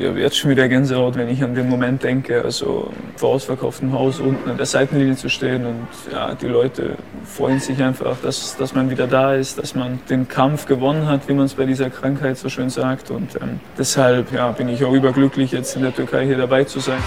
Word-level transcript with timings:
Ich 0.00 0.06
habe 0.06 0.18
jetzt 0.18 0.38
schon 0.38 0.50
wieder 0.50 0.66
Gänsehaut, 0.66 1.16
wenn 1.16 1.28
ich 1.28 1.44
an 1.44 1.54
den 1.54 1.68
Moment 1.68 2.02
denke, 2.02 2.42
also 2.42 2.90
vor 3.16 3.34
ausverkauftem 3.34 3.92
Haus 3.92 4.18
unten 4.18 4.48
an 4.48 4.56
der 4.56 4.64
Seitenlinie 4.64 5.14
zu 5.14 5.28
stehen 5.28 5.66
und 5.66 5.86
ja, 6.10 6.34
die 6.34 6.46
Leute 6.46 6.96
freuen 7.26 7.60
sich 7.60 7.82
einfach, 7.82 8.16
dass, 8.22 8.56
dass 8.56 8.74
man 8.74 8.88
wieder 8.88 9.06
da 9.06 9.34
ist, 9.34 9.58
dass 9.58 9.74
man 9.74 10.00
den 10.08 10.26
Kampf 10.26 10.64
gewonnen 10.64 11.06
hat, 11.06 11.28
wie 11.28 11.34
man 11.34 11.44
es 11.44 11.52
bei 11.52 11.66
dieser 11.66 11.90
Krankheit 11.90 12.38
so 12.38 12.48
schön 12.48 12.70
sagt 12.70 13.10
und 13.10 13.36
ähm, 13.42 13.60
deshalb 13.76 14.32
ja, 14.32 14.50
bin 14.52 14.70
ich 14.70 14.82
auch 14.86 14.94
überglücklich, 14.94 15.52
jetzt 15.52 15.76
in 15.76 15.82
der 15.82 15.94
Türkei 15.94 16.24
hier 16.24 16.38
dabei 16.38 16.64
zu 16.64 16.80
sein. 16.80 17.02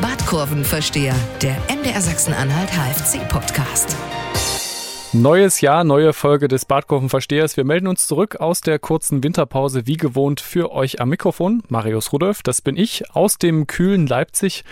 Badkurvenversteher, 0.00 1.14
der 1.42 1.56
MDR 1.76 2.00
Sachsen-Anhalt 2.00 2.70
HFC-Podcast. 2.70 3.96
Neues 5.14 5.62
Jahr, 5.62 5.84
neue 5.84 6.12
Folge 6.12 6.48
des 6.48 6.66
Badkurvenverstehers. 6.66 7.56
Wir 7.56 7.64
melden 7.64 7.86
uns 7.86 8.06
zurück 8.06 8.36
aus 8.36 8.60
der 8.60 8.78
kurzen 8.78 9.24
Winterpause, 9.24 9.86
wie 9.86 9.96
gewohnt, 9.96 10.38
für 10.38 10.70
euch 10.70 11.00
am 11.00 11.08
Mikrofon. 11.08 11.62
Marius 11.70 12.12
Rudolph, 12.12 12.42
das 12.42 12.60
bin 12.60 12.76
ich, 12.76 13.10
aus 13.14 13.38
dem 13.38 13.66
kühlen 13.66 14.06
Leipzig 14.06 14.64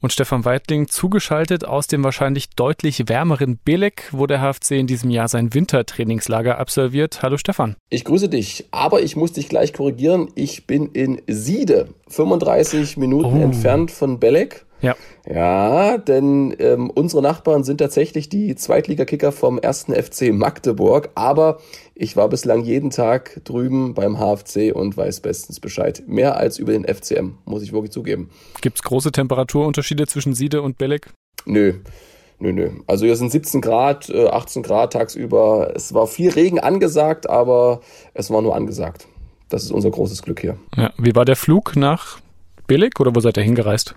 und 0.00 0.10
Stefan 0.10 0.46
Weidling 0.46 0.88
zugeschaltet 0.88 1.66
aus 1.66 1.88
dem 1.88 2.02
wahrscheinlich 2.04 2.48
deutlich 2.50 3.06
wärmeren 3.10 3.58
Belek, 3.62 4.08
wo 4.12 4.26
der 4.26 4.40
HFC 4.40 4.72
in 4.72 4.86
diesem 4.86 5.10
Jahr 5.10 5.28
sein 5.28 5.52
Wintertrainingslager 5.52 6.58
absolviert. 6.58 7.22
Hallo 7.22 7.36
Stefan. 7.36 7.76
Ich 7.90 8.06
grüße 8.06 8.30
dich, 8.30 8.64
aber 8.70 9.02
ich 9.02 9.14
muss 9.14 9.34
dich 9.34 9.50
gleich 9.50 9.74
korrigieren. 9.74 10.28
Ich 10.36 10.66
bin 10.66 10.86
in 10.86 11.20
Siede, 11.26 11.88
35 12.08 12.96
Minuten 12.96 13.40
oh. 13.40 13.44
entfernt 13.44 13.90
von 13.90 14.18
Belek. 14.18 14.64
Ja. 14.82 14.96
Ja, 15.28 15.98
denn 15.98 16.54
ähm, 16.58 16.90
unsere 16.90 17.22
Nachbarn 17.22 17.62
sind 17.62 17.78
tatsächlich 17.78 18.28
die 18.28 18.56
Zweitligakicker 18.56 19.30
vom 19.30 19.58
ersten 19.58 19.94
FC 19.94 20.32
Magdeburg, 20.32 21.10
aber 21.14 21.60
ich 21.94 22.16
war 22.16 22.28
bislang 22.28 22.64
jeden 22.64 22.90
Tag 22.90 23.40
drüben 23.44 23.94
beim 23.94 24.18
HFC 24.18 24.74
und 24.74 24.96
weiß 24.96 25.20
bestens 25.20 25.60
Bescheid. 25.60 26.02
Mehr 26.06 26.36
als 26.36 26.58
über 26.58 26.72
den 26.72 26.84
FCM, 26.84 27.34
muss 27.44 27.62
ich 27.62 27.72
wirklich 27.72 27.92
zugeben. 27.92 28.30
Gibt 28.60 28.78
es 28.78 28.82
große 28.82 29.12
Temperaturunterschiede 29.12 30.06
zwischen 30.08 30.34
Siede 30.34 30.60
und 30.60 30.78
Belek? 30.78 31.10
Nö. 31.44 31.74
Nö, 32.40 32.52
nö. 32.52 32.70
Also 32.88 33.04
hier 33.04 33.14
sind 33.14 33.30
17 33.30 33.60
Grad, 33.60 34.12
18 34.12 34.64
äh, 34.64 34.66
Grad 34.66 34.92
tagsüber. 34.94 35.72
Es 35.76 35.94
war 35.94 36.08
viel 36.08 36.30
Regen 36.30 36.58
angesagt, 36.58 37.30
aber 37.30 37.80
es 38.14 38.32
war 38.32 38.42
nur 38.42 38.56
angesagt. 38.56 39.06
Das 39.48 39.62
ist 39.62 39.70
unser 39.70 39.90
großes 39.90 40.22
Glück 40.22 40.40
hier. 40.40 40.56
Ja, 40.76 40.90
wie 40.98 41.14
war 41.14 41.24
der 41.24 41.36
Flug 41.36 41.76
nach 41.76 42.21
Belek 42.72 42.98
oder 43.00 43.14
wo 43.14 43.20
seid 43.20 43.36
ihr 43.36 43.42
hingereist? 43.42 43.94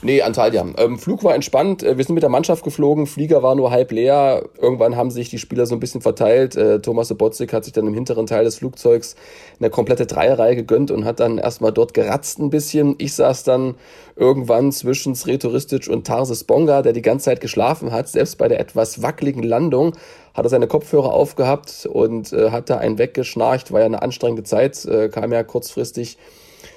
Nee, 0.00 0.22
Antalya. 0.22 0.64
Ähm, 0.78 0.98
Flug 0.98 1.24
war 1.24 1.34
entspannt. 1.34 1.82
Äh, 1.82 1.98
wir 1.98 2.04
sind 2.06 2.14
mit 2.14 2.22
der 2.22 2.30
Mannschaft 2.30 2.64
geflogen. 2.64 3.06
Flieger 3.06 3.42
war 3.42 3.54
nur 3.54 3.70
halb 3.70 3.92
leer. 3.92 4.48
Irgendwann 4.58 4.96
haben 4.96 5.10
sich 5.10 5.28
die 5.28 5.38
Spieler 5.38 5.66
so 5.66 5.74
ein 5.74 5.80
bisschen 5.80 6.00
verteilt. 6.00 6.56
Äh, 6.56 6.80
Thomas 6.80 7.08
Sobotzik 7.08 7.52
hat 7.52 7.64
sich 7.64 7.74
dann 7.74 7.86
im 7.86 7.92
hinteren 7.92 8.26
Teil 8.26 8.44
des 8.44 8.56
Flugzeugs 8.56 9.14
eine 9.60 9.68
komplette 9.68 10.06
Dreierreihe 10.06 10.56
gegönnt 10.56 10.90
und 10.90 11.04
hat 11.04 11.20
dann 11.20 11.36
erstmal 11.36 11.70
dort 11.70 11.92
geratzt 11.92 12.38
ein 12.38 12.48
bisschen. 12.48 12.94
Ich 12.96 13.12
saß 13.12 13.44
dann 13.44 13.74
irgendwann 14.16 14.72
zwischen 14.72 15.14
Sretoristic 15.14 15.88
und 15.88 16.06
Tarsis 16.06 16.44
Bonga, 16.44 16.80
der 16.80 16.94
die 16.94 17.02
ganze 17.02 17.26
Zeit 17.26 17.42
geschlafen 17.42 17.92
hat. 17.92 18.08
Selbst 18.08 18.38
bei 18.38 18.48
der 18.48 18.58
etwas 18.58 19.02
wackeligen 19.02 19.42
Landung 19.42 19.92
hat 20.32 20.46
er 20.46 20.48
seine 20.48 20.66
Kopfhörer 20.66 21.12
aufgehabt 21.12 21.86
und 21.92 22.32
äh, 22.32 22.52
hat 22.52 22.70
da 22.70 22.78
einen 22.78 22.96
weggeschnarcht. 22.96 23.70
War 23.70 23.80
ja 23.80 23.86
eine 23.86 24.00
anstrengende 24.00 24.44
Zeit, 24.44 24.82
äh, 24.86 25.10
kam 25.10 25.30
ja 25.30 25.42
kurzfristig 25.42 26.16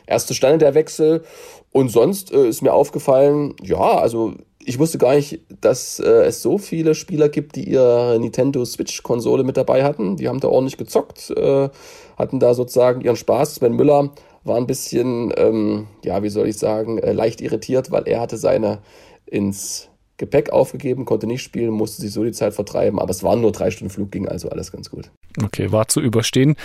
erst 0.08 0.28
zustande 0.28 0.58
der 0.58 0.74
Wechsel. 0.74 1.24
Und 1.72 1.90
sonst 1.90 2.32
äh, 2.34 2.48
ist 2.48 2.64
mir 2.64 2.74
aufgefallen, 2.74 3.54
ja, 3.62 3.78
also 3.78 4.34
ich 4.68 4.80
wusste 4.80 4.98
gar 4.98 5.16
nicht, 5.16 5.40
dass 5.62 6.00
äh, 6.00 6.26
es 6.26 6.42
so 6.42 6.58
viele 6.58 6.96
Spieler 6.96 7.30
gibt, 7.30 7.56
die 7.56 7.70
ihre 7.70 8.18
Nintendo 8.20 8.66
Switch-Konsole 8.66 9.44
mit 9.44 9.56
dabei 9.56 9.84
hatten. 9.84 10.18
Die 10.18 10.28
haben 10.28 10.40
da 10.40 10.50
ordentlich 10.50 10.78
gezockt, 10.78 11.30
äh, 11.30 11.70
hatten 12.18 12.40
da 12.40 12.54
sozusagen 12.54 13.02
ihren 13.02 13.16
Spaß. 13.16 13.56
Sven 13.56 13.74
Müller 13.74 14.12
war 14.44 14.58
ein 14.58 14.68
bisschen, 14.68 15.32
ähm, 15.38 15.88
ja, 16.04 16.24
wie 16.24 16.30
soll 16.30 16.48
ich 16.48 16.58
sagen, 16.58 16.98
äh, 16.98 17.14
leicht 17.14 17.40
irritiert, 17.40 17.92
weil 17.92 18.08
er 18.08 18.20
hatte 18.20 18.38
seine 18.38 18.80
ins 19.26 19.90
Gepäck 20.18 20.50
aufgegeben, 20.50 21.06
konnte 21.06 21.28
nicht 21.28 21.44
spielen, 21.44 21.72
musste 21.72 22.02
sich 22.02 22.12
so 22.12 22.24
die 22.24 22.32
Zeit 22.32 22.54
vertreiben. 22.54 23.00
Aber 23.00 23.12
es 23.12 23.24
waren 23.24 23.40
nur 23.40 23.52
drei 23.52 23.72
Stunden 23.72 23.94
Flug, 23.94 24.12
ging 24.12 24.28
also 24.28 24.50
alles 24.50 24.72
ganz 24.72 24.90
gut. 24.90 25.12
Okay, 25.42 25.72
war 25.72 25.88
zu 25.88 26.02
überstehen. 26.02 26.56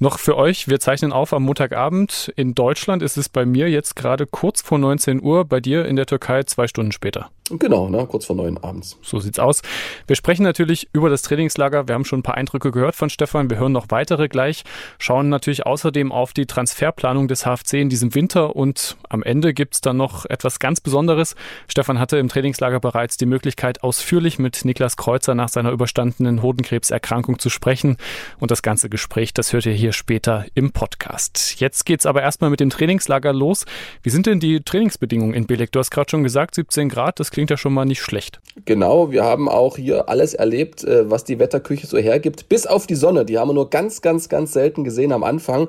Noch 0.00 0.20
für 0.20 0.36
euch, 0.36 0.68
wir 0.68 0.78
zeichnen 0.78 1.12
auf 1.12 1.32
am 1.32 1.42
Montagabend. 1.42 2.32
In 2.36 2.54
Deutschland 2.54 3.02
ist 3.02 3.16
es 3.16 3.28
bei 3.28 3.44
mir 3.44 3.68
jetzt 3.68 3.96
gerade 3.96 4.26
kurz 4.26 4.62
vor 4.62 4.78
19 4.78 5.20
Uhr, 5.20 5.44
bei 5.44 5.58
dir 5.58 5.86
in 5.86 5.96
der 5.96 6.06
Türkei 6.06 6.44
zwei 6.44 6.68
Stunden 6.68 6.92
später. 6.92 7.30
Genau, 7.50 7.88
ne, 7.88 8.06
kurz 8.06 8.26
vor 8.26 8.36
neun 8.36 8.58
abends. 8.58 8.98
So 9.02 9.20
sieht's 9.20 9.38
aus. 9.38 9.62
Wir 10.06 10.16
sprechen 10.16 10.42
natürlich 10.42 10.88
über 10.92 11.08
das 11.08 11.22
Trainingslager. 11.22 11.88
Wir 11.88 11.94
haben 11.94 12.04
schon 12.04 12.20
ein 12.20 12.22
paar 12.22 12.36
Eindrücke 12.36 12.70
gehört 12.70 12.94
von 12.94 13.10
Stefan. 13.10 13.48
Wir 13.50 13.58
hören 13.58 13.72
noch 13.72 13.86
weitere 13.88 14.28
gleich. 14.28 14.64
Schauen 14.98 15.28
natürlich 15.28 15.64
außerdem 15.66 16.12
auf 16.12 16.32
die 16.32 16.46
Transferplanung 16.46 17.28
des 17.28 17.44
HFC 17.44 17.74
in 17.74 17.88
diesem 17.88 18.14
Winter 18.14 18.54
und 18.56 18.96
am 19.08 19.22
Ende 19.22 19.54
gibt's 19.54 19.80
dann 19.80 19.96
noch 19.96 20.26
etwas 20.26 20.58
ganz 20.58 20.80
Besonderes. 20.80 21.34
Stefan 21.68 21.98
hatte 21.98 22.18
im 22.18 22.28
Trainingslager 22.28 22.80
bereits 22.80 23.16
die 23.16 23.26
Möglichkeit, 23.26 23.82
ausführlich 23.82 24.38
mit 24.38 24.64
Niklas 24.64 24.96
Kreuzer 24.96 25.34
nach 25.34 25.48
seiner 25.48 25.70
überstandenen 25.70 26.42
Hodenkrebserkrankung 26.42 27.38
zu 27.38 27.48
sprechen. 27.48 27.96
Und 28.38 28.50
das 28.50 28.62
ganze 28.62 28.88
Gespräch, 28.88 29.32
das 29.32 29.52
hört 29.52 29.66
ihr 29.66 29.72
hier 29.72 29.92
später 29.92 30.44
im 30.54 30.72
Podcast. 30.72 31.60
Jetzt 31.60 31.86
geht's 31.86 32.06
aber 32.06 32.22
erstmal 32.22 32.50
mit 32.50 32.60
dem 32.60 32.70
Trainingslager 32.70 33.32
los. 33.32 33.64
Wie 34.02 34.10
sind 34.10 34.26
denn 34.26 34.40
die 34.40 34.60
Trainingsbedingungen 34.60 35.34
in 35.34 35.46
Belek? 35.46 35.72
Du 35.72 35.78
hast 35.78 35.90
gerade 35.90 36.10
schon 36.10 36.22
gesagt, 36.22 36.54
17 36.54 36.88
Grad. 36.88 37.20
Das 37.20 37.30
klingt 37.38 37.50
ja 37.50 37.56
schon 37.56 37.72
mal 37.72 37.84
nicht 37.84 38.02
schlecht. 38.02 38.40
Genau, 38.64 39.12
wir 39.12 39.22
haben 39.22 39.48
auch 39.48 39.76
hier 39.76 40.08
alles 40.08 40.34
erlebt, 40.34 40.82
äh, 40.82 41.08
was 41.08 41.22
die 41.22 41.38
Wetterküche 41.38 41.86
so 41.86 41.96
hergibt, 41.96 42.48
bis 42.48 42.66
auf 42.66 42.88
die 42.88 42.96
Sonne. 42.96 43.24
Die 43.24 43.38
haben 43.38 43.50
wir 43.50 43.54
nur 43.54 43.70
ganz, 43.70 44.02
ganz, 44.02 44.28
ganz 44.28 44.52
selten 44.52 44.82
gesehen 44.82 45.12
am 45.12 45.22
Anfang. 45.22 45.68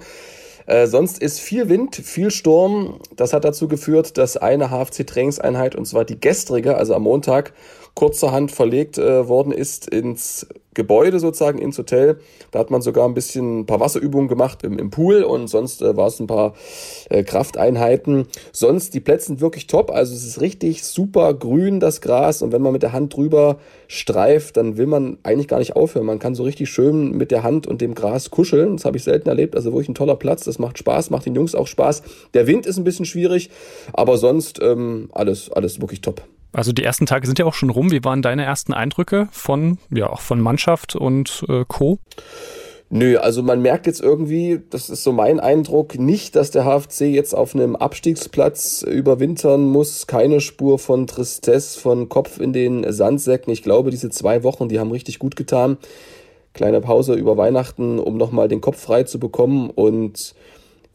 Äh, 0.66 0.88
sonst 0.88 1.22
ist 1.22 1.40
viel 1.40 1.70
Wind, 1.70 1.96
viel 1.96 2.32
Sturm. 2.32 3.00
Das 3.16 3.34
hat 3.34 3.46
dazu 3.46 3.68
geführt, 3.68 4.18
dass 4.18 4.36
eine 4.36 4.72
HFC-Trainingseinheit, 4.72 5.76
und 5.76 5.86
zwar 5.86 6.06
die 6.06 6.20
gestrige, 6.20 6.76
also 6.76 6.96
am 6.96 7.04
Montag, 7.04 7.54
kurzerhand 8.00 8.54
verlegt 8.54 8.98
äh, 8.98 9.28
worden 9.28 9.52
ist 9.52 9.90
ins 9.90 10.48
Gebäude 10.74 11.20
sozusagen, 11.20 11.60
ins 11.60 11.78
Hotel. 11.78 12.22
Da 12.52 12.60
hat 12.60 12.72
man 12.72 12.82
sogar 12.82 13.06
ein 13.06 13.14
bisschen 13.14 13.60
ein 13.60 13.66
paar 13.66 13.82
Wasserübungen 13.82 14.30
gemacht 14.30 14.64
im, 14.64 14.80
im 14.80 14.90
Pool 14.90 15.24
und 15.24 15.50
sonst 15.50 15.82
äh, 15.82 15.98
war 15.98 16.08
es 16.08 16.18
ein 16.22 16.28
paar 16.28 16.54
äh, 17.10 17.24
Krafteinheiten. 17.24 18.28
Sonst 18.54 18.94
die 18.94 19.02
Plätze 19.02 19.28
sind 19.28 19.42
wirklich 19.42 19.68
top. 19.68 19.92
Also 19.92 20.14
es 20.14 20.26
ist 20.26 20.40
richtig 20.40 20.86
super 20.86 21.34
grün, 21.34 21.82
das 21.82 22.00
Gras. 22.00 22.42
Und 22.42 22.54
wenn 22.54 22.62
man 22.62 22.72
mit 22.72 22.84
der 22.84 22.94
Hand 22.94 23.18
drüber 23.18 23.58
streift, 23.90 24.56
dann 24.56 24.78
will 24.78 24.88
man 24.88 25.18
eigentlich 25.24 25.50
gar 25.50 25.60
nicht 25.60 25.76
aufhören. 25.76 26.06
Man 26.06 26.20
kann 26.20 26.36
so 26.36 26.44
richtig 26.44 26.70
schön 26.70 27.12
mit 27.12 27.32
der 27.32 27.44
Hand 27.44 27.68
und 27.68 27.82
dem 27.82 27.96
Gras 27.96 28.30
kuscheln. 28.30 28.78
Das 28.78 28.86
habe 28.86 28.96
ich 28.96 29.04
selten 29.04 29.28
erlebt. 29.28 29.58
Also 29.58 29.74
wirklich 29.74 29.90
ein 29.90 29.96
toller 29.96 30.16
Platz. 30.16 30.46
Das 30.46 30.58
macht 30.58 30.78
Spaß, 30.78 31.10
macht 31.10 31.26
den 31.26 31.36
Jungs 31.36 31.54
auch 31.54 31.68
Spaß. 31.68 32.02
Der 32.34 32.48
Wind 32.48 32.66
ist 32.66 32.78
ein 32.78 32.86
bisschen 32.86 33.04
schwierig, 33.04 33.50
aber 33.92 34.18
sonst 34.18 34.62
ähm, 34.62 35.10
alles, 35.12 35.52
alles 35.52 35.82
wirklich 35.82 36.00
top. 36.00 36.24
Also 36.52 36.72
die 36.72 36.84
ersten 36.84 37.06
Tage 37.06 37.28
sind 37.28 37.40
ja 37.40 37.46
auch 37.46 37.54
schon 37.54 37.70
rum. 37.70 37.92
Wie 37.92 38.04
waren 38.04 38.22
deine 38.22 38.44
ersten 38.44 38.74
Eindrücke 38.74 39.28
von, 39.32 39.78
ja, 39.92 40.10
auch 40.10 40.22
von 40.22 40.42
Mannschaft 40.42 40.96
und 40.96 41.46
äh, 41.48 41.64
Co.? 41.68 42.00
Nö, 42.92 43.18
also 43.18 43.44
man 43.44 43.62
merkt 43.62 43.86
jetzt 43.86 44.02
irgendwie, 44.02 44.62
das 44.72 44.90
ist 44.90 45.04
so 45.04 45.12
mein 45.12 45.40
Eindruck, 45.40 46.00
nicht, 46.00 46.36
dass 46.36 46.50
der 46.50 46.66
HFC 46.66 47.02
jetzt 47.02 47.36
auf 47.36 47.54
einem 47.54 47.76
Abstiegsplatz 47.76 48.82
überwintern 48.82 49.68
muss. 49.68 50.08
Keine 50.08 50.42
Spur 50.42 50.80
von 50.80 51.06
Tristesse, 51.06 51.80
von 51.80 52.10
Kopf 52.10 52.40
in 52.40 52.52
den 52.52 52.92
Sandsäcken. 52.92 53.54
Ich 53.54 53.62
glaube, 53.62 53.92
diese 53.92 54.10
zwei 54.10 54.44
Wochen, 54.44 54.70
die 54.70 54.80
haben 54.80 54.90
richtig 54.90 55.20
gut 55.20 55.36
getan. 55.36 55.78
Kleine 56.54 56.82
Pause 56.82 57.14
über 57.14 57.38
Weihnachten, 57.38 58.00
um 58.00 58.18
nochmal 58.18 58.48
den 58.48 58.60
Kopf 58.60 58.82
frei 58.82 59.04
zu 59.04 59.20
bekommen 59.20 59.70
und 59.70 60.34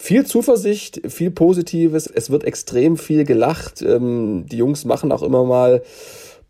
viel 0.05 0.27
Zuversicht, 0.27 1.01
viel 1.09 1.31
Positives. 1.31 2.07
Es 2.07 2.29
wird 2.29 2.45
extrem 2.45 2.99
viel 2.99 3.25
gelacht. 3.25 3.81
Ähm, 3.81 4.45
die 4.51 4.59
Jungs 4.59 4.85
machen 4.85 5.13
auch 5.13 5.23
immer 5.23 5.45
mal 5.45 5.81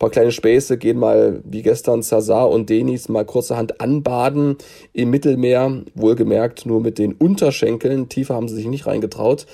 paar 0.04 0.10
kleine 0.10 0.32
Späße, 0.32 0.76
gehen 0.76 0.98
mal 0.98 1.40
wie 1.44 1.62
gestern 1.62 2.02
Sazar 2.02 2.50
und 2.50 2.68
Denis 2.68 3.08
mal 3.08 3.24
kurzerhand 3.24 3.80
anbaden 3.80 4.56
im 4.92 5.10
Mittelmeer. 5.10 5.82
Wohlgemerkt 5.94 6.66
nur 6.66 6.80
mit 6.80 6.98
den 6.98 7.12
Unterschenkeln. 7.12 8.08
Tiefer 8.08 8.34
haben 8.34 8.48
sie 8.48 8.56
sich 8.56 8.66
nicht 8.66 8.86
reingetraut. 8.86 9.46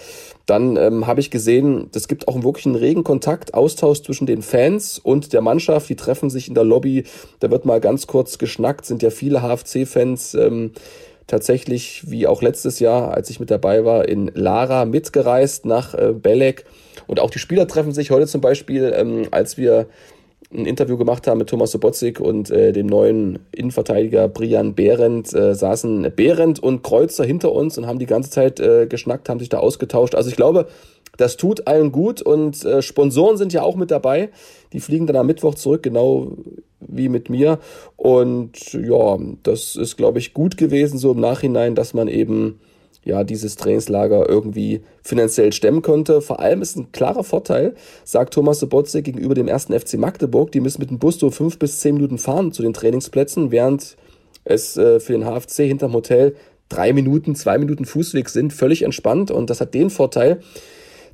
Dann 0.47 0.77
ähm, 0.77 1.07
habe 1.07 1.21
ich 1.21 1.31
gesehen, 1.31 1.91
es 1.95 2.09
gibt 2.09 2.27
auch 2.27 2.43
wirklich 2.43 2.67
einen 2.67 2.75
regen 2.75 3.05
Kontakt, 3.05 3.55
Austausch 3.55 4.03
zwischen 4.03 4.27
den 4.27 4.41
Fans 4.41 4.99
und 4.99 5.33
der 5.35 5.43
Mannschaft. 5.43 5.89
Die 5.91 5.97
treffen 5.97 6.31
sich 6.31 6.49
in 6.49 6.55
der 6.55 6.65
Lobby. 6.65 7.05
Da 7.41 7.51
wird 7.51 7.67
mal 7.67 7.81
ganz 7.81 8.07
kurz 8.07 8.39
geschnackt. 8.39 8.87
Sind 8.87 9.03
ja 9.03 9.11
viele 9.11 9.43
HFC-Fans. 9.43 10.35
Ähm, 10.35 10.73
tatsächlich, 11.31 12.11
wie 12.11 12.27
auch 12.27 12.43
letztes 12.43 12.81
Jahr, 12.81 13.15
als 13.15 13.31
ich 13.31 13.41
mit 13.41 13.51
dabei 13.51 13.85
war, 13.85 14.09
in 14.09 14.31
Lara 14.35 14.85
mitgereist 14.85 15.65
nach 15.65 15.95
äh, 15.95 16.13
Belek. 16.13 16.65
Und 17.07 17.21
auch 17.21 17.31
die 17.31 17.39
Spieler 17.39 17.67
treffen 17.67 17.93
sich 17.93 18.11
heute 18.11 18.27
zum 18.27 18.41
Beispiel, 18.41 18.93
ähm, 18.95 19.29
als 19.31 19.57
wir 19.57 19.87
ein 20.53 20.67
Interview 20.67 20.97
gemacht 20.97 21.27
haben 21.27 21.39
mit 21.39 21.49
Thomas 21.49 21.71
Sobotzik 21.71 22.19
und 22.19 22.51
äh, 22.51 22.73
dem 22.73 22.87
neuen 22.87 23.39
Innenverteidiger 23.53 24.27
Brian 24.27 24.75
Behrendt, 24.75 25.33
äh, 25.33 25.55
saßen 25.55 26.13
Behrendt 26.17 26.59
und 26.61 26.83
Kreuzer 26.83 27.25
hinter 27.25 27.53
uns 27.53 27.79
und 27.79 27.87
haben 27.87 28.01
die 28.01 28.07
ganze 28.07 28.31
Zeit 28.31 28.59
äh, 28.59 28.87
geschnackt, 28.87 29.29
haben 29.29 29.39
sich 29.39 29.49
da 29.49 29.59
ausgetauscht. 29.59 30.17
Also 30.17 30.29
ich 30.29 30.37
glaube, 30.37 30.67
das 31.21 31.37
tut 31.37 31.67
allen 31.67 31.93
gut 31.93 32.23
und 32.23 32.65
äh, 32.65 32.83
Sponsoren 32.83 33.37
sind 33.37 33.53
ja 33.53 33.63
auch 33.63 33.77
mit 33.77 33.91
dabei. 33.91 34.31
Die 34.73 34.81
fliegen 34.81 35.07
dann 35.07 35.17
am 35.17 35.27
Mittwoch 35.27 35.55
zurück, 35.55 35.83
genau 35.83 36.37
wie 36.81 37.09
mit 37.09 37.29
mir. 37.29 37.59
Und 37.97 38.73
ja, 38.73 39.19
das 39.43 39.77
ist, 39.77 39.97
glaube 39.97 40.19
ich, 40.19 40.33
gut 40.33 40.57
gewesen, 40.57 40.99
so 40.99 41.13
im 41.13 41.21
Nachhinein, 41.21 41.75
dass 41.75 41.95
man 41.95 42.09
eben 42.09 42.61
ja, 43.05 43.25
dieses 43.25 43.57
Trainingslager 43.57 44.29
irgendwie 44.29 44.83
finanziell 45.03 45.53
stemmen 45.53 45.83
konnte. 45.83 46.21
Vor 46.21 46.41
allem 46.41 46.63
ist 46.63 46.77
ein 46.77 46.93
klarer 46.93 47.25
Vorteil, 47.25 47.75
sagt 48.05 48.35
Thomas 48.35 48.61
Sobotze 48.61 49.03
gegenüber 49.03 49.35
dem 49.35 49.49
ersten 49.49 49.79
FC 49.79 49.95
Magdeburg. 49.95 50.53
Die 50.53 50.61
müssen 50.61 50.81
mit 50.81 50.91
dem 50.91 50.99
Bus 50.99 51.19
so 51.19 51.31
fünf 51.31 51.59
bis 51.59 51.81
zehn 51.81 51.95
Minuten 51.95 52.19
fahren 52.19 52.53
zu 52.53 52.63
den 52.63 52.75
Trainingsplätzen, 52.75 53.51
während 53.51 53.97
es 54.45 54.77
äh, 54.77 55.01
für 55.01 55.13
den 55.13 55.25
HFC 55.25 55.67
hinterm 55.67 55.93
Hotel 55.93 56.35
drei 56.69 56.93
Minuten, 56.93 57.35
zwei 57.35 57.59
Minuten 57.59 57.85
Fußweg 57.85 58.29
sind. 58.29 58.53
Völlig 58.53 58.83
entspannt 58.83 59.31
und 59.31 59.51
das 59.51 59.61
hat 59.61 59.75
den 59.75 59.91
Vorteil, 59.91 60.41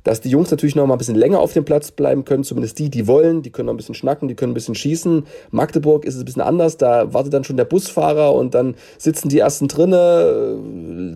dass 0.07 0.21
die 0.21 0.29
Jungs 0.29 0.49
natürlich 0.49 0.75
noch 0.75 0.87
mal 0.87 0.95
ein 0.95 0.97
bisschen 0.97 1.15
länger 1.15 1.39
auf 1.39 1.53
dem 1.53 1.65
Platz 1.65 1.91
bleiben 1.91 2.23
können, 2.23 2.43
zumindest 2.43 2.79
die, 2.79 2.89
die 2.89 3.07
wollen, 3.07 3.41
die 3.41 3.51
können 3.51 3.65
noch 3.65 3.73
ein 3.73 3.77
bisschen 3.77 3.93
schnacken, 3.93 4.27
die 4.27 4.35
können 4.35 4.51
ein 4.51 4.55
bisschen 4.55 4.75
schießen. 4.75 5.25
Magdeburg 5.51 6.05
ist 6.05 6.15
es 6.15 6.21
ein 6.21 6.25
bisschen 6.25 6.41
anders, 6.41 6.77
da 6.77 7.13
wartet 7.13 7.33
dann 7.33 7.43
schon 7.43 7.57
der 7.57 7.65
Busfahrer 7.65 8.33
und 8.33 8.53
dann 8.53 8.75
sitzen 8.97 9.27
die 9.27 9.39
ersten 9.39 9.67
drinne, 9.67 10.57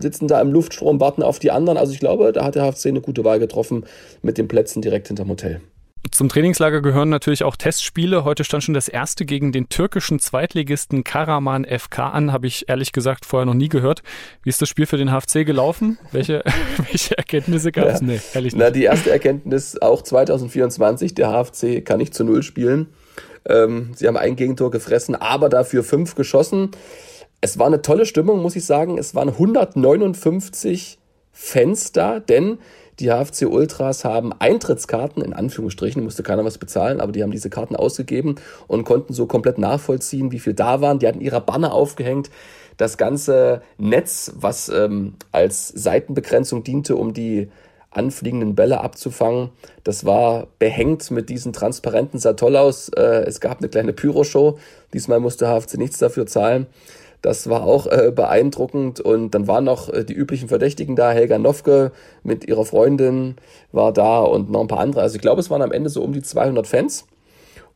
sitzen 0.00 0.28
da 0.28 0.40
im 0.40 0.52
Luftstrom, 0.52 1.00
warten 1.00 1.22
auf 1.22 1.38
die 1.38 1.50
anderen. 1.50 1.78
Also 1.78 1.92
ich 1.92 2.00
glaube, 2.00 2.32
da 2.32 2.44
hat 2.44 2.54
der 2.54 2.70
HFC 2.70 2.86
eine 2.86 3.00
gute 3.00 3.24
Wahl 3.24 3.38
getroffen 3.38 3.84
mit 4.20 4.36
den 4.36 4.46
Plätzen 4.46 4.82
direkt 4.82 5.08
hinterm 5.08 5.30
Hotel. 5.30 5.60
Zum 6.10 6.28
Trainingslager 6.28 6.82
gehören 6.82 7.08
natürlich 7.08 7.44
auch 7.44 7.54
Testspiele. 7.54 8.24
Heute 8.24 8.42
stand 8.42 8.64
schon 8.64 8.74
das 8.74 8.88
erste 8.88 9.24
gegen 9.24 9.52
den 9.52 9.68
türkischen 9.68 10.18
Zweitligisten 10.18 11.04
Karaman 11.04 11.64
FK 11.64 12.10
an. 12.10 12.32
Habe 12.32 12.48
ich 12.48 12.68
ehrlich 12.68 12.92
gesagt 12.92 13.24
vorher 13.24 13.46
noch 13.46 13.54
nie 13.54 13.68
gehört. 13.68 14.02
Wie 14.42 14.50
ist 14.50 14.60
das 14.60 14.68
Spiel 14.68 14.86
für 14.86 14.96
den 14.96 15.10
HFC 15.10 15.46
gelaufen? 15.46 15.98
Welche, 16.10 16.42
welche 16.90 17.16
Erkenntnisse 17.16 17.70
gab 17.70 17.86
es? 17.86 18.00
Ja. 18.00 18.06
Nee, 18.06 18.20
ehrlich 18.34 18.52
nicht. 18.52 18.60
Na, 18.60 18.70
die 18.70 18.82
erste 18.82 19.10
Erkenntnis, 19.10 19.80
auch 19.80 20.02
2024, 20.02 21.14
der 21.14 21.28
HFC 21.30 21.84
kann 21.84 21.98
nicht 21.98 22.14
zu 22.14 22.24
Null 22.24 22.42
spielen. 22.42 22.88
Ähm, 23.48 23.92
sie 23.94 24.08
haben 24.08 24.16
ein 24.16 24.34
Gegentor 24.34 24.72
gefressen, 24.72 25.14
aber 25.14 25.48
dafür 25.48 25.84
fünf 25.84 26.16
geschossen. 26.16 26.72
Es 27.40 27.58
war 27.58 27.68
eine 27.68 27.80
tolle 27.80 28.06
Stimmung, 28.06 28.42
muss 28.42 28.56
ich 28.56 28.64
sagen. 28.64 28.98
Es 28.98 29.14
waren 29.14 29.28
159 29.28 30.98
Fans 31.32 31.92
da, 31.92 32.20
denn 32.20 32.58
die 33.00 33.08
HFC 33.08 33.46
Ultras 33.46 34.04
haben 34.04 34.32
Eintrittskarten, 34.38 35.22
in 35.22 35.32
Anführungsstrichen, 35.32 36.04
musste 36.04 36.22
keiner 36.22 36.44
was 36.44 36.58
bezahlen, 36.58 37.00
aber 37.00 37.12
die 37.12 37.22
haben 37.22 37.30
diese 37.30 37.50
Karten 37.50 37.74
ausgegeben 37.74 38.36
und 38.66 38.84
konnten 38.84 39.14
so 39.14 39.26
komplett 39.26 39.58
nachvollziehen, 39.58 40.30
wie 40.30 40.38
viel 40.38 40.54
da 40.54 40.80
waren. 40.80 40.98
Die 40.98 41.08
hatten 41.08 41.20
ihre 41.20 41.40
Banner 41.40 41.72
aufgehängt. 41.72 42.30
Das 42.76 42.98
ganze 42.98 43.62
Netz, 43.78 44.32
was 44.36 44.68
ähm, 44.68 45.14
als 45.30 45.68
Seitenbegrenzung 45.68 46.64
diente, 46.64 46.96
um 46.96 47.12
die 47.14 47.48
anfliegenden 47.90 48.54
Bälle 48.54 48.80
abzufangen. 48.80 49.50
Das 49.84 50.04
war 50.04 50.46
behängt 50.58 51.10
mit 51.10 51.28
diesen 51.28 51.52
Transparenten, 51.52 52.18
sah 52.18 52.32
toll 52.32 52.56
aus. 52.56 52.88
Äh, 52.88 53.24
es 53.26 53.40
gab 53.40 53.58
eine 53.58 53.68
kleine 53.68 53.92
Pyroshow. 53.92 54.58
Diesmal 54.94 55.20
musste 55.20 55.46
HFC 55.46 55.76
nichts 55.76 55.98
dafür 55.98 56.26
zahlen. 56.26 56.66
Das 57.22 57.48
war 57.48 57.62
auch 57.62 57.86
äh, 57.86 58.12
beeindruckend. 58.14 59.00
Und 59.00 59.30
dann 59.30 59.46
waren 59.46 59.64
noch 59.64 59.88
äh, 59.88 60.04
die 60.04 60.12
üblichen 60.12 60.48
Verdächtigen 60.48 60.96
da. 60.96 61.12
Helga 61.12 61.38
Nofke 61.38 61.92
mit 62.24 62.46
ihrer 62.46 62.64
Freundin 62.64 63.36
war 63.70 63.92
da 63.92 64.20
und 64.20 64.50
noch 64.50 64.60
ein 64.60 64.68
paar 64.68 64.80
andere. 64.80 65.02
Also 65.02 65.16
ich 65.16 65.22
glaube, 65.22 65.40
es 65.40 65.48
waren 65.48 65.62
am 65.62 65.72
Ende 65.72 65.88
so 65.88 66.02
um 66.02 66.12
die 66.12 66.22
200 66.22 66.66
Fans. 66.66 67.06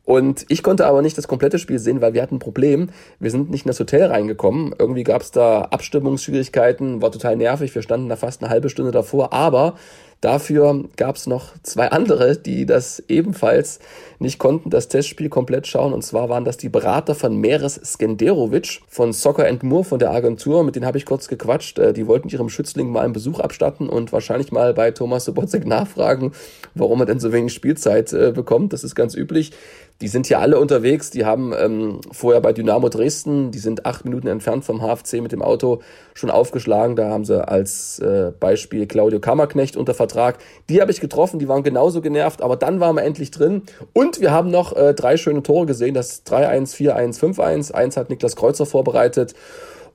Und 0.03 0.45
ich 0.47 0.63
konnte 0.63 0.85
aber 0.85 1.01
nicht 1.01 1.17
das 1.17 1.27
komplette 1.27 1.59
Spiel 1.59 1.79
sehen, 1.79 1.99
weil 1.99 2.13
wir 2.13 2.21
hatten 2.21 2.35
ein 2.35 2.39
Problem. 2.39 2.91
Wir 3.19 3.29
sind 3.29 3.49
nicht 3.49 3.65
in 3.65 3.67
das 3.67 3.79
Hotel 3.79 4.05
reingekommen. 4.05 4.73
Irgendwie 4.79 5.03
gab 5.03 5.21
es 5.21 5.31
da 5.31 5.63
Abstimmungsschwierigkeiten, 5.63 7.01
war 7.01 7.11
total 7.11 7.35
nervig. 7.35 7.75
Wir 7.75 7.81
standen 7.81 8.07
da 8.07 8.15
fast 8.15 8.41
eine 8.41 8.49
halbe 8.49 8.69
Stunde 8.69 8.91
davor. 8.91 9.33
Aber 9.33 9.75
Dafür 10.21 10.85
gab 10.95 11.15
es 11.15 11.27
noch 11.27 11.53
zwei 11.61 11.91
andere, 11.91 12.37
die 12.37 12.65
das 12.65 13.03
ebenfalls 13.07 13.79
nicht 14.17 14.39
konnten, 14.39 14.71
das 14.71 14.87
Testspiel 14.87 15.29
komplett 15.29 15.67
schauen. 15.67 15.93
Und 15.93 16.03
zwar 16.03 16.27
waren 16.27 16.43
das 16.43 16.57
die 16.57 16.69
Berater 16.69 17.13
von 17.13 17.37
Meres 17.37 17.79
Skenderovic 17.83 18.81
von 18.87 19.13
Soccer 19.13 19.47
and 19.47 19.61
Moore 19.61 19.83
von 19.83 19.99
der 19.99 20.11
Agentur. 20.11 20.63
Mit 20.63 20.75
denen 20.75 20.87
habe 20.87 20.97
ich 20.97 21.05
kurz 21.05 21.27
gequatscht. 21.27 21.77
Äh, 21.77 21.93
die 21.93 22.07
wollten 22.07 22.29
ihrem 22.29 22.49
Schützling 22.49 22.91
mal 22.91 23.01
einen 23.01 23.13
Besuch 23.13 23.39
abstatten 23.39 23.89
und 23.89 24.11
wahrscheinlich 24.11 24.51
mal 24.51 24.73
bei 24.73 24.89
Thomas 24.89 25.25
Sobotzek 25.25 25.67
nachfragen, 25.67 26.31
warum 26.73 27.01
er 27.01 27.05
denn 27.05 27.19
so 27.19 27.31
wenig 27.31 27.53
Spielzeit 27.53 28.11
äh, 28.11 28.31
bekommt. 28.31 28.73
Das 28.73 28.83
ist 28.83 28.95
ganz 28.95 29.15
üblich. 29.15 29.51
Die 30.01 30.07
sind 30.07 30.27
hier 30.27 30.39
alle 30.39 30.59
unterwegs. 30.59 31.09
Die 31.09 31.25
haben 31.25 31.53
ähm, 31.57 32.01
vorher 32.11 32.39
bei 32.39 32.53
Dynamo 32.53 32.89
Dresden, 32.89 33.51
die 33.51 33.57
sind 33.57 33.85
acht 33.85 34.05
Minuten 34.05 34.27
entfernt 34.27 34.63
vom 34.63 34.81
HFC 34.81 35.21
mit 35.21 35.31
dem 35.31 35.41
Auto 35.41 35.81
schon 36.13 36.29
aufgeschlagen. 36.29 36.95
Da 36.95 37.09
haben 37.09 37.25
sie 37.25 37.47
als 37.47 37.99
äh, 37.99 38.31
Beispiel 38.39 38.85
Claudio 38.85 39.19
Kammerknecht 39.19 39.75
unter 39.75 39.95
Vertrag. 39.95 40.37
Die 40.69 40.81
habe 40.81 40.91
ich 40.91 41.01
getroffen, 41.01 41.39
die 41.39 41.47
waren 41.47 41.63
genauso 41.63 42.01
genervt, 42.01 42.41
aber 42.41 42.57
dann 42.57 42.79
waren 42.79 42.95
wir 42.95 43.03
endlich 43.03 43.31
drin. 43.31 43.63
Und 43.93 44.21
wir 44.21 44.31
haben 44.31 44.51
noch 44.51 44.75
äh, 44.75 44.93
drei 44.93 45.17
schöne 45.17 45.41
Tore 45.41 45.65
gesehen. 45.65 45.95
Das 45.95 46.25
3-1, 46.25 46.75
4-1, 46.75 47.19
5-1. 47.19 47.71
Eins 47.71 47.97
hat 47.97 48.09
Niklas 48.09 48.35
Kreuzer 48.35 48.67
vorbereitet. 48.67 49.33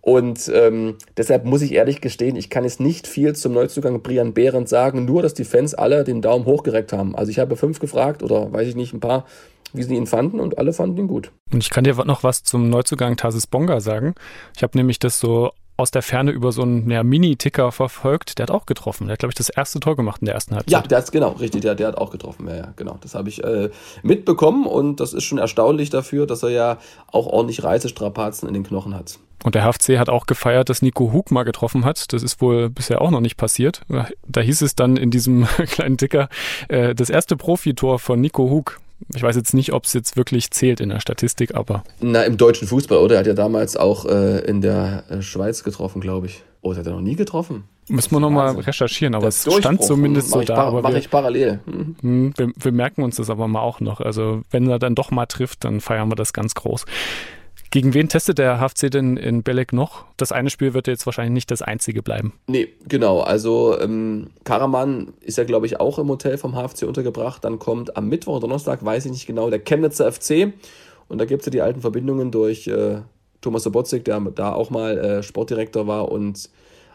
Und 0.02 0.50
ähm, 0.52 0.96
deshalb 1.16 1.44
muss 1.44 1.62
ich 1.62 1.72
ehrlich 1.72 2.00
gestehen, 2.00 2.34
ich 2.34 2.50
kann 2.50 2.64
jetzt 2.64 2.80
nicht 2.80 3.06
viel 3.06 3.36
zum 3.36 3.52
Neuzugang 3.52 4.02
Brian 4.02 4.34
Behrendt 4.34 4.68
sagen, 4.68 5.04
nur 5.04 5.22
dass 5.22 5.32
die 5.32 5.44
Fans 5.44 5.74
alle 5.74 6.02
den 6.02 6.20
Daumen 6.20 6.44
hochgereckt 6.44 6.92
haben. 6.92 7.14
Also 7.14 7.30
ich 7.30 7.38
habe 7.38 7.54
fünf 7.54 7.78
gefragt 7.78 8.24
oder 8.24 8.52
weiß 8.52 8.66
ich 8.66 8.74
nicht, 8.74 8.92
ein 8.92 8.98
paar 8.98 9.26
wie 9.72 9.82
sie 9.82 9.94
ihn 9.94 10.06
fanden 10.06 10.40
und 10.40 10.58
alle 10.58 10.72
fanden 10.72 10.98
ihn 10.98 11.08
gut. 11.08 11.32
Und 11.52 11.62
ich 11.62 11.70
kann 11.70 11.84
dir 11.84 11.94
noch 12.04 12.22
was 12.22 12.42
zum 12.42 12.70
Neuzugang 12.70 13.16
Tarsis 13.16 13.46
Bonga 13.46 13.80
sagen. 13.80 14.14
Ich 14.56 14.62
habe 14.62 14.76
nämlich 14.76 14.98
das 14.98 15.18
so 15.18 15.52
aus 15.76 15.90
der 15.90 16.02
Ferne 16.02 16.30
über 16.30 16.52
so 16.52 16.62
einen 16.62 16.90
ja, 16.90 17.02
Mini-Ticker 17.02 17.72
verfolgt. 17.72 18.38
Der 18.38 18.44
hat 18.44 18.50
auch 18.50 18.66
getroffen. 18.66 19.06
Der 19.06 19.14
hat, 19.14 19.20
glaube 19.20 19.30
ich, 19.30 19.36
das 19.36 19.48
erste 19.48 19.80
Tor 19.80 19.96
gemacht 19.96 20.20
in 20.20 20.26
der 20.26 20.34
ersten 20.34 20.54
Halbzeit. 20.54 20.70
Ja, 20.70 20.80
der 20.82 20.98
hat 20.98 21.12
genau, 21.12 21.30
richtig, 21.30 21.62
der, 21.62 21.74
der 21.74 21.88
hat 21.88 21.98
auch 21.98 22.10
getroffen. 22.10 22.46
Ja, 22.48 22.56
ja, 22.56 22.72
genau. 22.76 22.98
Das 23.00 23.14
habe 23.14 23.28
ich 23.28 23.42
äh, 23.42 23.70
mitbekommen 24.02 24.66
und 24.66 25.00
das 25.00 25.12
ist 25.12 25.24
schon 25.24 25.38
erstaunlich 25.38 25.90
dafür, 25.90 26.26
dass 26.26 26.42
er 26.42 26.50
ja 26.50 26.78
auch 27.10 27.26
ordentlich 27.26 27.64
Reisestrapazen 27.64 28.46
in 28.46 28.54
den 28.54 28.64
Knochen 28.64 28.94
hat. 28.94 29.18
Und 29.44 29.54
der 29.56 29.64
HFC 29.64 29.98
hat 29.98 30.08
auch 30.08 30.26
gefeiert, 30.26 30.68
dass 30.68 30.82
Nico 30.82 31.12
Hug 31.12 31.32
mal 31.32 31.42
getroffen 31.42 31.84
hat. 31.84 32.12
Das 32.12 32.22
ist 32.22 32.40
wohl 32.40 32.70
bisher 32.70 33.00
auch 33.00 33.10
noch 33.10 33.20
nicht 33.20 33.36
passiert. 33.36 33.82
Da 34.26 34.40
hieß 34.40 34.62
es 34.62 34.76
dann 34.76 34.96
in 34.96 35.10
diesem 35.10 35.46
kleinen 35.66 35.98
Ticker, 35.98 36.28
äh, 36.68 36.94
das 36.94 37.10
erste 37.10 37.36
Profitor 37.36 37.98
von 37.98 38.20
Nico 38.20 38.48
Hug. 38.50 38.78
Ich 39.14 39.22
weiß 39.22 39.36
jetzt 39.36 39.54
nicht, 39.54 39.72
ob 39.72 39.84
es 39.84 39.92
jetzt 39.92 40.16
wirklich 40.16 40.50
zählt 40.50 40.80
in 40.80 40.88
der 40.88 41.00
Statistik, 41.00 41.54
aber. 41.54 41.84
Na, 42.00 42.22
im 42.22 42.36
deutschen 42.36 42.68
Fußball, 42.68 42.98
oder? 42.98 43.16
Er 43.16 43.20
hat 43.20 43.26
ja 43.26 43.34
damals 43.34 43.76
auch 43.76 44.04
äh, 44.06 44.40
in 44.40 44.60
der 44.60 45.04
äh, 45.08 45.22
Schweiz 45.22 45.64
getroffen, 45.64 46.00
glaube 46.00 46.26
ich. 46.26 46.42
Oder 46.60 46.78
hat 46.78 46.86
er 46.86 46.92
noch 46.92 47.00
nie 47.00 47.16
getroffen? 47.16 47.64
Müssen 47.88 48.12
wir 48.12 48.20
nochmal 48.20 48.54
recherchieren, 48.54 49.16
aber 49.16 49.26
es 49.26 49.46
stand 49.58 49.82
zumindest 49.82 50.30
so 50.30 50.40
da. 50.42 50.70
Mache 50.70 50.98
ich 50.98 51.10
parallel. 51.10 51.58
Mhm. 51.66 52.32
Wir, 52.36 52.52
wir 52.56 52.72
merken 52.72 53.02
uns 53.02 53.16
das 53.16 53.28
aber 53.28 53.48
mal 53.48 53.60
auch 53.60 53.80
noch. 53.80 54.00
Also, 54.00 54.42
wenn 54.50 54.68
er 54.68 54.78
dann 54.78 54.94
doch 54.94 55.10
mal 55.10 55.26
trifft, 55.26 55.64
dann 55.64 55.80
feiern 55.80 56.08
wir 56.08 56.14
das 56.14 56.32
ganz 56.32 56.54
groß. 56.54 56.86
Gegen 57.72 57.94
wen 57.94 58.10
testet 58.10 58.36
der 58.36 58.60
HFC 58.60 58.90
denn 58.90 59.16
in 59.16 59.42
Belek 59.42 59.72
noch? 59.72 60.04
Das 60.18 60.30
eine 60.30 60.50
Spiel 60.50 60.74
wird 60.74 60.88
jetzt 60.88 61.06
wahrscheinlich 61.06 61.32
nicht 61.32 61.50
das 61.50 61.62
einzige 61.62 62.02
bleiben. 62.02 62.34
Nee, 62.46 62.68
genau. 62.86 63.20
Also 63.20 63.80
ähm, 63.80 64.28
Karaman 64.44 65.14
ist 65.22 65.38
ja, 65.38 65.44
glaube 65.44 65.64
ich, 65.64 65.80
auch 65.80 65.98
im 65.98 66.08
Hotel 66.10 66.36
vom 66.36 66.52
HFC 66.52 66.82
untergebracht. 66.82 67.42
Dann 67.42 67.58
kommt 67.58 67.96
am 67.96 68.10
Mittwoch, 68.10 68.40
Donnerstag, 68.40 68.84
weiß 68.84 69.06
ich 69.06 69.12
nicht 69.12 69.26
genau, 69.26 69.48
der 69.48 69.58
Chemnitzer 69.58 70.12
FC. 70.12 70.52
Und 71.08 71.18
da 71.18 71.24
gibt 71.24 71.40
es 71.40 71.46
ja 71.46 71.50
die 71.50 71.62
alten 71.62 71.80
Verbindungen 71.80 72.30
durch 72.30 72.68
äh, 72.68 73.00
Thomas 73.40 73.62
Sobotzik, 73.62 74.04
der 74.04 74.20
da 74.20 74.52
auch 74.52 74.68
mal 74.68 74.98
äh, 74.98 75.22
Sportdirektor 75.22 75.86
war 75.86 76.12
und 76.12 76.50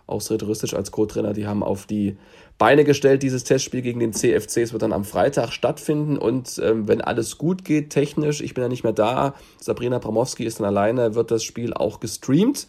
auch 0.05 0.21
Sreturistisch 0.21 0.75
als 0.75 0.91
Co-Trainer. 0.91 1.33
Die 1.33 1.47
haben 1.47 1.63
auf 1.63 1.87
die 1.87 2.17
Beine 2.57 2.83
gestellt. 2.83 3.23
Dieses 3.23 3.43
Testspiel 3.43 3.81
gegen 3.81 3.99
den 3.99 4.13
CFC. 4.13 4.57
Es 4.57 4.73
wird 4.73 4.81
dann 4.81 4.93
am 4.93 5.05
Freitag 5.05 5.51
stattfinden 5.51 6.17
und 6.17 6.59
ähm, 6.63 6.87
wenn 6.87 7.01
alles 7.01 7.37
gut 7.37 7.63
geht, 7.63 7.91
technisch, 7.91 8.41
ich 8.41 8.53
bin 8.53 8.63
ja 8.63 8.69
nicht 8.69 8.83
mehr 8.83 8.93
da, 8.93 9.35
Sabrina 9.59 9.99
Bramowski 9.99 10.43
ist 10.43 10.59
dann 10.59 10.67
alleine, 10.67 11.15
wird 11.15 11.31
das 11.31 11.43
Spiel 11.43 11.73
auch 11.73 11.99
gestreamt. 11.99 12.67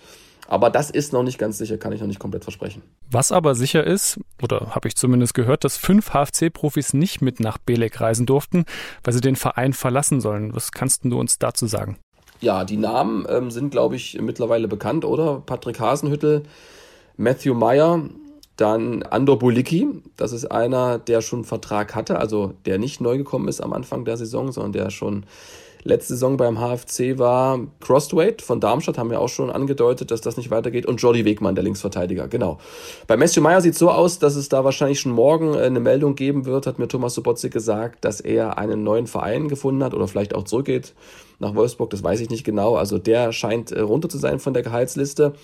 Aber 0.50 0.70
das 0.70 0.90
ist 0.90 1.12
noch 1.12 1.22
nicht 1.22 1.38
ganz 1.38 1.58
sicher, 1.58 1.76
kann 1.76 1.92
ich 1.92 2.00
noch 2.00 2.06
nicht 2.06 2.18
komplett 2.18 2.42
versprechen. 2.42 2.82
Was 3.10 3.32
aber 3.32 3.54
sicher 3.54 3.84
ist, 3.84 4.18
oder 4.42 4.74
habe 4.74 4.88
ich 4.88 4.96
zumindest 4.96 5.34
gehört, 5.34 5.62
dass 5.62 5.76
fünf 5.76 6.10
HFC-Profis 6.14 6.94
nicht 6.94 7.20
mit 7.20 7.38
nach 7.38 7.58
Belek 7.58 8.00
reisen 8.00 8.24
durften, 8.24 8.64
weil 9.04 9.12
sie 9.12 9.20
den 9.20 9.36
Verein 9.36 9.74
verlassen 9.74 10.22
sollen. 10.22 10.54
Was 10.54 10.72
kannst 10.72 11.04
du 11.04 11.20
uns 11.20 11.38
dazu 11.38 11.66
sagen? 11.66 11.98
Ja, 12.40 12.64
die 12.64 12.78
Namen 12.78 13.26
ähm, 13.28 13.50
sind, 13.50 13.70
glaube 13.70 13.96
ich, 13.96 14.18
mittlerweile 14.20 14.68
bekannt, 14.68 15.04
oder? 15.04 15.42
Patrick 15.44 15.80
Hasenhüttel, 15.80 16.44
Matthew 17.18 17.52
Meyer, 17.52 18.08
dann 18.58 19.04
Andor 19.04 19.38
Bulicki, 19.38 19.86
das 20.16 20.32
ist 20.32 20.46
einer, 20.46 20.98
der 20.98 21.20
schon 21.20 21.38
einen 21.38 21.44
Vertrag 21.44 21.94
hatte, 21.94 22.18
also 22.18 22.54
der 22.66 22.78
nicht 22.78 23.00
neu 23.00 23.16
gekommen 23.16 23.46
ist 23.46 23.60
am 23.60 23.72
Anfang 23.72 24.04
der 24.04 24.16
Saison, 24.16 24.50
sondern 24.50 24.72
der 24.72 24.90
schon 24.90 25.24
letzte 25.84 26.14
Saison 26.14 26.36
beim 26.36 26.58
HFC 26.58 27.18
war. 27.18 27.60
Crossweight 27.78 28.42
von 28.42 28.58
Darmstadt 28.58 28.98
haben 28.98 29.10
wir 29.10 29.20
auch 29.20 29.28
schon 29.28 29.50
angedeutet, 29.50 30.10
dass 30.10 30.20
das 30.20 30.36
nicht 30.36 30.50
weitergeht. 30.50 30.86
Und 30.86 31.00
Jordi 31.00 31.24
Wegmann, 31.24 31.54
der 31.54 31.62
Linksverteidiger, 31.62 32.26
genau. 32.26 32.58
Bei 33.06 33.16
Matthew 33.16 33.42
Meyer 33.42 33.60
sieht 33.60 33.74
es 33.74 33.78
so 33.78 33.92
aus, 33.92 34.18
dass 34.18 34.34
es 34.34 34.48
da 34.48 34.64
wahrscheinlich 34.64 34.98
schon 34.98 35.12
morgen 35.12 35.54
äh, 35.54 35.58
eine 35.58 35.78
Meldung 35.78 36.16
geben 36.16 36.44
wird, 36.44 36.66
hat 36.66 36.80
mir 36.80 36.88
Thomas 36.88 37.14
Sobotzik 37.14 37.52
gesagt, 37.52 38.04
dass 38.04 38.20
er 38.20 38.58
einen 38.58 38.82
neuen 38.82 39.06
Verein 39.06 39.46
gefunden 39.46 39.84
hat 39.84 39.94
oder 39.94 40.08
vielleicht 40.08 40.34
auch 40.34 40.42
zurückgeht 40.42 40.94
nach 41.38 41.54
Wolfsburg, 41.54 41.90
das 41.90 42.02
weiß 42.02 42.18
ich 42.18 42.30
nicht 42.30 42.42
genau. 42.42 42.74
Also 42.74 42.98
der 42.98 43.30
scheint 43.30 43.70
äh, 43.70 43.80
runter 43.80 44.08
zu 44.08 44.18
sein 44.18 44.40
von 44.40 44.52
der 44.52 44.64
Gehaltsliste. 44.64 45.34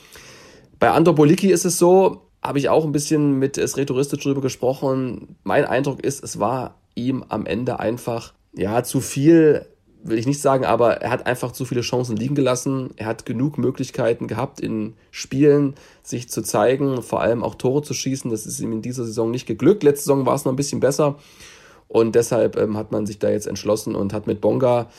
Bei 0.80 0.90
Andor 0.90 1.14
Bolicki 1.14 1.52
ist 1.52 1.64
es 1.64 1.78
so, 1.78 2.23
habe 2.44 2.58
ich 2.58 2.68
auch 2.68 2.84
ein 2.84 2.92
bisschen 2.92 3.38
mit 3.38 3.56
Sretoristisch 3.56 4.22
drüber 4.22 4.40
gesprochen. 4.40 5.36
Mein 5.44 5.64
Eindruck 5.64 6.04
ist, 6.04 6.22
es 6.22 6.38
war 6.38 6.76
ihm 6.94 7.24
am 7.28 7.46
Ende 7.46 7.80
einfach 7.80 8.34
ja 8.52 8.84
zu 8.84 9.00
viel 9.00 9.66
will 10.04 10.18
ich 10.18 10.26
nicht 10.26 10.40
sagen, 10.40 10.66
aber 10.66 10.98
er 10.98 11.10
hat 11.10 11.26
einfach 11.26 11.52
zu 11.52 11.64
viele 11.64 11.80
Chancen 11.80 12.16
liegen 12.16 12.34
gelassen. 12.34 12.90
Er 12.96 13.06
hat 13.06 13.24
genug 13.24 13.56
Möglichkeiten 13.56 14.28
gehabt, 14.28 14.60
in 14.60 14.94
Spielen 15.10 15.74
sich 16.02 16.28
zu 16.28 16.42
zeigen, 16.42 17.02
vor 17.02 17.22
allem 17.22 17.42
auch 17.42 17.54
Tore 17.54 17.82
zu 17.82 17.94
schießen. 17.94 18.30
Das 18.30 18.44
ist 18.44 18.60
ihm 18.60 18.72
in 18.72 18.82
dieser 18.82 19.04
Saison 19.04 19.30
nicht 19.30 19.46
geglückt. 19.46 19.82
Letzte 19.82 20.04
Saison 20.04 20.26
war 20.26 20.34
es 20.34 20.44
noch 20.44 20.52
ein 20.52 20.56
bisschen 20.56 20.80
besser. 20.80 21.16
Und 21.88 22.14
deshalb 22.14 22.56
ähm, 22.58 22.76
hat 22.76 22.92
man 22.92 23.06
sich 23.06 23.18
da 23.18 23.30
jetzt 23.30 23.46
entschlossen 23.46 23.94
und 23.94 24.12
hat 24.12 24.26
mit 24.26 24.42
Bonga 24.42 24.90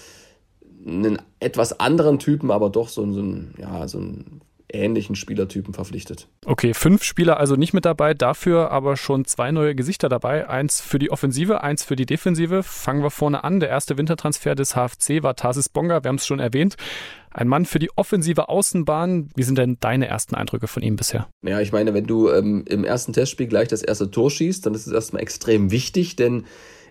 einen 0.85 1.19
etwas 1.39 1.79
anderen 1.79 2.17
Typen, 2.17 2.49
aber 2.49 2.69
doch 2.69 2.89
so, 2.89 3.11
so, 3.11 3.21
ein, 3.21 3.53
ja, 3.59 3.87
so 3.87 3.99
einen 3.99 4.41
ähnlichen 4.75 5.15
Spielertypen 5.15 5.73
verpflichtet. 5.73 6.27
Okay, 6.45 6.73
fünf 6.73 7.03
Spieler 7.03 7.39
also 7.39 7.55
nicht 7.55 7.73
mit 7.73 7.85
dabei, 7.85 8.13
dafür 8.13 8.71
aber 8.71 8.97
schon 8.97 9.25
zwei 9.25 9.51
neue 9.51 9.75
Gesichter 9.75 10.09
dabei. 10.09 10.49
Eins 10.49 10.81
für 10.81 10.99
die 10.99 11.11
Offensive, 11.11 11.61
eins 11.61 11.83
für 11.83 11.95
die 11.95 12.05
Defensive. 12.05 12.63
Fangen 12.63 13.03
wir 13.03 13.11
vorne 13.11 13.43
an. 13.43 13.59
Der 13.59 13.69
erste 13.69 13.97
Wintertransfer 13.97 14.55
des 14.55 14.75
HFC 14.75 15.23
war 15.23 15.35
Tarsis 15.35 15.69
Bonga, 15.69 16.03
wir 16.03 16.09
haben 16.09 16.15
es 16.15 16.25
schon 16.25 16.39
erwähnt. 16.39 16.75
Ein 17.31 17.49
Mann 17.49 17.65
für 17.65 17.79
die 17.79 17.89
offensive 17.97 18.47
Außenbahn. 18.47 19.29
Wie 19.35 19.43
sind 19.43 19.57
denn 19.57 19.77
deine 19.81 20.07
ersten 20.07 20.35
Eindrücke 20.35 20.67
von 20.67 20.81
ihm 20.83 20.95
bisher? 20.95 21.27
Ja, 21.43 21.59
ich 21.59 21.73
meine, 21.73 21.93
wenn 21.93 22.05
du 22.05 22.29
ähm, 22.29 22.63
im 22.67 22.85
ersten 22.85 23.11
Testspiel 23.11 23.47
gleich 23.47 23.67
das 23.67 23.81
erste 23.81 24.09
Tor 24.09 24.31
schießt, 24.31 24.65
dann 24.65 24.73
ist 24.73 24.87
es 24.87 24.93
erstmal 24.93 25.21
extrem 25.21 25.69
wichtig, 25.69 26.15
denn 26.15 26.45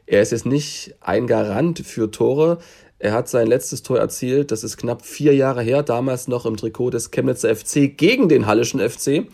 er 0.06 0.20
ist 0.20 0.32
jetzt 0.32 0.44
nicht 0.44 0.96
ein 1.00 1.26
Garant 1.26 1.78
für 1.78 2.10
Tore. 2.10 2.58
Er 3.04 3.12
hat 3.12 3.28
sein 3.28 3.48
letztes 3.48 3.82
Tor 3.82 3.98
erzielt, 3.98 4.50
das 4.50 4.64
ist 4.64 4.78
knapp 4.78 5.04
vier 5.04 5.34
Jahre 5.34 5.60
her, 5.60 5.82
damals 5.82 6.26
noch 6.26 6.46
im 6.46 6.56
Trikot 6.56 6.88
des 6.88 7.10
Chemnitzer 7.10 7.54
FC 7.54 7.94
gegen 7.94 8.30
den 8.30 8.46
Hallischen 8.46 8.80
FC. 8.80 9.26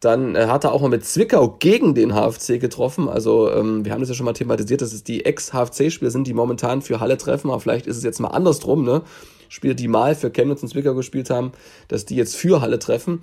Dann 0.00 0.36
äh, 0.36 0.48
hat 0.48 0.64
er 0.64 0.72
auch 0.72 0.82
mal 0.82 0.90
mit 0.90 1.06
Zwickau 1.06 1.56
gegen 1.58 1.94
den 1.94 2.12
HFC 2.12 2.60
getroffen. 2.60 3.08
Also 3.08 3.50
ähm, 3.50 3.86
wir 3.86 3.92
haben 3.92 4.00
das 4.00 4.10
ja 4.10 4.14
schon 4.14 4.26
mal 4.26 4.34
thematisiert, 4.34 4.82
dass 4.82 4.92
es 4.92 5.04
die 5.04 5.24
Ex-HFC-Spieler 5.24 6.10
sind, 6.10 6.26
die 6.26 6.34
momentan 6.34 6.82
für 6.82 7.00
Halle 7.00 7.16
treffen. 7.16 7.50
Aber 7.50 7.60
vielleicht 7.60 7.86
ist 7.86 7.96
es 7.96 8.04
jetzt 8.04 8.20
mal 8.20 8.28
andersrum, 8.28 8.84
ne? 8.84 9.00
Spieler, 9.48 9.72
die 9.72 9.88
mal 9.88 10.14
für 10.14 10.30
Chemnitz 10.30 10.62
und 10.62 10.68
Zwickau 10.68 10.94
gespielt 10.94 11.30
haben, 11.30 11.52
dass 11.88 12.04
die 12.04 12.14
jetzt 12.14 12.36
für 12.36 12.60
Halle 12.60 12.78
treffen. 12.78 13.22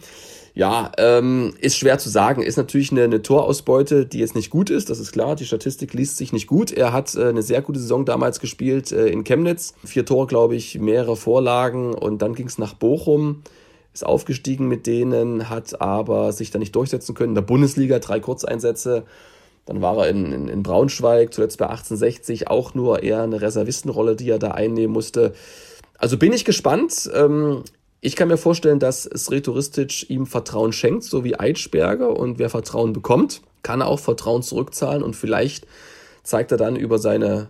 Ja, 0.55 0.93
ähm, 0.97 1.53
ist 1.59 1.75
schwer 1.75 1.99
zu 1.99 2.07
sagen. 2.07 2.41
Ist 2.41 2.55
natürlich 2.55 2.89
eine, 2.93 3.03
eine 3.03 3.21
Torausbeute, 3.21 4.05
die 4.05 4.19
jetzt 4.19 4.35
nicht 4.35 4.49
gut 4.49 4.69
ist, 4.69 4.89
das 4.89 4.99
ist 4.99 5.11
klar. 5.11 5.35
Die 5.35 5.43
Statistik 5.43 5.93
liest 5.93 6.15
sich 6.15 6.31
nicht 6.31 6.47
gut. 6.47 6.71
Er 6.71 6.93
hat 6.93 7.13
äh, 7.15 7.27
eine 7.27 7.41
sehr 7.41 7.61
gute 7.61 7.77
Saison 7.77 8.05
damals 8.05 8.39
gespielt 8.39 8.93
äh, 8.93 9.07
in 9.07 9.25
Chemnitz. 9.25 9.73
Vier 9.83 10.05
Tore, 10.05 10.27
glaube 10.27 10.55
ich, 10.55 10.79
mehrere 10.79 11.17
Vorlagen 11.17 11.93
und 11.93 12.21
dann 12.21 12.35
ging 12.35 12.47
es 12.47 12.57
nach 12.57 12.73
Bochum. 12.73 13.43
Ist 13.93 14.05
aufgestiegen 14.05 14.69
mit 14.69 14.87
denen, 14.87 15.49
hat 15.49 15.81
aber 15.81 16.31
sich 16.31 16.51
da 16.51 16.59
nicht 16.59 16.73
durchsetzen 16.73 17.15
können. 17.15 17.31
In 17.31 17.35
der 17.35 17.41
Bundesliga 17.41 17.99
drei 17.99 18.21
Kurzeinsätze. 18.21 19.03
Dann 19.65 19.81
war 19.81 19.97
er 19.97 20.09
in, 20.09 20.31
in, 20.31 20.47
in 20.47 20.63
Braunschweig, 20.63 21.33
zuletzt 21.33 21.57
bei 21.57 21.65
1860, 21.65 22.47
auch 22.47 22.73
nur 22.73 23.03
eher 23.03 23.23
eine 23.23 23.41
Reservistenrolle, 23.41 24.15
die 24.15 24.29
er 24.29 24.39
da 24.39 24.51
einnehmen 24.51 24.93
musste. 24.93 25.33
Also 25.97 26.17
bin 26.17 26.31
ich 26.31 26.45
gespannt. 26.45 27.09
Ähm, 27.13 27.63
ich 28.01 28.15
kann 28.15 28.27
mir 28.27 28.37
vorstellen, 28.37 28.79
dass 28.79 29.03
Sretoristic 29.03 30.09
ihm 30.09 30.27
Vertrauen 30.27 30.73
schenkt, 30.73 31.03
so 31.03 31.23
wie 31.23 31.39
Eitschberger. 31.39 32.15
Und 32.15 32.39
wer 32.39 32.49
Vertrauen 32.49 32.93
bekommt, 32.93 33.41
kann 33.63 33.81
auch 33.81 33.99
Vertrauen 33.99 34.43
zurückzahlen. 34.43 35.01
Und 35.01 35.15
vielleicht 35.15 35.65
zeigt 36.23 36.51
er 36.51 36.57
dann 36.57 36.75
über 36.75 36.99
seine 36.99 37.47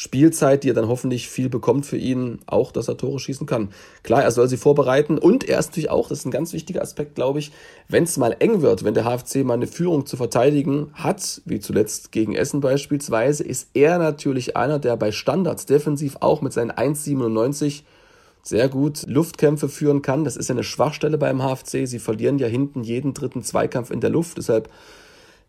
Spielzeit, 0.00 0.62
die 0.62 0.70
er 0.70 0.74
dann 0.74 0.86
hoffentlich 0.86 1.28
viel 1.28 1.48
bekommt 1.48 1.84
für 1.84 1.96
ihn, 1.96 2.38
auch, 2.46 2.70
dass 2.70 2.86
er 2.86 2.96
Tore 2.96 3.18
schießen 3.18 3.48
kann. 3.48 3.70
Klar, 4.04 4.22
er 4.22 4.30
soll 4.30 4.48
sie 4.48 4.56
vorbereiten 4.56 5.18
und 5.18 5.48
er 5.48 5.58
ist 5.58 5.70
natürlich 5.70 5.90
auch, 5.90 6.08
das 6.08 6.20
ist 6.20 6.24
ein 6.24 6.30
ganz 6.30 6.52
wichtiger 6.52 6.82
Aspekt, 6.82 7.16
glaube 7.16 7.40
ich, 7.40 7.50
wenn 7.88 8.04
es 8.04 8.16
mal 8.16 8.36
eng 8.38 8.62
wird, 8.62 8.84
wenn 8.84 8.94
der 8.94 9.04
HFC 9.04 9.42
mal 9.42 9.54
eine 9.54 9.66
Führung 9.66 10.06
zu 10.06 10.16
verteidigen 10.16 10.90
hat, 10.92 11.42
wie 11.46 11.58
zuletzt 11.58 12.12
gegen 12.12 12.36
Essen 12.36 12.60
beispielsweise, 12.60 13.42
ist 13.42 13.70
er 13.74 13.98
natürlich 13.98 14.56
einer, 14.56 14.78
der 14.78 14.96
bei 14.96 15.10
Standards 15.10 15.66
defensiv 15.66 16.18
auch 16.20 16.42
mit 16.42 16.52
seinen 16.52 16.70
1,97 16.70 17.82
sehr 18.48 18.68
gut 18.68 19.04
Luftkämpfe 19.06 19.68
führen 19.68 20.02
kann. 20.02 20.24
Das 20.24 20.36
ist 20.36 20.48
ja 20.48 20.54
eine 20.54 20.64
Schwachstelle 20.64 21.18
beim 21.18 21.42
HFC. 21.42 21.86
Sie 21.86 21.98
verlieren 21.98 22.38
ja 22.38 22.46
hinten 22.46 22.82
jeden 22.82 23.14
dritten 23.14 23.42
Zweikampf 23.42 23.90
in 23.90 24.00
der 24.00 24.10
Luft. 24.10 24.38
Deshalb 24.38 24.70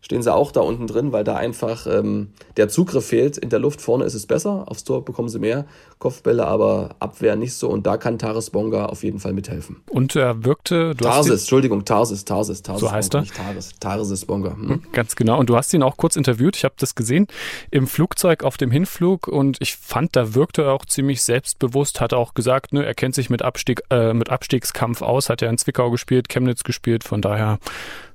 stehen 0.00 0.22
sie 0.22 0.32
auch 0.32 0.50
da 0.52 0.60
unten 0.60 0.86
drin, 0.86 1.12
weil 1.12 1.24
da 1.24 1.36
einfach 1.36 1.86
ähm, 1.86 2.28
der 2.56 2.68
Zugriff 2.68 3.06
fehlt. 3.06 3.36
In 3.36 3.50
der 3.50 3.58
Luft 3.58 3.80
vorne 3.80 4.04
ist 4.04 4.14
es 4.14 4.26
besser, 4.26 4.64
aufs 4.66 4.84
Tor 4.84 5.04
bekommen 5.04 5.28
sie 5.28 5.38
mehr 5.38 5.66
Kopfbälle, 5.98 6.46
aber 6.46 6.96
Abwehr 6.98 7.36
nicht 7.36 7.54
so. 7.54 7.68
Und 7.68 7.86
da 7.86 7.96
kann 7.96 8.18
Taris 8.18 8.50
Bonga 8.50 8.86
auf 8.86 9.04
jeden 9.04 9.20
Fall 9.20 9.34
mithelfen. 9.34 9.82
Und 9.90 10.16
er 10.16 10.44
wirkte. 10.44 10.94
Du 10.94 11.04
Tarsis, 11.04 11.42
Entschuldigung, 11.42 11.84
Tarsis, 11.84 12.24
Tarsis, 12.24 12.62
Tarsis. 12.62 12.80
So 12.80 12.90
heißt 12.90 13.12
Bonga, 13.12 13.18
er. 13.18 13.22
Nicht 13.22 13.36
Taris, 13.36 13.70
Tarsis 13.78 14.24
Bonga. 14.24 14.54
Hm? 14.54 14.82
Ganz 14.92 15.16
genau. 15.16 15.38
Und 15.38 15.50
du 15.50 15.56
hast 15.56 15.72
ihn 15.74 15.82
auch 15.82 15.96
kurz 15.98 16.16
interviewt. 16.16 16.56
Ich 16.56 16.64
habe 16.64 16.74
das 16.78 16.94
gesehen 16.94 17.26
im 17.70 17.86
Flugzeug 17.86 18.42
auf 18.42 18.56
dem 18.56 18.70
Hinflug 18.70 19.28
und 19.28 19.58
ich 19.60 19.76
fand, 19.76 20.16
da 20.16 20.34
wirkte 20.34 20.62
er 20.62 20.72
auch 20.72 20.86
ziemlich 20.86 21.22
selbstbewusst. 21.22 22.00
Hat 22.00 22.14
auch 22.14 22.32
gesagt, 22.32 22.72
ne, 22.72 22.84
er 22.84 22.94
kennt 22.94 23.14
sich 23.14 23.28
mit 23.28 23.42
Abstieg, 23.42 23.82
äh, 23.90 24.14
mit 24.14 24.30
Abstiegskampf 24.30 25.02
aus. 25.02 25.28
Hat 25.28 25.42
er 25.42 25.50
in 25.50 25.58
Zwickau 25.58 25.90
gespielt, 25.90 26.28
Chemnitz 26.30 26.64
gespielt. 26.64 27.04
Von 27.04 27.20
daher 27.20 27.58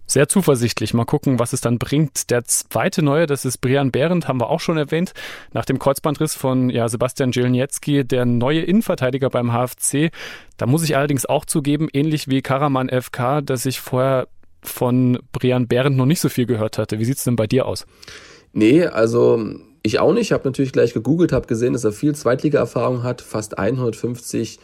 sehr 0.08 0.28
zuversichtlich. 0.28 0.94
Mal 0.94 1.06
gucken, 1.06 1.40
was 1.40 1.54
es 1.54 1.62
dann 1.62 1.80
bringt. 1.80 2.30
Der 2.30 2.44
zweite 2.46 3.02
Neue, 3.02 3.26
das 3.26 3.46
ist 3.46 3.58
Brian 3.58 3.92
Behrendt, 3.92 4.28
haben 4.28 4.40
wir 4.40 4.50
auch 4.50 4.60
schon 4.60 4.78
erwähnt. 4.78 5.14
Nach 5.54 5.66
dem 5.66 5.80
Kreuzbandriss 5.80 6.36
von 6.36 6.70
ja, 6.70 6.88
Sebastian 6.88 7.34
Zielniecki, 7.34 8.06
der 8.06 8.26
neue 8.26 8.62
Innenverteidiger 8.62 9.30
beim 9.30 9.52
HFC. 9.52 10.12
Da 10.58 10.66
muss 10.66 10.84
ich 10.84 10.96
allerdings 10.96 11.26
auch 11.26 11.46
zugeben, 11.46 11.88
ähnlich 11.92 12.28
wie 12.28 12.42
Karaman 12.42 12.90
FK, 12.90 13.42
dass 13.42 13.66
ich 13.66 13.80
vorher 13.80 14.28
von 14.62 15.20
Brian 15.32 15.68
Behrendt 15.68 15.98
noch 15.98 16.06
nicht 16.06 16.22
so 16.22 16.30
viel 16.30 16.46
gehört 16.46 16.78
hatte. 16.78 17.00
Wie 17.00 17.06
sieht's 17.06 17.24
denn 17.24 17.36
bei 17.36 17.48
dir 17.48 17.66
aus? 17.66 17.86
Nee, 18.54 18.86
also 18.86 19.44
ich 19.84 20.00
auch 20.00 20.14
nicht. 20.14 20.24
Ich 20.24 20.32
habe 20.32 20.46
natürlich 20.46 20.72
gleich 20.72 20.94
gegoogelt, 20.94 21.32
habe 21.32 21.48
gesehen, 21.48 21.74
dass 21.74 21.84
er 21.84 21.92
viel 21.92 22.16
Zweitliga-Erfahrung 22.16 23.04
hat, 23.04 23.22
fast 23.22 23.58
150 23.58 24.60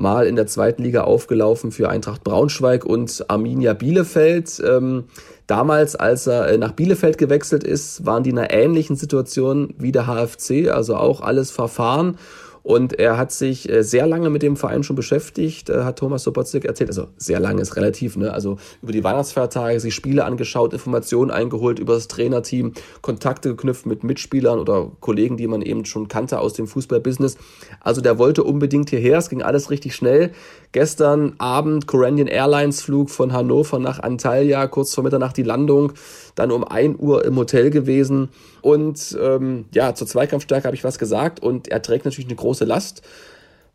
Mal 0.00 0.26
in 0.26 0.34
der 0.34 0.46
zweiten 0.46 0.82
Liga 0.82 1.02
aufgelaufen 1.02 1.72
für 1.72 1.90
Eintracht 1.90 2.24
Braunschweig 2.24 2.86
und 2.86 3.26
Arminia 3.28 3.74
Bielefeld. 3.74 4.62
Ähm, 4.66 5.04
damals, 5.46 5.94
als 5.94 6.26
er 6.26 6.48
äh, 6.48 6.56
nach 6.56 6.72
Bielefeld 6.72 7.18
gewechselt 7.18 7.64
ist, 7.64 8.06
waren 8.06 8.22
die 8.22 8.30
in 8.30 8.38
einer 8.38 8.50
ähnlichen 8.50 8.96
Situation 8.96 9.74
wie 9.76 9.92
der 9.92 10.06
HFC, 10.06 10.70
also 10.70 10.96
auch 10.96 11.20
alles 11.20 11.50
Verfahren. 11.50 12.16
Und 12.62 12.98
er 12.98 13.16
hat 13.16 13.32
sich 13.32 13.68
äh, 13.68 13.82
sehr 13.82 14.06
lange 14.06 14.30
mit 14.30 14.42
dem 14.42 14.56
Verein 14.56 14.82
schon 14.82 14.96
beschäftigt, 14.96 15.70
äh, 15.70 15.82
hat 15.82 15.98
Thomas 15.98 16.22
Sobotzig 16.22 16.64
erzählt. 16.64 16.90
Also 16.90 17.08
sehr 17.16 17.40
lange 17.40 17.62
ist 17.62 17.76
relativ, 17.76 18.16
ne? 18.16 18.32
Also 18.32 18.58
über 18.82 18.92
die 18.92 19.02
Weihnachtsfeiertage 19.02 19.80
sich 19.80 19.94
Spiele 19.94 20.24
angeschaut, 20.24 20.72
Informationen 20.72 21.30
eingeholt 21.30 21.78
über 21.78 21.94
das 21.94 22.08
Trainerteam, 22.08 22.72
Kontakte 23.00 23.50
geknüpft 23.50 23.86
mit 23.86 24.04
Mitspielern 24.04 24.58
oder 24.58 24.90
Kollegen, 25.00 25.36
die 25.36 25.46
man 25.46 25.62
eben 25.62 25.84
schon 25.84 26.08
kannte 26.08 26.38
aus 26.38 26.52
dem 26.52 26.66
Fußballbusiness. 26.66 27.36
Also 27.80 28.00
der 28.00 28.18
wollte 28.18 28.44
unbedingt 28.44 28.90
hierher. 28.90 29.18
Es 29.18 29.30
ging 29.30 29.42
alles 29.42 29.70
richtig 29.70 29.94
schnell. 29.94 30.32
Gestern 30.72 31.34
Abend 31.38 31.88
Corendon 31.88 32.28
Airlines 32.28 32.80
Flug 32.80 33.10
von 33.10 33.32
Hannover 33.32 33.80
nach 33.80 33.98
Antalya, 33.98 34.68
kurz 34.68 34.94
vor 34.94 35.02
Mitternacht 35.02 35.36
die 35.36 35.42
Landung, 35.42 35.92
dann 36.36 36.52
um 36.52 36.62
1 36.62 37.00
Uhr 37.00 37.24
im 37.24 37.36
Hotel 37.36 37.70
gewesen. 37.70 38.28
Und 38.62 39.18
ähm, 39.20 39.64
ja, 39.74 39.96
zur 39.96 40.06
Zweikampfstärke 40.06 40.66
habe 40.66 40.76
ich 40.76 40.84
was 40.84 41.00
gesagt 41.00 41.42
und 41.42 41.66
er 41.66 41.82
trägt 41.82 42.04
natürlich 42.04 42.28
eine 42.28 42.36
große 42.36 42.64
Last, 42.64 43.02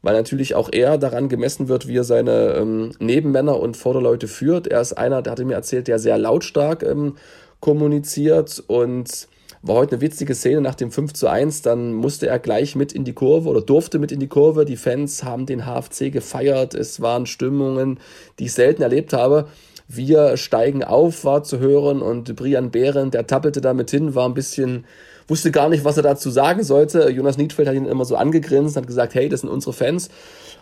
weil 0.04 0.16
natürlich 0.16 0.56
auch 0.56 0.70
er 0.72 0.98
daran 0.98 1.28
gemessen 1.28 1.68
wird, 1.68 1.86
wie 1.88 1.98
er 1.98 2.06
seine 2.06 2.54
ähm, 2.54 2.92
Nebenmänner 3.00 3.60
und 3.60 3.76
Vorderleute 3.76 4.30
führt. 4.30 4.68
Er 4.68 4.80
ist 4.80 4.94
einer, 4.94 5.22
der 5.22 5.32
hatte 5.32 5.44
mir 5.44 5.56
erzählt, 5.56 5.90
der 5.90 6.00
sehr 6.00 6.18
lautstark 6.18 6.82
ähm, 6.84 7.18
kommuniziert 7.60 8.64
und 8.68 9.28
war 9.66 9.78
heute 9.78 9.96
eine 9.96 10.02
witzige 10.02 10.36
Szene 10.36 10.62
nach 10.62 10.76
dem 10.76 10.92
5 10.92 11.14
zu 11.14 11.28
1. 11.28 11.64
Dann 11.64 11.94
musste 11.94 12.28
er 12.28 12.38
gleich 12.38 12.76
mit 12.76 12.94
in 12.94 13.04
die 13.04 13.14
Kurve 13.14 13.50
oder 13.50 13.62
durfte 13.62 13.98
mit 13.98 14.12
in 14.12 14.20
die 14.20 14.28
Kurve. 14.28 14.64
Die 14.64 14.78
Fans 14.78 15.24
haben 15.24 15.48
den 15.48 15.66
HFC 15.66 16.12
gefeiert. 16.12 16.76
Es 16.76 17.02
waren 17.02 17.26
Stimmungen, 17.26 18.00
die 18.38 18.46
ich 18.46 18.54
selten 18.54 18.84
erlebt 18.84 19.12
habe. 19.12 19.48
Wir 19.88 20.38
steigen 20.38 20.84
auf, 20.84 21.26
war 21.26 21.44
zu 21.44 21.60
hören 21.60 22.02
und 22.02 22.36
Brian 22.36 22.72
Behren, 22.72 23.12
der 23.12 23.28
tappelte 23.28 23.62
damit 23.62 23.92
hin, 23.92 24.16
war 24.16 24.28
ein 24.28 24.34
bisschen, 24.34 24.86
wusste 25.28 25.52
gar 25.52 25.70
nicht, 25.70 25.84
was 25.84 25.98
er 25.98 26.04
dazu 26.04 26.30
sagen 26.32 26.64
sollte. 26.64 27.10
Jonas 27.10 27.38
Niedfeld 27.38 27.68
hat 27.68 27.76
ihn 27.76 27.86
immer 27.86 28.06
so 28.06 28.16
angegrinst, 28.16 28.78
hat 28.78 28.88
gesagt, 28.88 29.14
hey, 29.14 29.30
das 29.30 29.42
sind 29.42 29.50
unsere 29.50 29.74
Fans. 29.74 30.10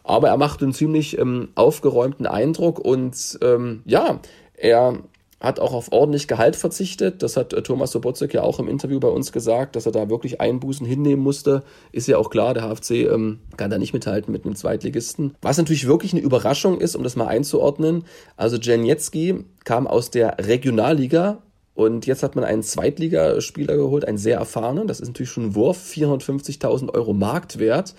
Aber 0.03 0.27
er 0.29 0.38
machte 0.38 0.65
einen 0.65 0.74
ziemlich 0.74 1.17
ähm, 1.17 1.50
aufgeräumten 1.55 2.25
Eindruck 2.25 2.79
und 2.79 3.39
ähm, 3.41 3.81
ja, 3.86 4.19
er 4.55 5.00
hat 5.43 5.59
auch 5.59 5.73
auf 5.73 5.91
ordentlich 5.91 6.27
Gehalt 6.27 6.55
verzichtet. 6.55 7.21
Das 7.21 7.35
hat 7.35 7.53
äh, 7.53 7.62
Thomas 7.62 7.91
Sobotzek 7.91 8.33
ja 8.33 8.41
auch 8.41 8.59
im 8.59 8.69
Interview 8.69 9.00
bei 9.00 9.09
uns 9.09 9.31
gesagt, 9.31 9.75
dass 9.75 9.85
er 9.85 9.91
da 9.91 10.09
wirklich 10.09 10.39
Einbußen 10.39 10.88
hinnehmen 10.88 11.21
musste. 11.21 11.63
Ist 11.91 12.07
ja 12.07 12.17
auch 12.17 12.29
klar, 12.29 12.53
der 12.53 12.63
HFC 12.63 12.91
ähm, 13.12 13.39
kann 13.57 13.69
da 13.69 13.77
nicht 13.77 13.93
mithalten 13.93 14.31
mit 14.31 14.45
einem 14.45 14.55
Zweitligisten. 14.55 15.35
Was 15.41 15.57
natürlich 15.57 15.85
wirklich 15.85 16.13
eine 16.13 16.21
Überraschung 16.21 16.79
ist, 16.79 16.95
um 16.95 17.03
das 17.03 17.17
mal 17.17 17.27
einzuordnen. 17.27 18.05
Also 18.38 18.57
Janietzki 18.57 19.43
kam 19.65 19.85
aus 19.85 20.09
der 20.09 20.38
Regionalliga 20.39 21.43
und 21.73 22.05
jetzt 22.05 22.23
hat 22.23 22.35
man 22.35 22.45
einen 22.45 22.63
Zweitligaspieler 22.63 23.75
geholt, 23.75 24.07
einen 24.07 24.17
sehr 24.17 24.38
erfahrenen. 24.38 24.88
Das 24.88 25.01
ist 25.01 25.09
natürlich 25.09 25.31
schon 25.31 25.47
ein 25.47 25.55
Wurf, 25.55 25.91
450.000 25.91 26.93
Euro 26.93 27.13
Marktwert. 27.13 27.95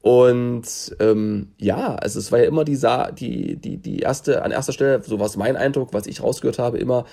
Und 0.00 0.96
ähm, 1.00 1.48
ja, 1.58 1.96
also 1.96 2.18
es 2.18 2.30
war 2.30 2.38
ja 2.38 2.46
immer 2.46 2.64
die, 2.64 2.76
Sa 2.76 3.10
die, 3.10 3.56
die, 3.56 3.78
die 3.78 3.98
erste, 3.98 4.42
an 4.42 4.52
erster 4.52 4.72
Stelle, 4.72 5.02
so 5.04 5.18
war 5.18 5.26
es 5.26 5.36
mein 5.36 5.56
Eindruck, 5.56 5.92
was 5.92 6.06
ich 6.06 6.22
rausgehört 6.22 6.58
habe, 6.58 6.78
immer 6.78 7.04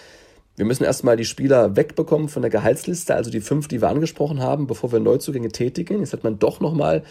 Wir 0.56 0.66
müssen 0.66 0.84
erstmal 0.84 1.18
die 1.18 1.26
Spieler 1.26 1.76
wegbekommen 1.76 2.30
von 2.30 2.42
der 2.42 2.52
Gehaltsliste, 2.52 3.16
also 3.16 3.30
die 3.32 3.42
fünf, 3.42 3.68
die 3.68 3.82
wir 3.82 3.90
angesprochen 3.90 4.40
haben, 4.40 4.68
bevor 4.68 4.92
wir 4.92 5.00
Neuzugänge 5.00 5.50
tätigen. 5.50 6.00
Jetzt 6.00 6.14
hat 6.14 6.24
man 6.24 6.40
doch 6.40 6.62
nochmal 6.62 7.04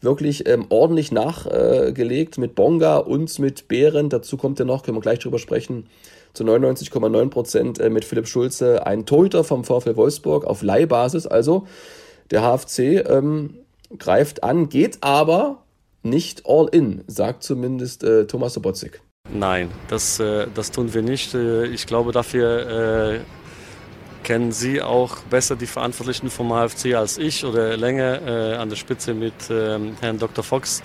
wirklich 0.00 0.48
ähm, 0.48 0.66
ordentlich 0.70 1.12
nachgelegt 1.12 2.38
äh, 2.38 2.40
mit 2.40 2.54
Bonga 2.54 2.98
und 2.98 3.38
mit 3.38 3.68
Behren. 3.68 4.08
Dazu 4.08 4.36
kommt 4.36 4.58
ja 4.58 4.64
noch, 4.64 4.82
können 4.82 4.96
wir 4.96 5.02
gleich 5.02 5.18
drüber 5.18 5.38
sprechen, 5.38 5.88
zu 6.32 6.44
99,9 6.44 7.30
Prozent 7.30 7.78
äh, 7.80 7.90
mit 7.90 8.04
Philipp 8.04 8.28
Schulze 8.28 8.86
ein 8.86 9.06
Torhüter 9.06 9.44
vom 9.44 9.64
VfL 9.64 9.96
Wolfsburg 9.96 10.44
auf 10.44 10.62
Leihbasis. 10.62 11.26
Also 11.26 11.66
der 12.30 12.42
HFC 12.42 13.04
ähm, 13.08 13.58
greift 13.98 14.42
an, 14.42 14.68
geht 14.68 15.02
aber 15.02 15.62
nicht 16.02 16.42
all 16.46 16.68
in, 16.68 17.04
sagt 17.06 17.42
zumindest 17.42 18.04
äh, 18.04 18.26
Thomas 18.26 18.54
Sobotzig. 18.54 19.00
Nein, 19.32 19.70
das, 19.88 20.20
äh, 20.20 20.46
das 20.54 20.70
tun 20.70 20.94
wir 20.94 21.02
nicht. 21.02 21.34
Äh, 21.34 21.66
ich 21.66 21.86
glaube, 21.86 22.12
dafür 22.12 23.14
äh, 23.14 23.20
kennen 24.22 24.52
Sie 24.52 24.80
auch 24.82 25.18
besser 25.30 25.56
die 25.56 25.66
Verantwortlichen 25.66 26.30
vom 26.30 26.50
HFC 26.50 26.94
als 26.94 27.18
ich 27.18 27.44
oder 27.44 27.76
länger 27.76 28.22
äh, 28.26 28.54
an 28.56 28.68
der 28.68 28.76
Spitze 28.76 29.14
mit 29.14 29.34
ähm, 29.50 29.96
Herrn 30.00 30.18
Dr. 30.18 30.44
Fox. 30.44 30.82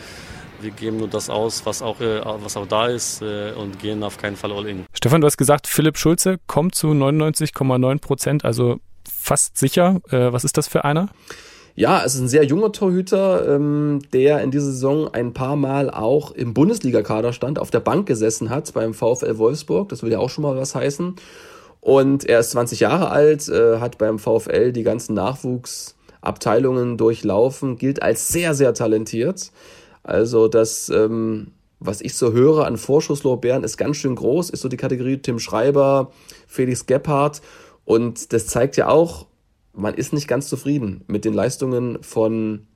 Wir 0.60 0.72
geben 0.72 0.98
nur 0.98 1.08
das 1.08 1.29
aus, 1.29 1.65
was 1.65 1.81
auch, 1.81 2.01
äh, 2.01 2.22
was 2.24 2.55
auch 2.58 2.67
da 2.67 2.88
ist 2.88 3.22
äh, 3.22 3.51
und 3.53 3.79
gehen 3.79 4.03
auf 4.03 4.17
keinen 4.17 4.36
Fall 4.36 4.51
all 4.51 4.67
in. 4.67 4.86
Stefan, 4.93 5.22
du 5.22 5.27
hast 5.27 5.38
gesagt, 5.38 5.67
Philipp 5.67 5.98
Schulze 5.98 6.39
kommt 6.48 6.75
zu 6.75 6.88
99,9 6.88 8.00
Prozent, 8.00 8.46
also 8.46 8.77
fast 9.12 9.58
sicher. 9.58 10.01
was 10.10 10.43
ist 10.43 10.58
das 10.58 10.67
für 10.67 10.84
einer? 10.84 11.10
Ja, 11.75 12.03
es 12.05 12.15
ist 12.15 12.21
ein 12.21 12.27
sehr 12.27 12.43
junger 12.43 12.71
Torhüter, 12.71 13.55
ähm, 13.55 14.01
der 14.13 14.41
in 14.41 14.51
dieser 14.51 14.65
Saison 14.65 15.13
ein 15.13 15.33
paar 15.33 15.55
Mal 15.55 15.89
auch 15.89 16.31
im 16.31 16.53
Bundesligakader 16.53 17.31
stand, 17.31 17.59
auf 17.59 17.71
der 17.71 17.79
Bank 17.79 18.07
gesessen 18.07 18.49
hat 18.49 18.73
beim 18.73 18.93
VfL 18.93 19.37
Wolfsburg. 19.37 19.89
Das 19.89 20.03
will 20.03 20.11
ja 20.11 20.19
auch 20.19 20.29
schon 20.29 20.41
mal 20.43 20.57
was 20.57 20.75
heißen. 20.75 21.15
Und 21.79 22.25
er 22.25 22.41
ist 22.41 22.51
20 22.51 22.81
Jahre 22.81 23.09
alt, 23.09 23.47
äh, 23.47 23.79
hat 23.79 23.97
beim 23.97 24.19
VfL 24.19 24.71
die 24.71 24.83
ganzen 24.83 25.15
Nachwuchsabteilungen 25.15 26.97
durchlaufen, 26.97 27.77
gilt 27.77 28.03
als 28.03 28.27
sehr, 28.27 28.53
sehr 28.53 28.73
talentiert. 28.73 29.51
Also 30.03 30.47
das, 30.47 30.89
ähm, 30.89 31.51
was 31.79 32.01
ich 32.01 32.15
so 32.15 32.33
höre 32.33 32.65
an 32.65 32.77
Vorschusslorbeeren, 32.77 33.63
ist 33.63 33.77
ganz 33.77 33.97
schön 33.97 34.15
groß, 34.15 34.49
ist 34.49 34.61
so 34.61 34.69
die 34.69 34.77
Kategorie 34.77 35.17
Tim 35.17 35.39
Schreiber, 35.39 36.11
Felix 36.47 36.85
Gebhardt. 36.85 37.41
Und 37.85 38.33
das 38.33 38.45
zeigt 38.45 38.77
ja 38.77 38.89
auch, 38.89 39.25
man 39.73 39.93
ist 39.93 40.13
nicht 40.13 40.27
ganz 40.27 40.47
zufrieden 40.47 41.03
mit 41.07 41.25
den 41.25 41.33
Leistungen 41.33 42.01
von 42.01 42.67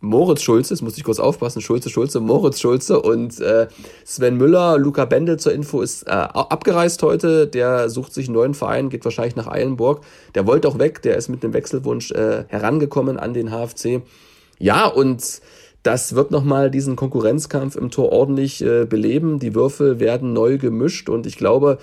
Moritz 0.00 0.42
Schulze, 0.42 0.74
das 0.74 0.82
muss 0.82 0.98
ich 0.98 1.04
kurz 1.04 1.18
aufpassen, 1.18 1.62
Schulze, 1.62 1.88
Schulze, 1.88 2.20
Moritz 2.20 2.60
Schulze 2.60 3.00
und 3.00 3.40
äh, 3.40 3.68
Sven 4.04 4.36
Müller, 4.36 4.78
Luca 4.78 5.04
Bendel 5.04 5.38
zur 5.38 5.52
Info 5.52 5.80
ist 5.80 6.06
äh, 6.06 6.10
abgereist 6.10 7.02
heute, 7.02 7.46
der 7.46 7.88
sucht 7.88 8.12
sich 8.12 8.26
einen 8.26 8.34
neuen 8.34 8.54
Verein, 8.54 8.90
geht 8.90 9.04
wahrscheinlich 9.04 9.36
nach 9.36 9.46
Eilenburg, 9.46 10.02
der 10.34 10.46
wollte 10.46 10.68
auch 10.68 10.78
weg, 10.78 11.02
der 11.02 11.16
ist 11.16 11.28
mit 11.28 11.42
einem 11.42 11.54
Wechselwunsch 11.54 12.10
äh, 12.12 12.44
herangekommen 12.48 13.18
an 13.18 13.32
den 13.32 13.50
HFC. 13.50 14.02
Ja, 14.58 14.86
und 14.86 15.40
das 15.82 16.14
wird 16.14 16.30
nochmal 16.30 16.70
diesen 16.70 16.96
Konkurrenzkampf 16.96 17.76
im 17.76 17.90
Tor 17.90 18.12
ordentlich 18.12 18.62
äh, 18.62 18.84
beleben, 18.84 19.38
die 19.38 19.54
Würfel 19.54 19.98
werden 19.98 20.34
neu 20.34 20.58
gemischt 20.58 21.08
und 21.08 21.26
ich 21.26 21.36
glaube, 21.36 21.78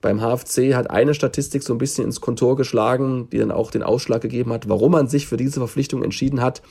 beim 0.00 0.20
HFC 0.20 0.74
hat 0.74 0.90
eine 0.90 1.14
Statistik 1.14 1.62
so 1.62 1.74
ein 1.74 1.78
bisschen 1.78 2.04
ins 2.04 2.20
Kontor 2.20 2.56
geschlagen, 2.56 3.28
die 3.30 3.38
dann 3.38 3.50
auch 3.50 3.70
den 3.70 3.82
Ausschlag 3.82 4.20
gegeben 4.20 4.52
hat, 4.52 4.68
warum 4.68 4.92
man 4.92 5.08
sich 5.08 5.26
für 5.26 5.36
diese 5.36 5.60
Verpflichtung 5.60 6.02
entschieden 6.02 6.42
hat. 6.42 6.62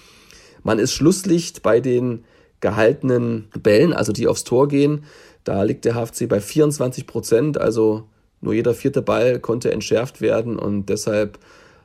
Man 0.64 0.80
ist 0.80 0.94
Schlusslicht 0.94 1.64
bei 1.64 1.80
den 1.80 2.24
gehaltenen 2.60 3.50
Bällen, 3.62 3.94
also 3.94 4.12
die 4.12 4.28
aufs 4.28 4.44
Tor 4.44 4.68
gehen. 4.68 5.04
Da 5.44 5.64
liegt 5.64 5.86
der 5.86 5.94
HFC 5.94 6.28
bei 6.28 6.40
24 6.40 7.06
Prozent, 7.08 7.60
also 7.60 8.08
nur 8.42 8.54
jeder 8.54 8.74
vierte 8.74 9.02
Ball 9.02 9.40
konnte 9.40 9.72
entschärft 9.72 10.22
werden 10.22 10.58
und 10.58 10.88
deshalb 10.88 11.40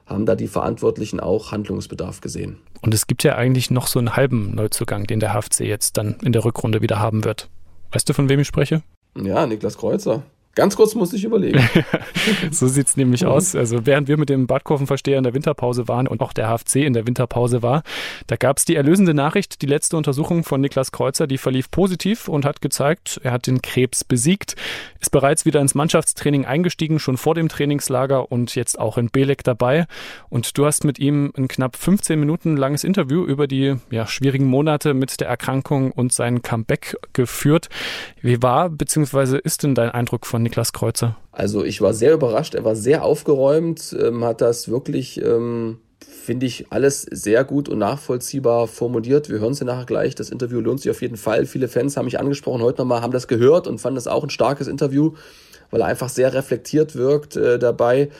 haben 0.06 0.26
da 0.26 0.34
die 0.34 0.48
Verantwortlichen 0.48 1.20
auch 1.20 1.52
Handlungsbedarf 1.52 2.20
gesehen. 2.20 2.58
Und 2.82 2.94
es 2.94 3.06
gibt 3.06 3.22
ja 3.22 3.36
eigentlich 3.36 3.70
noch 3.70 3.86
so 3.86 3.98
einen 3.98 4.16
halben 4.16 4.54
Neuzugang, 4.54 5.04
den 5.04 5.20
der 5.20 5.32
HFC 5.34 5.60
jetzt 5.60 5.96
dann 5.96 6.16
in 6.22 6.32
der 6.32 6.44
Rückrunde 6.44 6.82
wieder 6.82 6.98
haben 6.98 7.24
wird. 7.24 7.48
Weißt 7.92 8.08
du, 8.08 8.12
von 8.12 8.28
wem 8.28 8.40
ich 8.40 8.48
spreche? 8.48 8.82
Ja, 9.20 9.46
Niklas 9.46 9.76
Kreuzer. 9.76 10.22
Ganz 10.56 10.74
kurz 10.74 10.96
muss 10.96 11.12
ich 11.12 11.22
überlegen. 11.22 11.60
so 12.50 12.66
sieht 12.66 12.88
es 12.88 12.96
nämlich 12.96 13.24
aus. 13.24 13.54
Also 13.54 13.86
während 13.86 14.08
wir 14.08 14.16
mit 14.16 14.28
dem 14.28 14.48
Badkurvenversteher 14.48 15.16
in 15.16 15.22
der 15.22 15.32
Winterpause 15.32 15.86
waren 15.86 16.08
und 16.08 16.22
auch 16.22 16.32
der 16.32 16.48
HFC 16.48 16.76
in 16.76 16.92
der 16.92 17.06
Winterpause 17.06 17.62
war, 17.62 17.84
da 18.26 18.34
gab 18.34 18.58
es 18.58 18.64
die 18.64 18.74
erlösende 18.74 19.14
Nachricht, 19.14 19.62
die 19.62 19.66
letzte 19.66 19.96
Untersuchung 19.96 20.42
von 20.42 20.60
Niklas 20.60 20.90
Kreuzer, 20.90 21.28
die 21.28 21.38
verlief 21.38 21.70
positiv 21.70 22.26
und 22.26 22.44
hat 22.44 22.60
gezeigt, 22.60 23.20
er 23.22 23.30
hat 23.30 23.46
den 23.46 23.62
Krebs 23.62 24.02
besiegt, 24.02 24.56
ist 25.00 25.10
bereits 25.10 25.44
wieder 25.44 25.60
ins 25.60 25.76
Mannschaftstraining 25.76 26.44
eingestiegen, 26.46 26.98
schon 26.98 27.16
vor 27.16 27.36
dem 27.36 27.48
Trainingslager 27.48 28.32
und 28.32 28.56
jetzt 28.56 28.78
auch 28.78 28.98
in 28.98 29.08
Belek 29.08 29.44
dabei. 29.44 29.86
Und 30.30 30.58
du 30.58 30.66
hast 30.66 30.82
mit 30.84 30.98
ihm 30.98 31.32
ein 31.36 31.46
knapp 31.46 31.76
15 31.76 32.18
Minuten 32.18 32.56
langes 32.56 32.82
Interview 32.82 33.24
über 33.24 33.46
die 33.46 33.76
ja, 33.90 34.06
schwierigen 34.06 34.46
Monate 34.46 34.94
mit 34.94 35.20
der 35.20 35.28
Erkrankung 35.28 35.92
und 35.92 36.12
sein 36.12 36.42
Comeback 36.42 36.96
geführt. 37.12 37.68
Wie 38.20 38.42
war 38.42 38.68
bzw. 38.68 39.38
ist 39.38 39.62
denn 39.62 39.76
dein 39.76 39.90
Eindruck 39.90 40.26
von 40.26 40.39
Niklas 40.42 40.72
Kreuzer? 40.72 41.16
Also 41.32 41.64
ich 41.64 41.80
war 41.80 41.94
sehr 41.94 42.12
überrascht, 42.12 42.54
er 42.54 42.64
war 42.64 42.76
sehr 42.76 43.04
aufgeräumt, 43.04 43.96
ähm, 43.98 44.24
hat 44.24 44.40
das 44.40 44.68
wirklich, 44.68 45.22
ähm, 45.22 45.78
finde 46.04 46.46
ich, 46.46 46.70
alles 46.70 47.02
sehr 47.02 47.44
gut 47.44 47.68
und 47.68 47.78
nachvollziehbar 47.78 48.66
formuliert. 48.66 49.28
Wir 49.28 49.40
hören 49.40 49.52
es 49.52 49.60
ja 49.60 49.66
nachher 49.66 49.86
gleich. 49.86 50.14
Das 50.14 50.30
Interview 50.30 50.60
lohnt 50.60 50.80
sich 50.80 50.90
auf 50.90 51.02
jeden 51.02 51.16
Fall. 51.16 51.46
Viele 51.46 51.68
Fans 51.68 51.96
haben 51.96 52.04
mich 52.06 52.18
angesprochen 52.18 52.62
heute 52.62 52.78
nochmal, 52.78 53.02
haben 53.02 53.12
das 53.12 53.28
gehört 53.28 53.66
und 53.66 53.78
fanden 53.80 53.96
das 53.96 54.06
auch 54.06 54.24
ein 54.24 54.30
starkes 54.30 54.66
Interview, 54.66 55.14
weil 55.70 55.80
er 55.80 55.86
einfach 55.86 56.08
sehr 56.08 56.32
reflektiert 56.34 56.94
wirkt 56.94 57.36
äh, 57.36 57.58
dabei. 57.58 58.10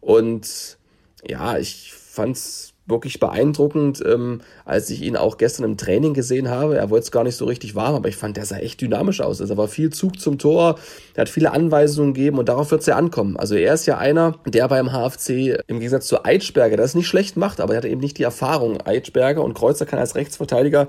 Und 0.00 0.78
ja, 1.26 1.58
ich 1.58 1.92
fand 1.92 2.36
es 2.36 2.67
wirklich 2.88 3.20
beeindruckend, 3.20 4.02
ähm, 4.06 4.40
als 4.64 4.90
ich 4.90 5.02
ihn 5.02 5.16
auch 5.16 5.36
gestern 5.36 5.64
im 5.64 5.76
Training 5.76 6.14
gesehen 6.14 6.48
habe. 6.48 6.76
Er 6.76 6.90
wollte 6.90 7.04
es 7.04 7.10
gar 7.10 7.24
nicht 7.24 7.36
so 7.36 7.44
richtig 7.44 7.74
warm, 7.74 7.94
aber 7.94 8.08
ich 8.08 8.16
fand, 8.16 8.36
der 8.36 8.44
sah 8.44 8.56
echt 8.56 8.80
dynamisch 8.80 9.20
aus. 9.20 9.40
Also 9.40 9.54
er 9.54 9.58
war 9.58 9.68
viel 9.68 9.90
Zug 9.90 10.18
zum 10.20 10.38
Tor, 10.38 10.78
er 11.14 11.22
hat 11.22 11.28
viele 11.28 11.52
Anweisungen 11.52 12.14
gegeben 12.14 12.38
und 12.38 12.48
darauf 12.48 12.70
wird 12.70 12.80
es 12.80 12.86
ja 12.86 12.96
ankommen. 12.96 13.36
Also 13.36 13.54
er 13.54 13.74
ist 13.74 13.86
ja 13.86 13.98
einer, 13.98 14.38
der 14.46 14.68
beim 14.68 14.90
HFC 14.92 15.58
im 15.66 15.78
Gegensatz 15.78 16.06
zu 16.06 16.24
Eitschberger 16.24 16.76
das 16.76 16.94
nicht 16.94 17.06
schlecht 17.06 17.36
macht, 17.36 17.60
aber 17.60 17.74
er 17.74 17.78
hat 17.78 17.84
eben 17.84 18.00
nicht 18.00 18.18
die 18.18 18.22
Erfahrung. 18.22 18.80
Eitschberger 18.84 19.42
und 19.42 19.54
Kreuzer 19.54 19.86
kann 19.86 19.98
als 19.98 20.14
Rechtsverteidiger 20.14 20.88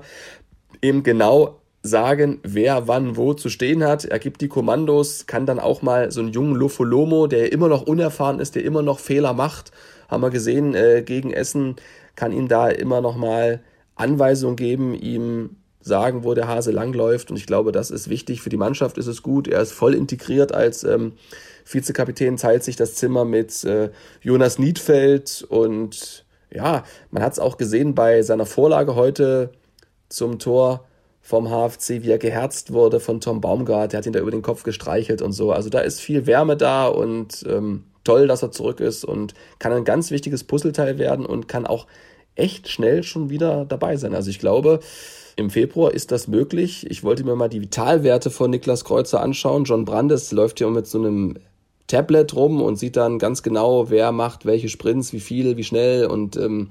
eben 0.82 1.02
genau 1.02 1.60
sagen, 1.82 2.40
wer 2.42 2.88
wann 2.88 3.16
wo 3.16 3.32
zu 3.34 3.48
stehen 3.48 3.84
hat. 3.84 4.04
Er 4.04 4.18
gibt 4.18 4.40
die 4.40 4.48
Kommandos, 4.48 5.26
kann 5.26 5.46
dann 5.46 5.58
auch 5.58 5.82
mal 5.82 6.10
so 6.10 6.20
einen 6.20 6.32
jungen 6.32 6.54
Lofolomo, 6.54 7.26
der 7.26 7.52
immer 7.52 7.68
noch 7.68 7.82
unerfahren 7.82 8.38
ist, 8.38 8.54
der 8.54 8.64
immer 8.64 8.82
noch 8.82 8.98
Fehler 8.98 9.32
macht, 9.32 9.72
haben 10.10 10.22
wir 10.22 10.30
gesehen, 10.30 10.74
äh, 10.74 11.02
gegen 11.02 11.32
Essen 11.32 11.76
kann 12.16 12.32
ihm 12.32 12.48
da 12.48 12.68
immer 12.68 13.00
noch 13.00 13.16
mal 13.16 13.60
Anweisungen 13.94 14.56
geben, 14.56 14.94
ihm 14.94 15.56
sagen, 15.80 16.24
wo 16.24 16.34
der 16.34 16.48
Hase 16.48 16.72
langläuft. 16.72 17.30
Und 17.30 17.36
ich 17.36 17.46
glaube, 17.46 17.72
das 17.72 17.90
ist 17.90 18.10
wichtig. 18.10 18.42
Für 18.42 18.50
die 18.50 18.56
Mannschaft 18.56 18.98
ist 18.98 19.06
es 19.06 19.22
gut. 19.22 19.48
Er 19.48 19.62
ist 19.62 19.72
voll 19.72 19.94
integriert 19.94 20.52
als 20.52 20.84
ähm, 20.84 21.12
Vizekapitän, 21.64 22.36
teilt 22.36 22.64
sich 22.64 22.76
das 22.76 22.94
Zimmer 22.94 23.24
mit 23.24 23.64
äh, 23.64 23.90
Jonas 24.20 24.58
Niedfeld. 24.58 25.46
Und 25.48 26.24
ja, 26.50 26.84
man 27.10 27.22
hat 27.22 27.32
es 27.32 27.38
auch 27.38 27.56
gesehen 27.56 27.94
bei 27.94 28.22
seiner 28.22 28.46
Vorlage 28.46 28.94
heute 28.94 29.52
zum 30.08 30.38
Tor 30.38 30.84
vom 31.22 31.48
HFC, 31.48 32.02
wie 32.02 32.10
er 32.10 32.18
geherzt 32.18 32.72
wurde 32.72 33.00
von 33.00 33.20
Tom 33.20 33.40
Baumgart. 33.40 33.92
Der 33.92 33.98
hat 33.98 34.06
ihn 34.06 34.12
da 34.12 34.20
über 34.20 34.30
den 34.30 34.42
Kopf 34.42 34.64
gestreichelt 34.64 35.22
und 35.22 35.32
so. 35.32 35.52
Also 35.52 35.70
da 35.70 35.80
ist 35.80 36.00
viel 36.00 36.26
Wärme 36.26 36.56
da 36.56 36.88
und 36.88 37.44
ähm, 37.48 37.84
toll, 38.04 38.26
dass 38.26 38.42
er 38.42 38.50
zurück 38.50 38.80
ist 38.80 39.04
und 39.04 39.34
kann 39.58 39.72
ein 39.72 39.84
ganz 39.84 40.10
wichtiges 40.10 40.44
Puzzleteil 40.44 40.98
werden 40.98 41.26
und 41.26 41.48
kann 41.48 41.66
auch 41.66 41.86
echt 42.34 42.68
schnell 42.68 43.02
schon 43.02 43.30
wieder 43.30 43.64
dabei 43.64 43.96
sein. 43.96 44.14
Also 44.14 44.30
ich 44.30 44.38
glaube, 44.38 44.80
im 45.36 45.50
Februar 45.50 45.92
ist 45.92 46.12
das 46.12 46.28
möglich. 46.28 46.86
Ich 46.90 47.02
wollte 47.02 47.24
mir 47.24 47.36
mal 47.36 47.48
die 47.48 47.60
Vitalwerte 47.60 48.30
von 48.30 48.50
Niklas 48.50 48.84
Kreuzer 48.84 49.20
anschauen. 49.20 49.64
John 49.64 49.84
Brandes 49.84 50.32
läuft 50.32 50.58
hier 50.58 50.68
mit 50.68 50.86
so 50.86 50.98
einem 50.98 51.36
Tablet 51.86 52.34
rum 52.34 52.62
und 52.62 52.78
sieht 52.78 52.96
dann 52.96 53.18
ganz 53.18 53.42
genau, 53.42 53.90
wer 53.90 54.12
macht 54.12 54.46
welche 54.46 54.68
Sprints, 54.68 55.12
wie 55.12 55.20
viel, 55.20 55.56
wie 55.56 55.64
schnell 55.64 56.06
und 56.06 56.36
ähm, 56.36 56.70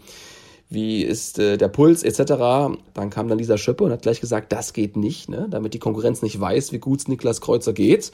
wie 0.69 1.01
ist 1.03 1.39
äh, 1.39 1.57
der 1.57 1.67
Puls 1.67 2.03
etc. 2.03 2.75
Dann 2.93 3.09
kam 3.09 3.27
dann 3.27 3.37
dieser 3.37 3.57
Schöppe 3.57 3.83
und 3.83 3.91
hat 3.91 4.03
gleich 4.03 4.21
gesagt, 4.21 4.51
das 4.51 4.73
geht 4.73 4.95
nicht, 4.95 5.27
ne? 5.27 5.47
damit 5.49 5.73
die 5.73 5.79
Konkurrenz 5.79 6.21
nicht 6.21 6.39
weiß, 6.39 6.71
wie 6.71 6.79
gut 6.79 6.99
es 6.99 7.07
Niklas 7.07 7.41
Kreuzer 7.41 7.73
geht. 7.73 8.11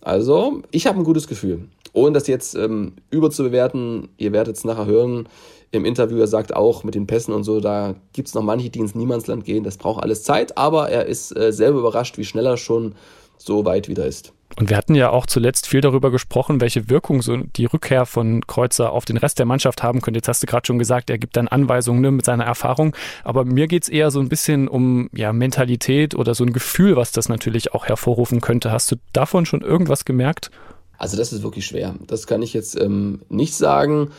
Also, 0.00 0.62
ich 0.70 0.86
habe 0.86 0.98
ein 0.98 1.04
gutes 1.04 1.26
Gefühl. 1.26 1.66
Ohne 1.92 2.12
das 2.12 2.26
jetzt 2.26 2.54
ähm, 2.54 2.94
überzubewerten, 3.10 4.08
ihr 4.16 4.32
werdet 4.32 4.56
es 4.56 4.64
nachher 4.64 4.86
hören 4.86 5.28
im 5.70 5.84
Interview, 5.84 6.18
er 6.18 6.26
sagt 6.26 6.56
auch 6.56 6.82
mit 6.84 6.94
den 6.94 7.06
Pässen 7.06 7.34
und 7.34 7.44
so, 7.44 7.60
da 7.60 7.94
gibt 8.12 8.28
es 8.28 8.34
noch 8.34 8.42
manche, 8.42 8.70
die 8.70 8.78
ins 8.78 8.94
Niemandsland 8.94 9.44
gehen. 9.44 9.64
Das 9.64 9.76
braucht 9.76 10.02
alles 10.02 10.22
Zeit, 10.22 10.56
aber 10.56 10.88
er 10.88 11.06
ist 11.06 11.36
äh, 11.36 11.52
selber 11.52 11.80
überrascht, 11.80 12.16
wie 12.16 12.24
schnell 12.24 12.46
er 12.46 12.56
schon 12.56 12.94
so 13.36 13.64
weit 13.64 13.88
wieder 13.88 14.06
ist. 14.06 14.32
Und 14.56 14.70
wir 14.70 14.76
hatten 14.76 14.94
ja 14.94 15.10
auch 15.10 15.26
zuletzt 15.26 15.68
viel 15.68 15.82
darüber 15.82 16.10
gesprochen, 16.10 16.60
welche 16.60 16.88
Wirkung 16.88 17.22
so 17.22 17.36
die 17.36 17.66
Rückkehr 17.66 18.06
von 18.06 18.44
Kreuzer 18.46 18.92
auf 18.92 19.04
den 19.04 19.18
Rest 19.18 19.38
der 19.38 19.46
Mannschaft 19.46 19.82
haben 19.82 20.00
könnte. 20.00 20.18
Jetzt 20.18 20.28
hast 20.28 20.42
du 20.42 20.46
gerade 20.46 20.66
schon 20.66 20.78
gesagt, 20.78 21.10
er 21.10 21.18
gibt 21.18 21.36
dann 21.36 21.48
Anweisungen 21.48 22.00
ne, 22.00 22.10
mit 22.10 22.24
seiner 22.24 22.44
Erfahrung. 22.44 22.96
Aber 23.24 23.44
mir 23.44 23.68
geht 23.68 23.84
es 23.84 23.88
eher 23.88 24.10
so 24.10 24.20
ein 24.20 24.28
bisschen 24.28 24.66
um 24.66 25.10
ja, 25.14 25.32
Mentalität 25.32 26.14
oder 26.14 26.34
so 26.34 26.44
ein 26.44 26.52
Gefühl, 26.52 26.96
was 26.96 27.12
das 27.12 27.28
natürlich 27.28 27.74
auch 27.74 27.86
hervorrufen 27.86 28.40
könnte. 28.40 28.72
Hast 28.72 28.90
du 28.90 28.96
davon 29.12 29.46
schon 29.46 29.60
irgendwas 29.60 30.04
gemerkt? 30.04 30.50
Also 30.98 31.16
das 31.16 31.32
ist 31.32 31.42
wirklich 31.42 31.66
schwer. 31.66 31.94
Das 32.06 32.26
kann 32.26 32.42
ich 32.42 32.52
jetzt 32.52 32.78
ähm, 32.78 33.22
nicht 33.28 33.54
sagen. 33.54 34.10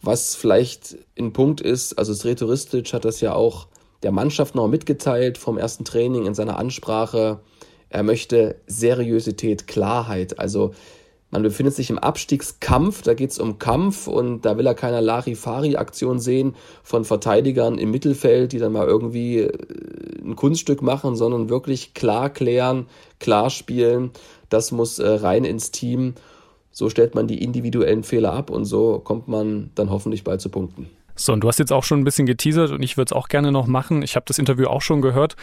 Was 0.00 0.36
vielleicht 0.36 0.96
ein 1.18 1.32
Punkt 1.32 1.60
ist, 1.60 1.98
also 1.98 2.14
Sretoristic 2.14 2.92
hat 2.92 3.04
das 3.04 3.20
ja 3.20 3.34
auch 3.34 3.66
der 4.04 4.12
Mannschaft 4.12 4.54
noch 4.54 4.68
mitgeteilt 4.68 5.38
vom 5.38 5.58
ersten 5.58 5.84
Training 5.84 6.26
in 6.26 6.34
seiner 6.34 6.56
Ansprache. 6.58 7.40
Er 7.90 8.02
möchte 8.04 8.60
Seriosität, 8.66 9.66
Klarheit. 9.66 10.38
Also 10.38 10.72
man 11.30 11.42
befindet 11.42 11.74
sich 11.74 11.90
im 11.90 11.98
Abstiegskampf, 11.98 13.02
da 13.02 13.12
geht 13.12 13.32
es 13.32 13.38
um 13.38 13.58
Kampf 13.58 14.06
und 14.06 14.42
da 14.42 14.56
will 14.56 14.66
er 14.66 14.74
keine 14.74 15.00
Larifari-Aktion 15.02 16.20
sehen 16.20 16.54
von 16.82 17.04
Verteidigern 17.04 17.76
im 17.76 17.90
Mittelfeld, 17.90 18.52
die 18.52 18.58
dann 18.58 18.72
mal 18.72 18.86
irgendwie 18.86 19.40
äh, 19.40 19.52
ein 20.22 20.36
Kunststück 20.36 20.80
machen, 20.80 21.16
sondern 21.16 21.50
wirklich 21.50 21.92
klar 21.92 22.30
klären, 22.30 22.86
klar 23.18 23.50
spielen. 23.50 24.12
Das 24.48 24.72
muss 24.72 24.98
äh, 24.98 25.08
rein 25.08 25.44
ins 25.44 25.70
Team. 25.70 26.14
So 26.70 26.90
stellt 26.90 27.14
man 27.14 27.26
die 27.26 27.42
individuellen 27.42 28.04
Fehler 28.04 28.32
ab 28.32 28.50
und 28.50 28.64
so 28.64 28.98
kommt 28.98 29.28
man 29.28 29.70
dann 29.74 29.90
hoffentlich 29.90 30.24
bald 30.24 30.40
zu 30.40 30.48
Punkten. 30.48 30.88
So, 31.20 31.32
und 31.32 31.40
du 31.40 31.48
hast 31.48 31.58
jetzt 31.58 31.72
auch 31.72 31.82
schon 31.82 32.00
ein 32.00 32.04
bisschen 32.04 32.26
geteasert 32.26 32.70
und 32.70 32.80
ich 32.80 32.96
würde 32.96 33.08
es 33.08 33.12
auch 33.12 33.28
gerne 33.28 33.50
noch 33.50 33.66
machen. 33.66 34.02
Ich 34.02 34.14
habe 34.14 34.24
das 34.26 34.38
Interview 34.38 34.68
auch 34.68 34.82
schon 34.82 35.02
gehört 35.02 35.34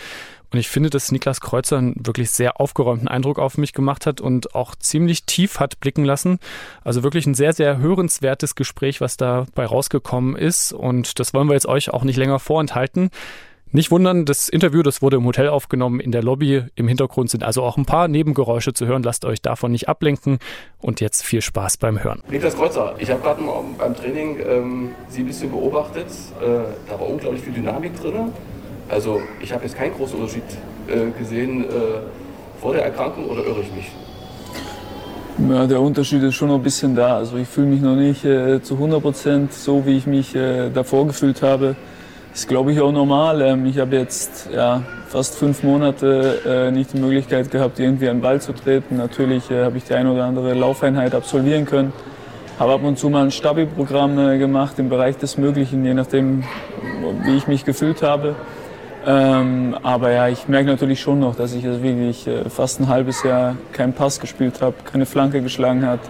und 0.54 0.58
ich 0.58 0.70
finde, 0.70 0.90
dass 0.90 1.12
Niklas 1.12 1.42
Kreuzer 1.42 1.78
einen 1.78 1.96
wirklich 2.06 2.32
sehr 2.32 2.62
aufgeräumten 2.62 3.10
Eindruck 3.10 3.40
auf 3.40 3.58
mich 3.58 3.74
gemacht 3.74 4.06
hat 4.06 4.22
und 4.22 4.56
auch 4.56 4.76
ziemlich 4.76 5.26
tief 5.26 5.60
hat 5.60 5.82
blicken 5.82 6.06
lassen. 6.06 6.40
Also 6.86 7.04
wirklich 7.04 7.26
ein 7.26 7.34
sehr, 7.34 7.52
sehr 7.52 7.78
hörenswertes 7.78 8.56
Gespräch, 8.56 9.02
was 9.02 9.18
dabei 9.18 9.66
rausgekommen 9.66 10.38
ist 10.38 10.72
und 10.72 11.20
das 11.20 11.34
wollen 11.34 11.50
wir 11.50 11.56
jetzt 11.56 11.68
euch 11.68 11.90
auch 11.90 12.06
nicht 12.06 12.18
länger 12.18 12.40
vorenthalten. 12.40 13.10
Nicht 13.76 13.92
wundern, 13.92 14.24
das 14.24 14.48
Interview, 14.48 14.84
das 14.84 15.02
wurde 15.02 15.18
im 15.18 15.26
Hotel 15.26 15.50
aufgenommen, 15.50 16.00
in 16.00 16.14
der 16.14 16.24
Lobby. 16.24 16.64
Im 16.76 16.88
Hintergrund 16.88 17.30
sind 17.30 17.44
also 17.44 17.62
auch 17.62 17.76
ein 17.76 17.84
paar 17.84 18.08
Nebengeräusche 18.08 18.72
zu 18.72 18.88
hören. 18.88 19.04
Lasst 19.04 19.26
euch 19.26 19.42
davon 19.42 19.74
nicht 19.74 19.90
ablenken. 19.90 20.40
Und 20.80 21.02
jetzt 21.02 21.26
viel 21.26 21.42
Spaß 21.42 21.76
beim 21.76 22.02
Hören. 22.02 22.24
Niklas 22.30 22.56
Kreuzer, 22.56 22.96
ich 23.00 23.12
habe 23.12 23.22
gerade 23.22 23.42
beim 23.78 23.94
Training 23.94 24.38
ähm, 24.48 24.92
Sie 25.10 25.24
ein 25.24 25.26
bisschen 25.26 25.52
beobachtet. 25.52 26.06
Äh, 26.06 26.46
da 26.88 26.98
war 26.98 27.10
unglaublich 27.10 27.42
viel 27.42 27.52
Dynamik 27.52 28.00
drin. 28.00 28.32
Also 28.88 29.22
ich 29.42 29.52
habe 29.52 29.66
jetzt 29.66 29.76
keinen 29.76 29.94
großen 29.94 30.18
Unterschied 30.18 30.44
äh, 30.88 31.12
gesehen 31.20 31.66
äh, 31.66 31.68
vor 32.62 32.72
der 32.72 32.86
Erkrankung 32.86 33.26
oder 33.26 33.46
irre 33.46 33.60
ich 33.60 33.74
mich? 33.74 33.92
Ja, 35.50 35.68
der 35.68 35.82
Unterschied 35.82 36.24
ist 36.24 36.36
schon 36.36 36.48
noch 36.48 36.56
ein 36.56 36.64
bisschen 36.64 36.96
da. 36.96 37.18
Also 37.18 37.36
ich 37.36 37.50
fühle 37.50 37.68
mich 37.68 37.82
noch 37.82 37.98
nicht 37.98 38.24
äh, 38.24 38.62
zu 38.62 38.76
100 38.76 39.02
Prozent 39.02 39.52
so, 39.52 39.86
wie 39.86 39.98
ich 39.98 40.08
mich 40.08 40.34
äh, 40.34 40.70
davor 40.70 41.08
gefühlt 41.08 41.42
habe 41.42 41.76
ist, 42.36 42.50
glaube 42.50 42.74
ich, 42.74 42.82
auch 42.82 42.92
normal. 42.92 43.42
Ähm, 43.42 43.66
ich 43.66 43.80
habe 43.80 43.96
jetzt 43.96 44.50
ja, 44.54 44.84
fast 45.08 45.38
fünf 45.38 45.64
Monate 45.64 46.42
äh, 46.46 46.72
nicht 46.72 46.94
die 46.94 47.00
Möglichkeit 47.00 47.50
gehabt, 47.50 47.80
irgendwie 47.80 48.10
an 48.10 48.18
den 48.18 48.22
Ball 48.22 48.42
zu 48.42 48.52
treten. 48.52 48.98
Natürlich 48.98 49.50
äh, 49.50 49.64
habe 49.64 49.78
ich 49.78 49.86
die 49.86 49.94
eine 49.94 50.12
oder 50.12 50.26
andere 50.26 50.54
Laufeinheit 50.54 51.16
absolvieren 51.16 51.66
können. 51.66 51.94
Habe 52.60 52.74
ab 52.74 52.84
und 52.84 53.00
zu 53.00 53.10
mal 53.10 53.24
ein 53.24 53.32
Stabi-Programm 53.32 54.20
äh, 54.20 54.38
gemacht 54.38 54.78
im 54.80 54.90
Bereich 54.90 55.18
des 55.18 55.38
Möglichen, 55.38 55.86
je 55.86 55.94
nachdem, 55.94 56.44
wie 57.24 57.38
ich 57.38 57.48
mich 57.48 57.64
gefühlt 57.64 58.02
habe. 58.02 58.36
Ähm, 59.08 59.78
aber 59.82 60.12
ja, 60.12 60.28
ich 60.28 60.50
merke 60.50 60.68
natürlich 60.68 61.00
schon 61.00 61.20
noch, 61.20 61.36
dass 61.36 61.54
ich 61.54 61.64
jetzt 61.64 61.82
wirklich 61.82 62.28
äh, 62.28 62.50
fast 62.50 62.82
ein 62.82 62.90
halbes 62.90 63.24
Jahr 63.24 63.56
keinen 63.72 63.94
Pass 63.94 64.20
gespielt 64.20 64.62
habe, 64.62 64.76
keine 64.84 65.06
Flanke 65.06 65.42
geschlagen 65.42 65.86
hat 65.86 66.02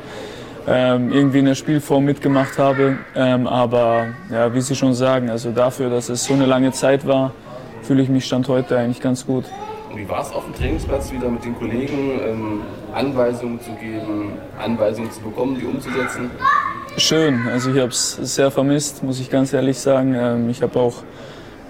ähm, 0.67 1.12
irgendwie 1.12 1.39
in 1.39 1.45
der 1.45 1.56
Spielform 1.56 2.06
mitgemacht 2.06 2.58
habe. 2.58 2.97
Ähm, 3.15 3.47
aber 3.47 4.08
ja, 4.32 4.54
wie 4.54 4.62
Sie 4.62 4.75
schon 4.75 4.93
sagen, 4.93 5.30
also 5.30 5.51
dafür, 5.51 5.89
dass 5.89 6.10
es 6.10 6.23
so 6.23 6.34
eine 6.34 6.45
lange 6.45 6.71
Zeit 6.71 7.06
war, 7.06 7.32
fühle 7.84 8.01
ich 8.01 8.10
mich 8.10 8.25
Stand 8.25 8.47
heute 8.47 8.78
eigentlich 8.78 9.01
ganz 9.01 9.25
gut. 9.25 9.45
Wie 9.95 10.10
war 10.10 10.21
es 10.21 10.32
auf 10.32 10.43
dem 10.43 10.54
Trainingsplatz 10.56 11.12
wieder 11.12 11.30
mit 11.30 11.45
den 11.45 11.56
Kollegen, 11.56 12.19
ähm, 12.21 12.62
Anweisungen 12.93 13.62
zu 13.62 13.71
geben, 13.73 14.34
Anweisungen 14.60 15.12
zu 15.12 15.21
bekommen, 15.21 15.58
die 15.60 15.65
umzusetzen? 15.65 16.32
Schön, 16.97 17.47
also 17.51 17.71
ich 17.71 17.78
habe 17.78 17.89
es 17.89 18.13
sehr 18.15 18.51
vermisst, 18.51 19.04
muss 19.04 19.19
ich 19.19 19.30
ganz 19.30 19.54
ehrlich 19.54 19.78
sagen. 19.78 20.15
Ähm, 20.15 20.49
ich 20.49 20.62
habe 20.62 20.80
auch 20.80 20.95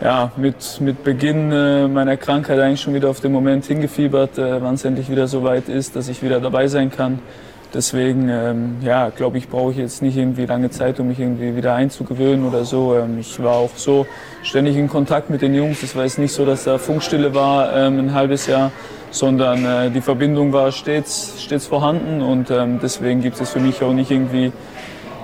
ja, 0.02 0.32
mit, 0.38 0.80
mit 0.82 1.04
Beginn 1.04 1.52
äh, 1.52 1.88
meiner 1.88 2.18
Krankheit 2.18 2.60
eigentlich 2.60 2.82
schon 2.82 2.94
wieder 2.94 3.10
auf 3.10 3.20
den 3.20 3.32
Moment 3.32 3.66
hingefiebert, 3.66 4.38
äh, 4.38 4.62
wann 4.62 4.76
es 4.76 4.86
endlich 4.86 5.10
wieder 5.10 5.28
so 5.28 5.44
weit 5.44 5.70
ist, 5.70 5.96
dass 5.96 6.08
ich 6.10 6.24
wieder 6.24 6.40
dabei 6.40 6.68
sein 6.68 6.92
kann. 6.92 7.20
Deswegen, 7.76 8.30
ähm, 8.30 8.78
ja, 8.82 9.10
glaube 9.10 9.38
ich, 9.38 9.50
brauche 9.50 9.72
ich 9.72 9.78
jetzt 9.78 10.02
nicht 10.02 10.16
irgendwie 10.16 10.46
lange 10.46 10.70
Zeit, 10.70 10.98
um 11.02 11.10
mich 11.10 11.20
irgendwie 11.20 11.58
wieder 11.58 11.76
einzugewöhnen 11.76 12.48
oder 12.48 12.64
so. 12.64 12.96
Ähm, 12.96 13.20
ich 13.20 13.44
war 13.44 13.56
auch 13.56 13.76
so 13.76 14.08
ständig 14.44 14.78
in 14.78 14.88
Kontakt 14.88 15.30
mit 15.30 15.42
den 15.42 15.54
Jungs. 15.54 15.84
Es 15.84 15.94
war 15.94 16.04
jetzt 16.04 16.18
nicht 16.18 16.32
so, 16.32 16.46
dass 16.46 16.64
da 16.64 16.78
Funkstille 16.78 17.36
war 17.36 17.76
ähm, 17.76 18.00
ein 18.00 18.14
halbes 18.14 18.48
Jahr, 18.48 18.72
sondern 19.12 19.66
äh, 19.66 19.92
die 19.92 20.00
Verbindung 20.00 20.54
war 20.54 20.72
stets, 20.72 21.34
stets 21.38 21.66
vorhanden 21.66 22.22
und 22.22 22.50
ähm, 22.50 22.80
deswegen 22.82 23.22
gibt 23.22 23.42
es 23.42 23.50
für 23.50 23.60
mich 23.60 23.84
auch 23.84 23.92
nicht 23.92 24.10
irgendwie 24.10 24.54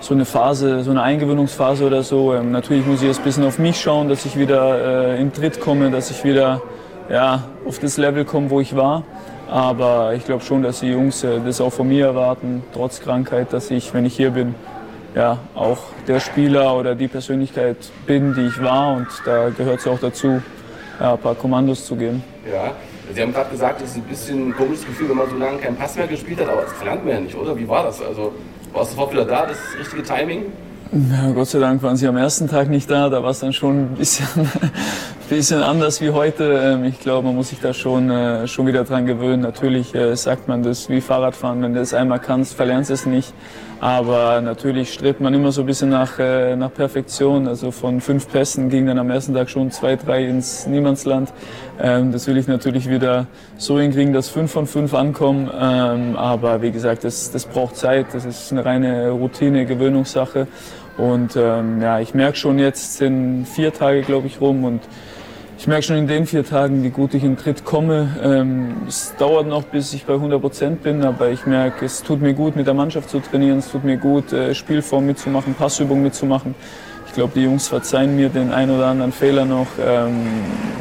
so 0.02 0.14
eine 0.14 0.26
Phase, 0.26 0.84
so 0.84 0.92
eine 0.92 1.04
Eingewöhnungsphase 1.04 1.86
oder 1.86 2.04
so. 2.04 2.34
Ähm, 2.34 2.52
natürlich 2.52 2.86
muss 2.86 3.02
ich 3.02 3.08
jetzt 3.08 3.20
ein 3.20 3.24
bisschen 3.24 3.46
auf 3.46 3.60
mich 3.60 3.80
schauen, 3.80 4.10
dass 4.10 4.26
ich 4.26 4.38
wieder 4.38 5.14
äh, 5.14 5.22
in 5.22 5.32
Tritt 5.32 5.62
komme, 5.62 5.90
dass 5.90 6.12
ich 6.12 6.26
wieder 6.26 6.62
ja, 7.10 7.44
auf 7.66 7.80
das 7.80 7.96
Level 7.96 8.26
komme, 8.26 8.50
wo 8.50 8.60
ich 8.60 8.76
war. 8.76 9.04
Aber 9.52 10.14
ich 10.16 10.24
glaube 10.24 10.44
schon, 10.46 10.64
dass 10.64 10.80
die 10.80 10.88
Jungs 10.88 11.26
äh, 11.26 11.42
das 11.46 11.60
auch 11.60 11.74
von 11.74 11.90
mir 11.90 12.06
erwarten, 12.06 12.64
trotz 12.74 13.02
Krankheit, 13.02 13.52
dass 13.52 13.70
ich, 13.70 13.94
wenn 13.94 14.06
ich 14.06 14.16
hier 14.16 14.32
bin, 14.32 14.56
ja, 15.14 15.40
auch 15.56 15.78
der 16.08 16.22
Spieler 16.22 16.74
oder 16.78 16.96
die 16.96 17.10
Persönlichkeit 17.10 17.76
bin, 18.08 18.34
die 18.34 18.48
ich 18.48 18.64
war. 18.64 18.96
Und 18.96 19.08
da 19.26 19.50
gehört 19.50 19.82
es 19.82 19.88
auch 19.88 20.00
dazu, 20.00 20.42
ja, 21.02 21.14
ein 21.14 21.20
paar 21.20 21.36
Kommandos 21.36 21.86
zu 21.86 21.98
geben. 21.98 22.24
Ja, 22.50 22.72
Sie 23.14 23.22
haben 23.22 23.34
gerade 23.34 23.50
gesagt, 23.50 23.82
es 23.82 23.90
ist 23.90 23.98
ein 23.98 24.04
bisschen 24.04 24.48
ein 24.50 24.56
komisches 24.56 24.86
Gefühl, 24.86 25.10
wenn 25.10 25.18
man 25.18 25.30
so 25.30 25.36
lange 25.36 25.58
keinen 25.58 25.76
Pass 25.76 25.98
mehr 25.98 26.08
gespielt 26.08 26.40
hat, 26.40 26.48
aber 26.48 26.62
das 26.62 26.72
verlangt 26.72 27.04
man 27.04 27.14
ja 27.14 27.20
nicht, 27.20 27.36
oder? 27.36 27.58
Wie 27.58 27.68
war 27.68 27.84
das? 27.84 28.02
Also, 28.02 28.32
war 28.72 28.84
es 28.84 28.92
sofort 28.92 29.12
wieder 29.12 29.26
da, 29.26 29.48
das 29.48 29.58
richtige 29.78 30.02
Timing? 30.02 30.46
Ja, 30.94 31.32
Gott 31.32 31.48
sei 31.48 31.60
Dank 31.60 31.84
waren 31.84 31.98
sie 31.98 32.08
am 32.08 32.16
ersten 32.16 32.48
Tag 32.48 32.70
nicht 32.70 32.90
da. 32.90 33.10
Da 33.10 33.22
war 33.22 33.32
es 33.32 33.40
dann 33.40 33.52
schon 33.52 33.80
ein 33.80 33.96
bisschen, 33.96 34.28
bisschen 35.32 35.64
anders 35.64 36.02
wie 36.02 36.10
heute. 36.10 36.60
Ähm, 36.62 36.84
ich 36.84 37.00
glaube, 37.00 37.28
man 37.28 37.38
muss 37.38 37.52
sich 37.52 37.62
da 37.62 37.74
schon, 37.74 38.10
äh, 38.10 38.48
schon 38.48 38.68
wieder 38.68 38.84
dran 38.84 39.06
gewöhnen. 39.06 39.42
Natürlich 39.42 39.96
äh, 39.96 40.14
sagt 40.18 40.50
man 40.50 40.62
das 40.62 40.90
wie 40.90 41.00
Fahrradfahren. 41.00 41.62
Wenn 41.62 41.74
du 41.74 41.80
es 41.80 41.94
einmal 41.94 42.20
kannst, 42.20 42.54
verlernst 42.54 42.92
es 42.92 43.06
nicht. 43.06 43.34
Aber 43.80 44.42
natürlich 44.42 44.92
strebt 44.92 45.22
man 45.22 45.34
immer 45.34 45.54
so 45.54 45.62
ein 45.62 45.68
bisschen 45.68 45.88
nach, 45.88 46.20
äh, 46.20 46.58
nach 46.58 46.74
Perfektion. 46.74 47.48
Also 47.48 47.72
von 47.72 48.02
fünf 48.02 48.30
Pässen 48.30 48.68
ging 48.68 48.88
dann 48.88 49.00
am 49.00 49.10
ersten 49.10 49.34
Tag 49.34 49.50
schon 49.50 49.72
zwei, 49.72 49.96
drei 49.96 50.26
ins 50.26 50.68
Niemandsland. 50.68 51.32
Ähm, 51.82 52.12
das 52.12 52.28
will 52.28 52.36
ich 52.36 52.48
natürlich 52.48 52.90
wieder 52.90 53.26
so 53.56 53.80
hinkriegen, 53.80 54.12
dass 54.12 54.28
fünf 54.28 54.52
von 54.52 54.68
fünf 54.68 54.94
ankommen. 54.94 55.50
Ähm, 55.58 56.18
aber 56.18 56.62
wie 56.62 56.72
gesagt, 56.72 57.06
das, 57.06 57.32
das 57.32 57.46
braucht 57.46 57.78
Zeit. 57.78 58.08
Das 58.12 58.26
ist 58.26 58.52
eine 58.52 58.66
reine 58.66 59.12
Routine, 59.12 59.66
Gewöhnungssache. 59.66 60.48
Und 60.98 61.38
ähm, 61.38 61.82
ja, 61.82 62.02
ich 62.02 62.14
merke 62.14 62.36
schon 62.36 62.60
jetzt 62.60 62.98
sind 62.98 63.46
vier 63.46 63.74
Tage, 63.74 64.02
glaube 64.02 64.28
ich, 64.28 64.42
rum 64.42 64.66
und 64.66 64.82
ich 65.62 65.68
merke 65.68 65.84
schon 65.84 65.98
in 65.98 66.08
den 66.08 66.26
vier 66.26 66.44
Tagen, 66.44 66.82
wie 66.82 66.90
gut 66.90 67.14
ich 67.14 67.24
in 67.24 67.38
Tritt 67.38 67.64
komme. 67.66 68.18
Ähm, 68.24 68.78
es 68.88 69.14
dauert 69.20 69.46
noch, 69.46 69.62
bis 69.62 69.94
ich 69.94 70.06
bei 70.06 70.14
100 70.16 70.42
Prozent 70.42 70.82
bin, 70.82 71.04
aber 71.04 71.30
ich 71.30 71.46
merke, 71.46 71.86
es 71.86 72.02
tut 72.02 72.20
mir 72.20 72.34
gut, 72.34 72.56
mit 72.56 72.66
der 72.66 72.74
Mannschaft 72.74 73.12
zu 73.12 73.20
trainieren, 73.20 73.60
es 73.60 73.70
tut 73.70 73.84
mir 73.84 73.98
gut, 73.98 74.34
äh, 74.34 74.56
Spielform 74.56 75.06
mitzumachen, 75.06 75.54
Passübungen 75.54 76.02
mitzumachen. 76.02 76.56
Ich 77.06 77.14
glaube, 77.14 77.34
die 77.36 77.44
Jungs 77.44 77.68
verzeihen 77.68 78.16
mir 78.16 78.30
den 78.30 78.52
einen 78.52 78.76
oder 78.76 78.88
anderen 78.88 79.12
Fehler 79.12 79.46
noch, 79.46 79.68
ähm, 79.80 80.26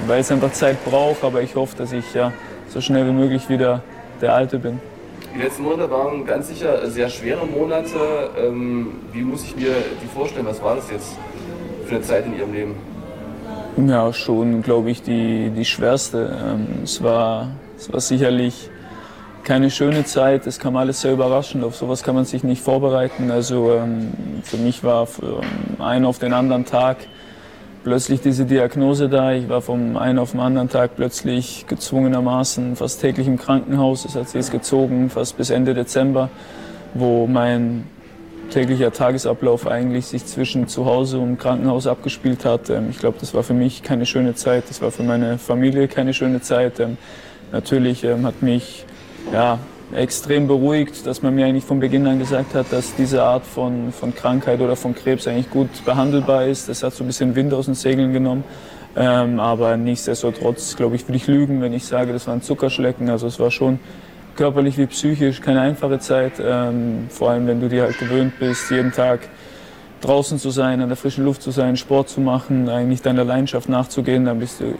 weil 0.07 0.21
es 0.21 0.33
einfach 0.33 0.53
Zeit 0.53 0.83
braucht, 0.87 1.25
aber 1.25 1.43
ich 1.43 1.57
hoffe, 1.57 1.77
dass 1.77 1.93
ich 1.93 2.15
ja 2.15 2.33
so 2.71 2.81
schnell 2.81 3.07
wie 3.07 3.13
möglich 3.13 3.51
wieder 3.51 3.83
der 4.23 4.35
Alte 4.35 4.59
bin. 4.59 4.81
Die 5.35 5.43
letzten 5.43 5.65
Monate 5.65 5.91
waren 5.91 6.25
ganz 6.25 6.49
sicher 6.49 6.91
sehr 6.91 7.11
schwere 7.11 7.45
Monate. 7.45 8.31
Ähm, 8.39 8.93
wie 9.13 9.21
muss 9.21 9.45
ich 9.45 9.55
mir 9.57 9.75
die 10.03 10.07
vorstellen? 10.07 10.47
Was 10.47 10.63
war 10.63 10.77
das 10.77 10.91
jetzt 10.91 11.19
für 11.85 11.97
eine 11.97 12.03
Zeit 12.03 12.25
in 12.25 12.39
Ihrem 12.39 12.55
Leben? 12.55 12.90
Ja, 13.87 14.13
schon, 14.13 14.63
glaube 14.63 14.91
ich, 14.91 15.03
die, 15.03 15.51
die 15.51 15.65
schwerste. 15.65 16.39
Ähm, 16.45 16.83
es, 16.85 17.03
war, 17.03 17.49
es 17.77 17.93
war 17.93 18.01
sicherlich 18.01 18.69
keine 19.45 19.71
schöne 19.71 20.05
Zeit. 20.05 20.47
Es 20.47 20.59
kam 20.59 20.77
alles 20.77 21.01
sehr 21.01 21.13
überraschend. 21.13 21.65
Auf 21.65 21.77
sowas 21.77 22.03
kann 22.03 22.15
man 22.15 22.25
sich 22.25 22.43
nicht 22.43 22.63
vorbereiten. 22.63 23.31
Also 23.31 23.73
ähm, 23.73 24.13
für 24.43 24.57
mich 24.57 24.85
war 24.85 25.07
von 25.07 25.41
einen 25.79 26.05
auf 26.05 26.19
den 26.19 26.33
anderen 26.33 26.65
Tag 26.65 26.99
plötzlich 27.85 28.21
diese 28.21 28.45
Diagnose 28.45 29.09
da. 29.09 29.33
Ich 29.33 29.49
war 29.49 29.63
vom 29.63 29.97
einen 29.97 30.19
auf 30.19 30.33
den 30.33 30.41
anderen 30.41 30.69
Tag 30.69 30.97
plötzlich 30.97 31.67
gezwungenermaßen 31.67 32.77
fast 32.77 33.01
täglich 33.01 33.27
im 33.27 33.39
Krankenhaus. 33.39 34.05
Es 34.05 34.15
hat 34.15 34.29
sich 34.29 34.51
gezogen, 34.51 35.11
fast 35.11 35.37
bis 35.37 35.51
Ende 35.51 35.75
Dezember, 35.75 36.29
wo 36.95 37.27
mein 37.27 37.87
täglicher 38.51 38.93
Tagesablauf 38.93 39.67
eigentlich 39.67 40.07
sich 40.07 40.27
zwischen 40.27 40.69
zu 40.69 40.85
Hause 40.85 41.19
und 41.19 41.39
Krankenhaus 41.39 41.87
abgespielt 41.87 42.45
hat. 42.45 42.69
Ähm, 42.69 42.89
ich 42.91 42.99
glaube, 42.99 43.17
das 43.21 43.33
war 43.33 43.43
für 43.43 43.55
mich 43.55 43.83
keine 43.83 44.07
schöne 44.07 44.35
Zeit. 44.35 44.65
Das 44.69 44.83
war 44.83 44.91
für 44.91 45.03
meine 45.03 45.39
Familie 45.39 45.89
keine 45.89 46.13
schöne 46.13 46.43
Zeit. 46.43 46.81
Ähm, 46.81 46.99
natürlich 47.53 48.05
ähm, 48.05 48.27
hat 48.27 48.43
mich 48.43 48.85
ja, 49.33 49.59
extrem 49.95 50.47
beruhigt, 50.47 51.07
dass 51.07 51.23
man 51.23 51.35
mir 51.35 51.47
eigentlich 51.47 51.65
von 51.65 51.81
Beginn 51.81 52.07
an 52.07 52.19
gesagt 52.19 52.55
hat, 52.55 52.67
dass 52.71 52.95
diese 52.95 53.23
Art 53.23 53.45
von, 53.45 53.93
von 53.93 54.15
Krankheit 54.15 54.61
oder 54.61 54.77
von 54.77 54.95
Krebs 54.95 55.27
eigentlich 55.27 55.51
gut 55.51 55.85
behandelbar 55.85 56.45
ist. 56.45 56.69
Das 56.69 56.83
hat 56.83 56.93
so 56.93 57.05
ein 57.05 57.07
bisschen 57.07 57.35
Wind 57.35 57.55
aus 57.55 57.67
den 57.67 57.75
Segeln 57.75 58.13
genommen. 58.13 58.45
Ähm, 58.97 59.39
aber 59.39 59.77
nichtsdestotrotz, 59.77 60.77
glaube 60.77 60.97
ich, 60.97 61.07
würde 61.07 61.17
ich 61.17 61.27
lügen, 61.27 61.61
wenn 61.61 61.73
ich 61.73 61.85
sage, 61.85 62.13
das 62.13 62.27
war 62.27 62.35
ein 62.35 62.43
Zuckerschlecken. 62.43 63.09
Also 63.09 63.29
es 63.29 63.39
war 63.39 63.51
schon 63.51 63.79
körperlich 64.41 64.79
wie 64.79 64.87
psychisch 64.87 65.43
keine 65.43 65.61
einfache 65.61 65.99
Zeit. 65.99 66.41
Ähm, 66.43 67.09
vor 67.11 67.29
allem, 67.29 67.47
wenn 67.47 67.61
du 67.61 67.69
dir 67.69 67.83
halt 67.83 67.99
gewöhnt 67.99 68.39
bist, 68.39 68.71
jeden 68.71 68.91
Tag 68.91 69.29
draußen 70.01 70.39
zu 70.39 70.49
sein, 70.49 70.81
an 70.81 70.89
der 70.89 70.97
frischen 70.97 71.27
Luft 71.27 71.43
zu 71.43 71.51
sein, 71.51 71.77
Sport 71.77 72.09
zu 72.09 72.23
machen, 72.23 72.71
eigentlich 72.71 73.03
deiner 73.03 73.23
Leidenschaft 73.23 73.69
nachzugehen, 73.69 74.25
dann 74.25 74.39
bist 74.39 74.63
du 74.63 74.77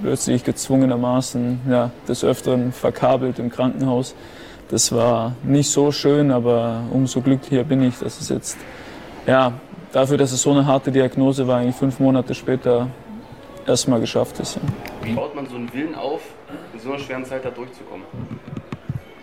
plötzlich 0.00 0.44
gezwungenermaßen 0.44 1.60
ja, 1.68 1.90
des 2.08 2.24
Öfteren 2.24 2.72
verkabelt 2.72 3.38
im 3.38 3.50
Krankenhaus. 3.50 4.14
Das 4.70 4.92
war 4.92 5.36
nicht 5.42 5.70
so 5.70 5.92
schön, 5.92 6.30
aber 6.30 6.80
umso 6.90 7.20
glücklicher 7.20 7.64
bin 7.64 7.82
ich, 7.82 7.98
dass 7.98 8.18
es 8.18 8.30
jetzt, 8.30 8.56
ja, 9.26 9.52
dafür, 9.92 10.16
dass 10.16 10.32
es 10.32 10.40
so 10.40 10.52
eine 10.52 10.64
harte 10.64 10.90
Diagnose 10.90 11.46
war, 11.46 11.58
eigentlich 11.58 11.76
fünf 11.76 12.00
Monate 12.00 12.34
später 12.34 12.88
erstmal 13.66 14.00
geschafft 14.00 14.40
ist. 14.40 14.58
Wie 15.02 15.12
baut 15.12 15.34
man 15.34 15.46
so 15.46 15.56
einen 15.56 15.70
Willen 15.74 15.94
auf, 15.94 16.22
in 16.72 16.80
so 16.80 16.88
einer 16.88 16.98
schweren 16.98 17.26
Zeit 17.26 17.44
da 17.44 17.50
durchzukommen? 17.50 18.06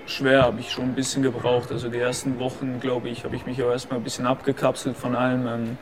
Schwer, 0.10 0.43
habe 0.43 0.60
ich 0.60 0.72
schon 0.72 0.86
ein 0.86 0.95
bisschen 0.95 1.24
gebraucht. 1.24 1.72
Also 1.72 1.89
die 1.89 2.00
ersten 2.00 2.39
Wochen, 2.39 2.80
glaube 2.80 3.10
ich, 3.10 3.24
habe 3.24 3.36
ich 3.36 3.45
mich 3.45 3.62
auch 3.63 3.72
erstmal 3.72 4.00
ein 4.00 4.04
bisschen 4.04 4.26
abgekapselt 4.26 4.98
von 4.98 5.15
allem. 5.15 5.48
Ähm, 5.48 5.78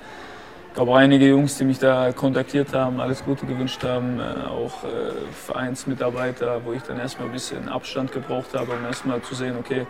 glaube, 0.77 0.95
einige 0.95 1.27
Jungs, 1.27 1.57
die 1.57 1.63
mich 1.63 1.79
da 1.79 2.11
kontaktiert 2.11 2.71
haben, 2.71 2.99
alles 2.99 3.25
Gute 3.25 3.47
gewünscht 3.47 3.83
haben, 3.83 4.19
äh, 4.19 4.47
auch 4.47 4.83
äh, 4.83 5.11
Vereinsmitarbeiter, 5.31 6.61
wo 6.65 6.73
ich 6.73 6.83
dann 6.83 6.99
erstmal 6.99 7.29
ein 7.29 7.33
bisschen 7.33 7.67
Abstand 7.67 8.11
gebraucht 8.11 8.53
habe, 8.53 8.73
um 8.73 8.85
erstmal 8.85 9.19
zu 9.23 9.33
sehen, 9.33 9.55
okay, 9.59 9.87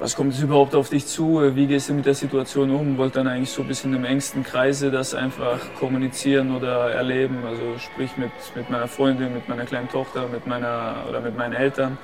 was 0.00 0.16
kommt 0.16 0.32
jetzt 0.32 0.42
überhaupt 0.42 0.74
auf 0.74 0.88
dich 0.88 1.06
zu, 1.06 1.54
wie 1.54 1.68
gehst 1.68 1.90
du 1.90 1.94
mit 1.94 2.06
der 2.06 2.14
Situation 2.14 2.72
um, 2.72 2.98
wollte 2.98 3.20
dann 3.20 3.28
eigentlich 3.28 3.50
so 3.50 3.62
ein 3.62 3.68
bisschen 3.68 3.94
im 3.94 4.04
engsten 4.04 4.42
Kreise 4.42 4.90
das 4.90 5.14
einfach 5.14 5.60
kommunizieren 5.78 6.56
oder 6.56 6.90
erleben, 6.90 7.38
also 7.46 7.78
sprich 7.78 8.16
mit, 8.16 8.32
mit 8.56 8.70
meiner 8.70 8.88
Freundin, 8.88 9.32
mit 9.32 9.48
meiner 9.48 9.64
kleinen 9.64 9.88
Tochter, 9.88 10.26
mit 10.26 10.44
meiner 10.44 11.04
oder 11.08 11.20
mit 11.20 11.36
meinen 11.36 11.54
Eltern. 11.54 11.98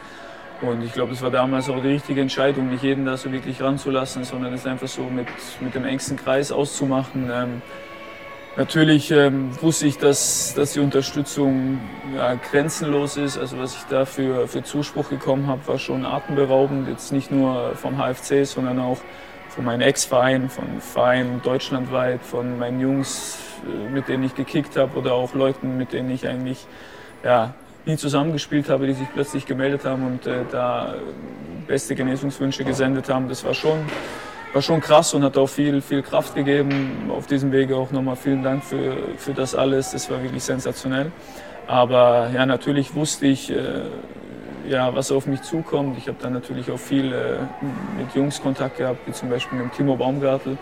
Und 0.60 0.82
ich 0.82 0.92
glaube, 0.92 1.12
es 1.12 1.22
war 1.22 1.30
damals 1.30 1.68
auch 1.68 1.80
die 1.82 1.88
richtige 1.88 2.20
Entscheidung, 2.20 2.70
nicht 2.70 2.82
jeden 2.82 3.04
da 3.04 3.16
so 3.16 3.30
wirklich 3.32 3.60
ranzulassen, 3.60 4.24
sondern 4.24 4.52
es 4.54 4.66
einfach 4.66 4.88
so 4.88 5.02
mit, 5.02 5.26
mit 5.60 5.74
dem 5.74 5.84
engsten 5.84 6.16
Kreis 6.16 6.52
auszumachen. 6.52 7.30
Ähm, 7.32 7.62
natürlich 8.56 9.10
ähm, 9.10 9.50
wusste 9.60 9.86
ich, 9.86 9.98
dass, 9.98 10.54
dass 10.54 10.72
die 10.72 10.80
Unterstützung 10.80 11.80
ja, 12.16 12.34
grenzenlos 12.34 13.16
ist. 13.16 13.36
Also 13.36 13.58
was 13.58 13.74
ich 13.74 13.82
da 13.90 14.04
für, 14.04 14.46
für 14.46 14.62
Zuspruch 14.62 15.06
bekommen 15.06 15.48
habe, 15.48 15.66
war 15.66 15.78
schon 15.78 16.06
atemberaubend. 16.06 16.88
Jetzt 16.88 17.12
nicht 17.12 17.30
nur 17.30 17.74
vom 17.74 17.98
HFC, 17.98 18.46
sondern 18.46 18.78
auch 18.78 18.98
von 19.48 19.64
meinen 19.64 19.82
Ex-Vereinen, 19.82 20.48
von 20.48 20.80
Vereinen 20.80 21.42
deutschlandweit, 21.42 22.22
von 22.22 22.58
meinen 22.58 22.80
Jungs, 22.80 23.38
äh, 23.64 23.90
mit 23.90 24.08
denen 24.08 24.24
ich 24.24 24.34
gekickt 24.34 24.76
habe 24.76 24.98
oder 24.98 25.14
auch 25.14 25.34
Leuten, 25.34 25.76
mit 25.76 25.92
denen 25.92 26.10
ich 26.10 26.26
eigentlich 26.26 26.66
ja, 27.24 27.54
nie 27.86 27.96
zusammengespielt 27.96 28.68
habe, 28.68 28.86
die 28.86 28.94
sich 28.94 29.08
plötzlich 29.12 29.46
gemeldet 29.46 29.84
haben 29.84 30.06
und 30.06 30.26
äh, 30.26 30.44
da 30.50 30.94
beste 31.66 31.94
Genesungswünsche 31.94 32.64
gesendet 32.64 33.08
haben. 33.08 33.28
Das 33.28 33.44
war 33.44 33.54
schon, 33.54 33.78
war 34.52 34.62
schon 34.62 34.80
krass 34.80 35.14
und 35.14 35.22
hat 35.22 35.36
auch 35.36 35.48
viel, 35.48 35.80
viel 35.80 36.02
Kraft 36.02 36.34
gegeben. 36.34 37.10
Auf 37.10 37.26
diesem 37.26 37.52
Wege 37.52 37.76
auch 37.76 37.90
nochmal 37.90 38.16
vielen 38.16 38.42
Dank 38.42 38.64
für, 38.64 38.96
für 39.16 39.34
das 39.34 39.54
alles. 39.54 39.92
Das 39.92 40.10
war 40.10 40.22
wirklich 40.22 40.42
sensationell. 40.42 41.12
Aber 41.66 42.30
ja, 42.34 42.44
natürlich 42.44 42.94
wusste 42.94 43.26
ich, 43.26 43.50
äh, 43.50 43.56
ja, 44.68 44.94
was 44.94 45.10
auf 45.12 45.26
mich 45.26 45.42
zukommt. 45.42 45.98
Ich 45.98 46.08
habe 46.08 46.18
dann 46.20 46.32
natürlich 46.32 46.70
auch 46.70 46.78
viel 46.78 47.12
äh, 47.12 47.36
mit 47.98 48.14
Jungs 48.14 48.40
Kontakt 48.42 48.78
gehabt, 48.78 49.06
wie 49.06 49.12
zum 49.12 49.28
Beispiel 49.30 49.58
mit 49.58 49.72
Timo 49.72 49.96
Baumgartel, 49.96 50.56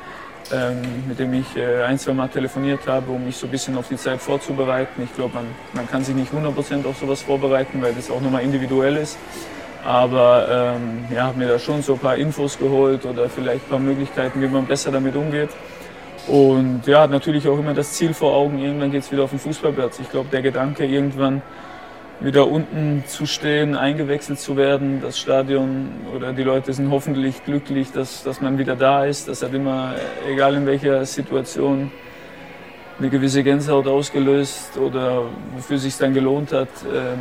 ähm, 0.53 0.83
mit 1.07 1.19
dem 1.19 1.33
ich 1.35 1.57
äh, 1.57 1.83
ein, 1.83 1.99
zwei 1.99 2.13
Mal 2.13 2.29
telefoniert 2.29 2.87
habe, 2.87 3.11
um 3.13 3.25
mich 3.25 3.37
so 3.37 3.47
ein 3.47 3.51
bisschen 3.51 3.77
auf 3.77 3.89
die 3.89 3.97
Zeit 3.97 4.21
vorzubereiten. 4.21 5.03
Ich 5.03 5.15
glaube, 5.15 5.35
man, 5.35 5.47
man 5.73 5.89
kann 5.89 6.05
sich 6.05 6.15
nicht 6.15 6.33
100% 6.33 6.87
auf 6.87 6.99
sowas 6.99 7.23
vorbereiten, 7.23 7.81
weil 7.83 7.95
das 7.95 8.11
auch 8.11 8.21
nochmal 8.21 8.43
individuell 8.43 8.97
ist. 8.97 9.19
Aber 9.85 10.77
ähm, 10.77 11.05
ja, 11.13 11.25
habe 11.25 11.39
mir 11.39 11.49
da 11.49 11.59
schon 11.59 11.83
so 11.83 11.95
ein 11.95 11.99
paar 11.99 12.17
Infos 12.17 12.59
geholt 12.59 13.05
oder 13.05 13.29
vielleicht 13.29 13.67
ein 13.67 13.71
paar 13.71 13.79
Möglichkeiten, 13.79 14.41
wie 14.41 14.47
man 14.47 14.67
besser 14.67 14.91
damit 14.93 15.17
umgeht. 15.17 15.51
Und 16.29 16.87
ja, 16.87 17.07
natürlich 17.07 17.49
auch 17.49 17.59
immer 17.59 17.75
das 17.75 17.93
Ziel 17.95 18.15
vor 18.15 18.33
Augen, 18.33 18.59
irgendwann 18.59 18.93
geht 18.93 19.03
es 19.03 19.11
wieder 19.11 19.25
auf 19.25 19.31
den 19.31 19.41
Fußballplatz. 19.41 19.99
Ich 19.99 20.11
glaube, 20.11 20.29
der 20.31 20.43
Gedanke, 20.43 20.85
irgendwann 20.85 21.43
wieder 22.23 22.47
unten 22.47 23.03
zu 23.07 23.27
stehen, 23.27 23.77
eingewechselt 23.77 24.39
zu 24.39 24.57
werden. 24.57 25.01
Das 25.03 25.19
Stadion 25.19 25.89
oder 26.15 26.33
die 26.33 26.45
Leute 26.45 26.73
sind 26.73 26.91
hoffentlich 26.91 27.45
glücklich, 27.45 27.91
dass, 27.91 28.23
dass 28.23 28.41
man 28.41 28.59
wieder 28.59 28.77
da 28.77 29.05
ist. 29.05 29.29
Das 29.29 29.43
hat 29.43 29.53
immer, 29.55 29.95
egal 30.31 30.55
in 30.55 30.67
welcher 30.67 31.05
Situation, 31.05 31.91
eine 32.99 33.11
gewisse 33.11 33.43
Gänsehaut 33.43 33.89
ausgelöst 33.89 34.77
oder 34.77 35.25
wofür 35.57 35.77
es 35.77 35.83
sich 35.83 35.97
dann 35.97 36.15
gelohnt 36.15 36.53
hat, 36.53 36.69
ähm, 36.85 37.19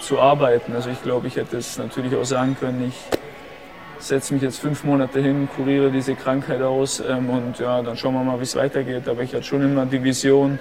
zu 0.00 0.18
arbeiten. 0.18 0.72
Also 0.74 0.90
ich 0.90 1.00
glaube, 1.02 1.28
ich 1.28 1.36
hätte 1.36 1.58
es 1.58 1.78
natürlich 1.78 2.16
auch 2.16 2.24
sagen 2.24 2.56
können, 2.58 2.88
ich 2.88 4.04
setze 4.04 4.34
mich 4.34 4.42
jetzt 4.42 4.58
fünf 4.58 4.82
Monate 4.82 5.20
hin, 5.20 5.48
kuriere 5.54 5.90
diese 5.90 6.14
Krankheit 6.14 6.62
aus 6.62 7.00
ähm, 7.06 7.30
und 7.30 7.58
ja, 7.60 7.82
dann 7.82 7.96
schauen 7.96 8.14
wir 8.14 8.24
mal, 8.24 8.38
wie 8.38 8.44
es 8.44 8.56
weitergeht. 8.56 9.06
Aber 9.08 9.22
ich 9.22 9.32
hatte 9.32 9.44
schon 9.44 9.62
immer 9.62 9.86
die 9.86 10.02
Vision, 10.02 10.58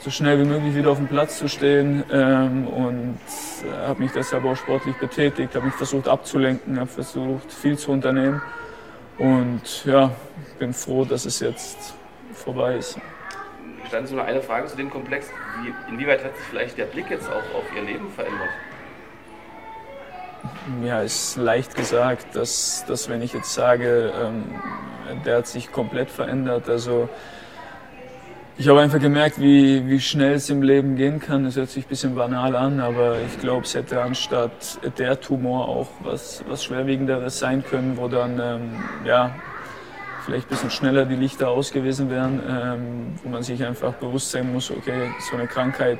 so 0.00 0.10
schnell 0.10 0.38
wie 0.38 0.44
möglich 0.44 0.74
wieder 0.74 0.90
auf 0.90 0.98
dem 0.98 1.08
Platz 1.08 1.38
zu 1.38 1.48
stehen 1.48 2.04
ähm, 2.10 2.66
und 2.68 3.18
äh, 3.64 3.86
habe 3.86 4.02
mich 4.02 4.12
deshalb 4.12 4.44
auch 4.44 4.56
sportlich 4.56 4.96
betätigt, 4.96 5.54
habe 5.54 5.66
mich 5.66 5.74
versucht 5.74 6.08
abzulenken, 6.08 6.78
habe 6.78 6.90
versucht 6.90 7.52
viel 7.52 7.76
zu 7.76 7.90
unternehmen 7.92 8.40
und 9.18 9.84
ja, 9.84 10.10
bin 10.58 10.72
froh, 10.72 11.04
dass 11.04 11.24
es 11.24 11.40
jetzt 11.40 11.94
vorbei 12.32 12.76
ist. 12.76 12.98
Stand 13.88 14.08
so 14.08 14.16
noch 14.16 14.24
eine 14.24 14.42
Frage 14.42 14.66
zu 14.66 14.76
dem 14.76 14.90
Komplex. 14.90 15.30
Wie, 15.62 15.92
inwieweit 15.92 16.24
hat 16.24 16.36
sich 16.36 16.46
vielleicht 16.46 16.76
der 16.76 16.86
Blick 16.86 17.08
jetzt 17.08 17.28
auch 17.28 17.58
auf 17.58 17.64
Ihr 17.74 17.82
Leben 17.82 18.10
verändert? 18.10 18.48
Ja, 20.84 21.02
ist 21.02 21.36
leicht 21.36 21.74
gesagt, 21.76 22.34
dass, 22.34 22.84
dass 22.86 23.08
wenn 23.08 23.22
ich 23.22 23.32
jetzt 23.32 23.54
sage, 23.54 24.12
ähm, 24.20 24.44
der 25.24 25.38
hat 25.38 25.46
sich 25.46 25.70
komplett 25.70 26.10
verändert. 26.10 26.68
Also 26.68 27.08
ich 28.58 28.68
habe 28.68 28.80
einfach 28.80 29.00
gemerkt, 29.00 29.38
wie, 29.38 29.86
wie 29.86 30.00
schnell 30.00 30.34
es 30.34 30.48
im 30.48 30.62
Leben 30.62 30.96
gehen 30.96 31.20
kann. 31.20 31.44
Das 31.44 31.56
hört 31.56 31.68
sich 31.68 31.84
ein 31.84 31.88
bisschen 31.88 32.14
banal 32.14 32.56
an, 32.56 32.80
aber 32.80 33.18
ich 33.20 33.38
glaube, 33.38 33.64
es 33.64 33.74
hätte 33.74 34.02
anstatt 34.02 34.78
der 34.98 35.20
Tumor 35.20 35.68
auch 35.68 35.88
was, 36.00 36.42
was 36.48 36.64
Schwerwiegenderes 36.64 37.38
sein 37.38 37.62
können, 37.62 37.98
wo 37.98 38.08
dann 38.08 38.40
ähm, 38.40 38.70
ja, 39.04 39.34
vielleicht 40.24 40.46
ein 40.46 40.48
bisschen 40.48 40.70
schneller 40.70 41.04
die 41.04 41.16
Lichter 41.16 41.50
aus 41.50 41.70
gewesen 41.70 42.08
wären, 42.10 42.40
ähm, 42.48 43.14
wo 43.22 43.28
man 43.28 43.42
sich 43.42 43.62
einfach 43.62 43.92
bewusst 43.94 44.30
sein 44.30 44.50
muss, 44.50 44.70
okay, 44.70 45.10
so 45.30 45.36
eine 45.36 45.46
Krankheit 45.46 45.98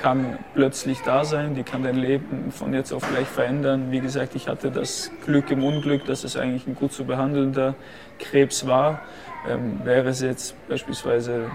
kann 0.00 0.38
plötzlich 0.54 1.00
da 1.02 1.24
sein, 1.24 1.54
die 1.54 1.62
kann 1.62 1.82
dein 1.82 1.96
Leben 1.96 2.50
von 2.50 2.74
jetzt 2.74 2.92
auf 2.92 3.08
gleich 3.08 3.26
verändern. 3.26 3.90
Wie 3.90 4.00
gesagt, 4.00 4.34
ich 4.34 4.48
hatte 4.48 4.70
das 4.70 5.10
Glück 5.24 5.50
im 5.50 5.64
Unglück, 5.64 6.04
dass 6.04 6.24
es 6.24 6.36
eigentlich 6.36 6.66
ein 6.66 6.74
gut 6.74 6.92
zu 6.92 7.04
behandelnder 7.04 7.74
Krebs 8.18 8.66
war. 8.66 9.02
Ähm, 9.48 9.80
wäre 9.84 10.08
es 10.08 10.20
jetzt 10.20 10.54
beispielsweise, 10.68 11.50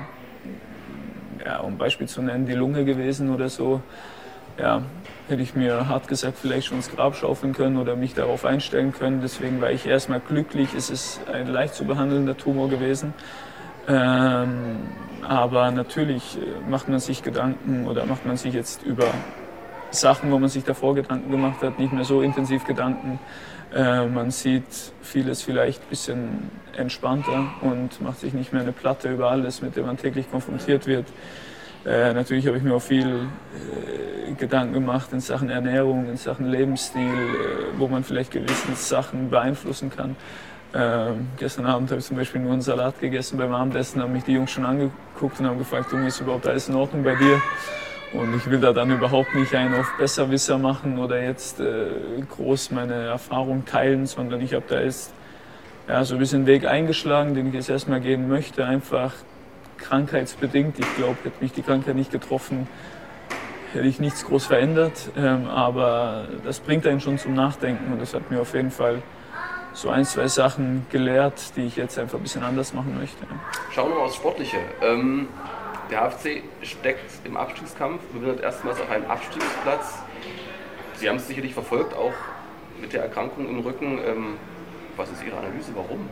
ja, 1.46 1.60
um 1.60 1.78
Beispiel 1.78 2.08
zu 2.08 2.22
nennen, 2.22 2.46
die 2.46 2.54
Lunge 2.54 2.86
gewesen 2.86 3.34
oder 3.34 3.50
so, 3.50 3.82
ja, 4.58 4.82
hätte 5.28 5.42
ich 5.42 5.56
mir 5.56 5.88
hart 5.88 6.08
gesagt 6.08 6.38
vielleicht 6.38 6.68
schon 6.68 6.78
ins 6.78 6.92
Grab 6.92 7.16
schaufeln 7.16 7.54
können 7.54 7.78
oder 7.78 7.96
mich 7.96 8.14
darauf 8.14 8.46
einstellen 8.46 8.94
können. 8.94 9.22
Deswegen 9.22 9.62
war 9.62 9.72
ich 9.72 9.86
erstmal 9.86 10.20
glücklich. 10.20 10.74
Es 10.76 10.90
ist 10.90 11.22
ein 11.32 11.48
leicht 11.48 11.74
zu 11.74 11.86
behandelnder 11.86 12.38
Tumor 12.38 12.70
gewesen. 12.70 13.14
Ähm, 13.88 14.78
aber 15.22 15.72
natürlich 15.72 16.38
äh, 16.38 16.70
macht 16.70 16.90
man 16.90 17.00
sich 17.00 17.24
Gedanken 17.24 17.88
oder 17.88 18.06
macht 18.06 18.26
man 18.26 18.38
sich 18.38 18.54
jetzt 18.54 18.84
über 18.84 19.06
Sachen, 19.92 20.32
wo 20.32 20.40
man 20.40 20.50
sich 20.50 20.64
davor 20.64 20.96
Gedanken 20.96 21.32
gemacht 21.32 21.62
hat, 21.62 21.80
nicht 21.80 21.94
mehr 21.94 22.06
so 22.06 22.22
intensiv 22.22 22.66
Gedanken. 22.66 23.20
Äh, 23.74 24.08
man 24.08 24.32
sieht 24.32 24.66
vieles 25.02 25.42
vielleicht 25.42 25.82
ein 25.84 25.90
bisschen 25.90 26.52
entspannter 26.76 27.46
und 27.62 28.02
macht 28.02 28.20
sich 28.20 28.34
nicht 28.34 28.54
mehr 28.54 28.62
eine 28.62 28.72
Platte 28.72 29.12
über 29.12 29.32
alles, 29.32 29.62
mit 29.62 29.76
dem 29.76 29.86
man 29.86 29.98
täglich 29.98 30.30
konfrontiert 30.30 30.88
wird. 30.88 31.08
Äh, 31.86 32.14
natürlich 32.14 32.46
habe 32.48 32.58
ich 32.58 32.64
mir 32.64 32.76
auch 32.76 32.82
viel 32.82 33.08
äh, 33.08 34.34
Gedanken 34.34 34.74
gemacht 34.74 35.12
in 35.14 35.20
Sachen 35.20 35.50
Ernährung, 35.50 36.08
in 36.10 36.18
Sachen 36.18 36.48
Lebensstil, 36.48 37.02
äh, 37.02 37.80
wo 37.80 37.88
man 37.88 38.04
vielleicht 38.04 38.32
gewisse 38.32 38.76
Sachen 38.76 39.30
beeinflussen 39.30 39.90
kann. 39.90 40.16
Ähm, 40.74 41.28
gestern 41.38 41.66
Abend 41.66 41.90
habe 41.90 42.00
ich 42.00 42.06
zum 42.06 42.18
Beispiel 42.18 42.40
nur 42.40 42.54
einen 42.54 42.62
Salat 42.62 43.00
gegessen 43.00 43.38
beim 43.38 43.54
Abendessen, 43.54 44.02
haben 44.02 44.14
mich 44.14 44.24
die 44.24 44.34
Jungs 44.34 44.52
schon 44.52 44.66
angeguckt 44.66 45.40
und 45.40 45.48
haben 45.48 45.58
gefragt, 45.58 45.92
Junge, 45.92 46.08
ist 46.08 46.22
überhaupt 46.22 46.48
alles 46.48 46.70
in 46.70 46.76
Ordnung 46.76 47.04
bei 47.04 47.16
dir? 47.16 47.42
Und 48.14 48.36
ich 48.36 48.50
will 48.50 48.60
da 48.60 48.74
dann 48.74 48.92
überhaupt 48.92 49.36
nicht 49.36 49.56
einen 49.56 49.74
auf 49.74 49.94
Besserwisser 49.98 50.58
machen 50.58 51.00
oder 51.00 51.22
jetzt 51.22 51.60
äh, 51.60 51.86
groß 52.30 52.72
meine 52.72 53.06
Erfahrung 53.06 53.66
teilen, 53.66 54.06
sondern 54.06 54.42
ich 54.42 54.54
habe 54.54 54.66
da 54.68 54.82
jetzt 54.82 55.14
ja, 55.88 56.04
so 56.04 56.16
ein 56.16 56.20
bisschen 56.20 56.46
Weg 56.46 56.66
eingeschlagen, 56.66 57.36
den 57.36 57.48
ich 57.48 57.54
jetzt 57.54 57.70
erstmal 57.70 58.02
gehen 58.02 58.28
möchte, 58.28 58.66
einfach 58.66 59.14
krankheitsbedingt. 59.78 60.78
Ich 60.78 60.96
glaube, 60.96 61.18
hätte 61.24 61.42
mich 61.42 61.54
die 61.54 61.62
Krankheit 61.62 61.96
nicht 61.96 62.12
getroffen, 62.12 62.68
hätte 63.74 63.88
ich 63.88 64.00
nichts 64.00 64.26
groß 64.26 64.46
verändert. 64.46 65.10
Ähm, 65.18 65.48
aber 65.48 66.28
das 66.44 66.60
bringt 66.60 66.86
einen 66.86 67.00
schon 67.00 67.18
zum 67.18 67.34
Nachdenken 67.34 67.94
und 67.94 68.02
das 68.02 68.14
hat 68.14 68.30
mir 68.30 68.42
auf 68.42 68.54
jeden 68.54 68.72
Fall 68.72 69.02
so 69.74 69.90
ein, 69.90 70.04
zwei 70.04 70.28
Sachen 70.28 70.86
gelehrt, 70.90 71.56
die 71.56 71.62
ich 71.62 71.78
jetzt 71.78 71.98
einfach 71.98 72.18
ein 72.18 72.24
bisschen 72.24 72.44
anders 72.44 72.74
machen 72.74 72.98
möchte. 73.00 73.26
Schauen 73.72 73.90
wir 73.90 73.96
mal 73.96 74.04
aufs 74.04 74.16
Sportliche. 74.16 74.58
Ähm, 74.82 75.30
der 75.92 76.10
HFC 76.10 76.42
steckt 76.64 77.12
im 77.26 77.36
Abstiegskampf, 77.36 78.02
bewirbt 78.14 78.42
erstmals 78.42 78.80
auf 78.80 78.90
einen 78.90 79.06
Abstiegsplatz. 79.06 80.00
Sie 80.96 81.10
haben 81.10 81.18
es 81.18 81.28
sicherlich 81.28 81.54
verfolgt, 81.54 81.94
auch 81.96 82.14
mit 82.80 82.94
der 82.94 83.04
Erkrankung 83.04 83.48
im 83.48 83.60
Rücken. 83.60 84.00
Ähm, 84.06 84.38
was 84.96 85.10
ist 85.12 85.24
Ihre 85.24 85.38
Analyse? 85.38 85.72
Warum? 85.76 86.10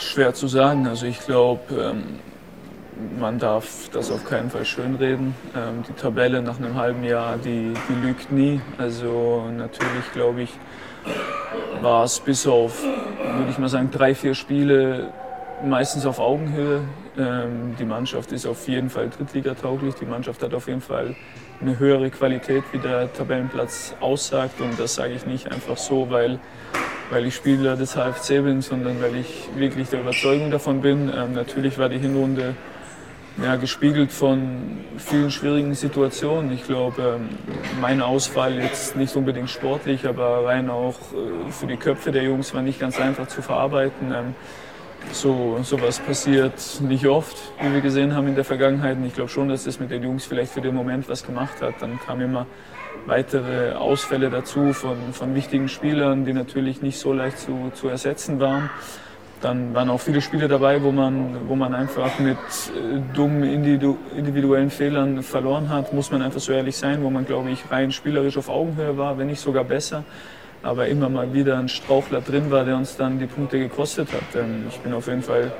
Schwer 0.00 0.34
zu 0.34 0.48
sagen. 0.48 0.86
Also 0.86 1.06
ich 1.06 1.20
glaube, 1.20 1.94
ähm, 1.94 2.18
man 3.18 3.38
darf 3.38 3.88
das 3.92 4.10
auf 4.10 4.24
keinen 4.24 4.50
Fall 4.50 4.64
schönreden. 4.64 5.34
Ähm, 5.56 5.84
die 5.88 5.92
Tabelle 5.92 6.42
nach 6.42 6.58
einem 6.58 6.74
halben 6.74 7.04
Jahr, 7.04 7.36
die, 7.36 7.74
die 7.88 8.06
lügt 8.06 8.32
nie. 8.32 8.60
Also 8.76 9.48
natürlich 9.56 10.12
glaube 10.12 10.42
ich, 10.42 10.50
war 11.80 12.04
es 12.04 12.18
bis 12.18 12.46
auf, 12.46 12.82
würde 12.82 13.50
ich 13.50 13.58
mal 13.58 13.68
sagen, 13.68 13.90
drei, 13.92 14.14
vier 14.14 14.34
Spiele 14.34 15.12
meistens 15.64 16.06
auf 16.06 16.18
Augenhöhe. 16.18 16.80
Ähm, 17.16 17.76
die 17.78 17.84
Mannschaft 17.84 18.32
ist 18.32 18.46
auf 18.46 18.68
jeden 18.68 18.90
Fall 18.90 19.10
Drittligatauglich. 19.10 19.94
Die 19.96 20.06
Mannschaft 20.06 20.42
hat 20.42 20.54
auf 20.54 20.68
jeden 20.68 20.80
Fall 20.80 21.14
eine 21.60 21.78
höhere 21.78 22.10
Qualität, 22.10 22.64
wie 22.72 22.78
der 22.78 23.12
Tabellenplatz 23.12 23.94
aussagt. 24.00 24.60
Und 24.60 24.78
das 24.78 24.94
sage 24.94 25.14
ich 25.14 25.26
nicht 25.26 25.50
einfach 25.50 25.76
so, 25.76 26.10
weil, 26.10 26.38
weil 27.10 27.26
ich 27.26 27.34
Spieler 27.34 27.76
des 27.76 27.94
HFC 27.96 28.42
bin, 28.42 28.62
sondern 28.62 29.00
weil 29.02 29.16
ich 29.16 29.48
wirklich 29.56 29.88
der 29.88 30.00
Überzeugung 30.00 30.50
davon 30.50 30.80
bin. 30.80 31.12
Ähm, 31.14 31.34
natürlich 31.34 31.78
war 31.78 31.88
die 31.88 31.98
Hinrunde 31.98 32.54
ja, 33.42 33.56
gespiegelt 33.56 34.12
von 34.12 34.78
vielen 34.96 35.30
schwierigen 35.30 35.74
Situationen. 35.74 36.52
Ich 36.52 36.64
glaube, 36.64 37.18
ähm, 37.20 37.28
mein 37.80 38.02
Ausfall 38.02 38.58
jetzt 38.58 38.96
nicht 38.96 39.14
unbedingt 39.16 39.50
sportlich, 39.50 40.06
aber 40.06 40.46
rein 40.46 40.70
auch 40.70 40.96
äh, 41.12 41.50
für 41.50 41.66
die 41.66 41.76
Köpfe 41.76 42.10
der 42.10 42.24
Jungs 42.24 42.52
war 42.54 42.62
nicht 42.62 42.80
ganz 42.80 42.98
einfach 43.00 43.28
zu 43.28 43.42
verarbeiten. 43.42 44.12
So 45.12 45.58
sowas 45.62 45.98
passiert 46.00 46.80
nicht 46.80 47.06
oft, 47.06 47.36
wie 47.60 47.72
wir 47.72 47.80
gesehen 47.80 48.14
haben 48.14 48.28
in 48.28 48.34
der 48.34 48.44
Vergangenheit. 48.44 48.96
Und 48.96 49.06
ich 49.06 49.14
glaube 49.14 49.30
schon, 49.30 49.48
dass 49.48 49.66
es 49.66 49.80
mit 49.80 49.90
den 49.90 50.02
Jungs 50.02 50.26
vielleicht 50.26 50.52
für 50.52 50.60
den 50.60 50.74
Moment 50.74 51.08
was 51.08 51.24
gemacht 51.24 51.62
hat. 51.62 51.74
Dann 51.80 51.98
kamen 52.00 52.22
immer 52.22 52.46
weitere 53.06 53.72
Ausfälle 53.72 54.30
dazu 54.30 54.72
von, 54.72 54.96
von 55.12 55.34
wichtigen 55.34 55.68
Spielern, 55.68 56.24
die 56.24 56.32
natürlich 56.32 56.82
nicht 56.82 56.98
so 56.98 57.12
leicht 57.12 57.38
zu, 57.38 57.72
zu 57.74 57.88
ersetzen 57.88 58.38
waren. 58.38 58.70
Dann 59.40 59.72
waren 59.72 59.88
auch 59.88 60.00
viele 60.00 60.20
Spiele 60.20 60.48
dabei, 60.48 60.82
wo 60.82 60.90
man, 60.90 61.48
wo 61.48 61.54
man 61.54 61.74
einfach 61.74 62.18
mit 62.18 62.36
äh, 62.36 63.00
dummen 63.14 63.44
individuellen 63.44 64.70
Fehlern 64.70 65.22
verloren 65.22 65.68
hat, 65.68 65.92
muss 65.92 66.10
man 66.10 66.22
einfach 66.22 66.40
so 66.40 66.52
ehrlich 66.52 66.76
sein, 66.76 67.02
wo 67.02 67.10
man, 67.10 67.24
glaube 67.24 67.50
ich, 67.50 67.70
rein 67.70 67.92
spielerisch 67.92 68.36
auf 68.36 68.48
Augenhöhe 68.48 68.98
war, 68.98 69.16
wenn 69.16 69.28
nicht 69.28 69.40
sogar 69.40 69.62
besser 69.62 70.04
aber 70.62 70.88
immer 70.88 71.08
mal 71.08 71.32
wieder 71.32 71.58
ein 71.58 71.68
Strauchler 71.68 72.20
drin 72.20 72.50
war, 72.50 72.64
der 72.64 72.76
uns 72.76 72.96
dann 72.96 73.18
die 73.18 73.26
Punkte 73.26 73.58
gekostet 73.58 74.08
hat. 74.12 74.44
Ich 74.68 74.78
bin 74.78 74.92
auf 74.92 75.06
jeden 75.06 75.22
Fall 75.22 75.52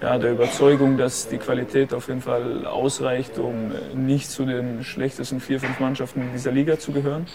ja, 0.00 0.16
der 0.16 0.32
Überzeugung, 0.32 0.96
dass 0.96 1.28
die 1.28 1.38
Qualität 1.38 1.92
auf 1.92 2.08
jeden 2.08 2.20
Fall 2.20 2.66
ausreicht, 2.66 3.38
um 3.38 3.72
nicht 3.94 4.30
zu 4.30 4.44
den 4.44 4.84
schlechtesten 4.84 5.40
vier, 5.40 5.60
fünf 5.60 5.80
Mannschaften 5.80 6.22
in 6.22 6.32
dieser 6.32 6.52
Liga 6.52 6.78
zu 6.78 6.92
gehören. 6.92 7.26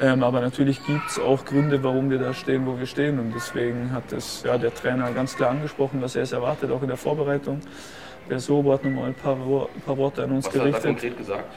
Ähm, 0.00 0.22
aber 0.22 0.40
natürlich 0.40 0.84
gibt 0.84 1.08
es 1.08 1.18
auch 1.18 1.44
Gründe, 1.44 1.82
warum 1.82 2.10
wir 2.10 2.18
da 2.18 2.34
stehen, 2.34 2.66
wo 2.66 2.78
wir 2.78 2.86
stehen. 2.86 3.18
Und 3.18 3.32
deswegen 3.34 3.92
hat 3.92 4.12
es 4.12 4.42
ja, 4.44 4.58
der 4.58 4.74
Trainer 4.74 5.10
ganz 5.12 5.36
klar 5.36 5.50
angesprochen, 5.50 6.00
was 6.02 6.16
er 6.16 6.22
es 6.22 6.32
erwartet, 6.32 6.70
auch 6.70 6.82
in 6.82 6.88
der 6.88 6.96
Vorbereitung. 6.96 7.60
Der 8.28 8.40
Sobo 8.40 8.72
hat 8.72 8.84
nochmal 8.84 9.08
ein 9.08 9.14
paar, 9.14 9.36
paar 9.84 9.96
Worte 9.96 10.24
an 10.24 10.32
uns 10.32 10.46
was 10.46 10.52
gerichtet. 10.52 10.74
Was 10.74 10.80
hat 10.80 10.84
er 10.84 10.92
konkret 10.92 11.18
gesagt? 11.18 11.54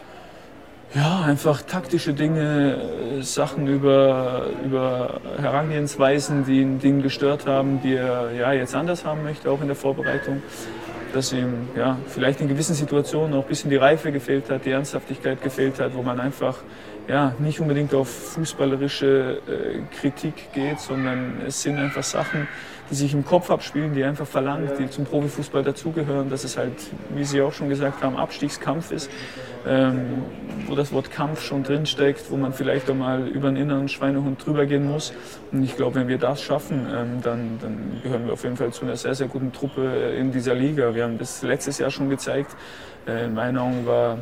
Ja, 0.96 1.22
einfach 1.22 1.62
taktische 1.62 2.14
Dinge, 2.14 3.20
äh, 3.20 3.22
Sachen 3.22 3.68
über, 3.68 4.48
über 4.66 5.22
Herangehensweisen, 5.40 6.46
die 6.46 6.62
ihn, 6.62 6.80
ihn 6.82 7.04
gestört 7.04 7.46
haben, 7.46 7.80
die 7.84 7.94
er 7.94 8.32
ja, 8.32 8.54
jetzt 8.54 8.74
anders 8.74 9.06
haben 9.06 9.24
möchte, 9.24 9.52
auch 9.52 9.62
in 9.62 9.68
der 9.68 9.76
Vorbereitung. 9.76 10.42
Dass 11.14 11.32
ihm 11.32 11.70
ja, 11.76 11.98
vielleicht 12.08 12.42
in 12.42 12.48
gewissen 12.48 12.74
Situationen 12.74 13.36
auch 13.36 13.44
ein 13.44 13.48
bisschen 13.48 13.70
die 13.70 13.76
Reife 13.76 14.12
gefehlt 14.12 14.50
hat, 14.50 14.66
die 14.66 14.72
Ernsthaftigkeit 14.72 15.42
gefehlt 15.44 15.80
hat, 15.80 15.94
wo 15.96 16.02
man 16.02 16.20
einfach 16.20 16.58
ja, 17.08 17.34
nicht 17.38 17.60
unbedingt 17.60 17.94
auf 17.94 18.10
fußballerische 18.10 19.42
äh, 19.48 19.96
Kritik 19.96 20.54
geht, 20.54 20.80
sondern 20.80 21.42
es 21.48 21.62
sind 21.62 21.78
einfach 21.78 22.04
Sachen, 22.04 22.48
die 22.90 22.96
sich 22.96 23.14
im 23.14 23.26
Kopf 23.26 23.52
abspielen, 23.52 23.94
die 23.94 24.04
einfach 24.04 24.28
verlangt, 24.28 24.72
die 24.80 24.90
zum 24.90 25.06
Profifußball 25.06 25.64
dazugehören, 25.64 26.30
dass 26.30 26.44
es 26.44 26.58
halt, 26.58 26.74
wie 27.10 27.24
Sie 27.24 27.42
auch 27.42 27.54
schon 27.54 27.70
gesagt 27.70 28.04
haben, 28.04 28.18
Abstiegskampf 28.18 28.92
ist, 28.92 29.10
ähm, 29.68 30.24
wo 30.68 30.76
das 30.76 30.92
Wort 30.94 31.12
Kampf 31.12 31.42
schon 31.44 31.64
drinsteckt, 31.64 32.32
wo 32.32 32.38
man 32.38 32.54
vielleicht 32.54 32.90
auch 32.90 32.96
mal 32.96 33.28
über 33.28 33.48
einen 33.48 33.58
inneren 33.58 33.90
Schweinehund 33.90 34.46
drüber 34.46 34.66
gehen 34.66 34.86
muss. 34.86 35.14
Und 35.52 35.64
ich 35.64 35.76
glaube, 35.76 35.96
wenn 35.96 36.08
wir 36.08 36.18
das 36.18 36.42
schaffen, 36.42 36.88
ähm, 36.94 37.22
dann, 37.22 37.60
dann 37.62 38.02
gehören 38.04 38.26
wir 38.26 38.34
auf 38.34 38.44
jeden 38.44 38.58
Fall 38.58 38.72
zu 38.72 38.86
einer 38.86 38.96
sehr, 38.96 39.16
sehr 39.16 39.28
guten 39.28 39.52
Truppe 39.52 40.14
in 40.18 40.32
dieser 40.32 40.56
Liga. 40.56 40.94
Wir 40.94 41.04
haben 41.04 41.18
das 41.18 41.42
letztes 41.42 41.78
Jahr 41.80 41.92
schon 41.92 42.10
gezeigt. 42.10 42.56
Äh, 43.08 43.26
in 43.26 43.34
meinen 43.34 43.58
Augen 43.58 43.86
war 43.86 44.18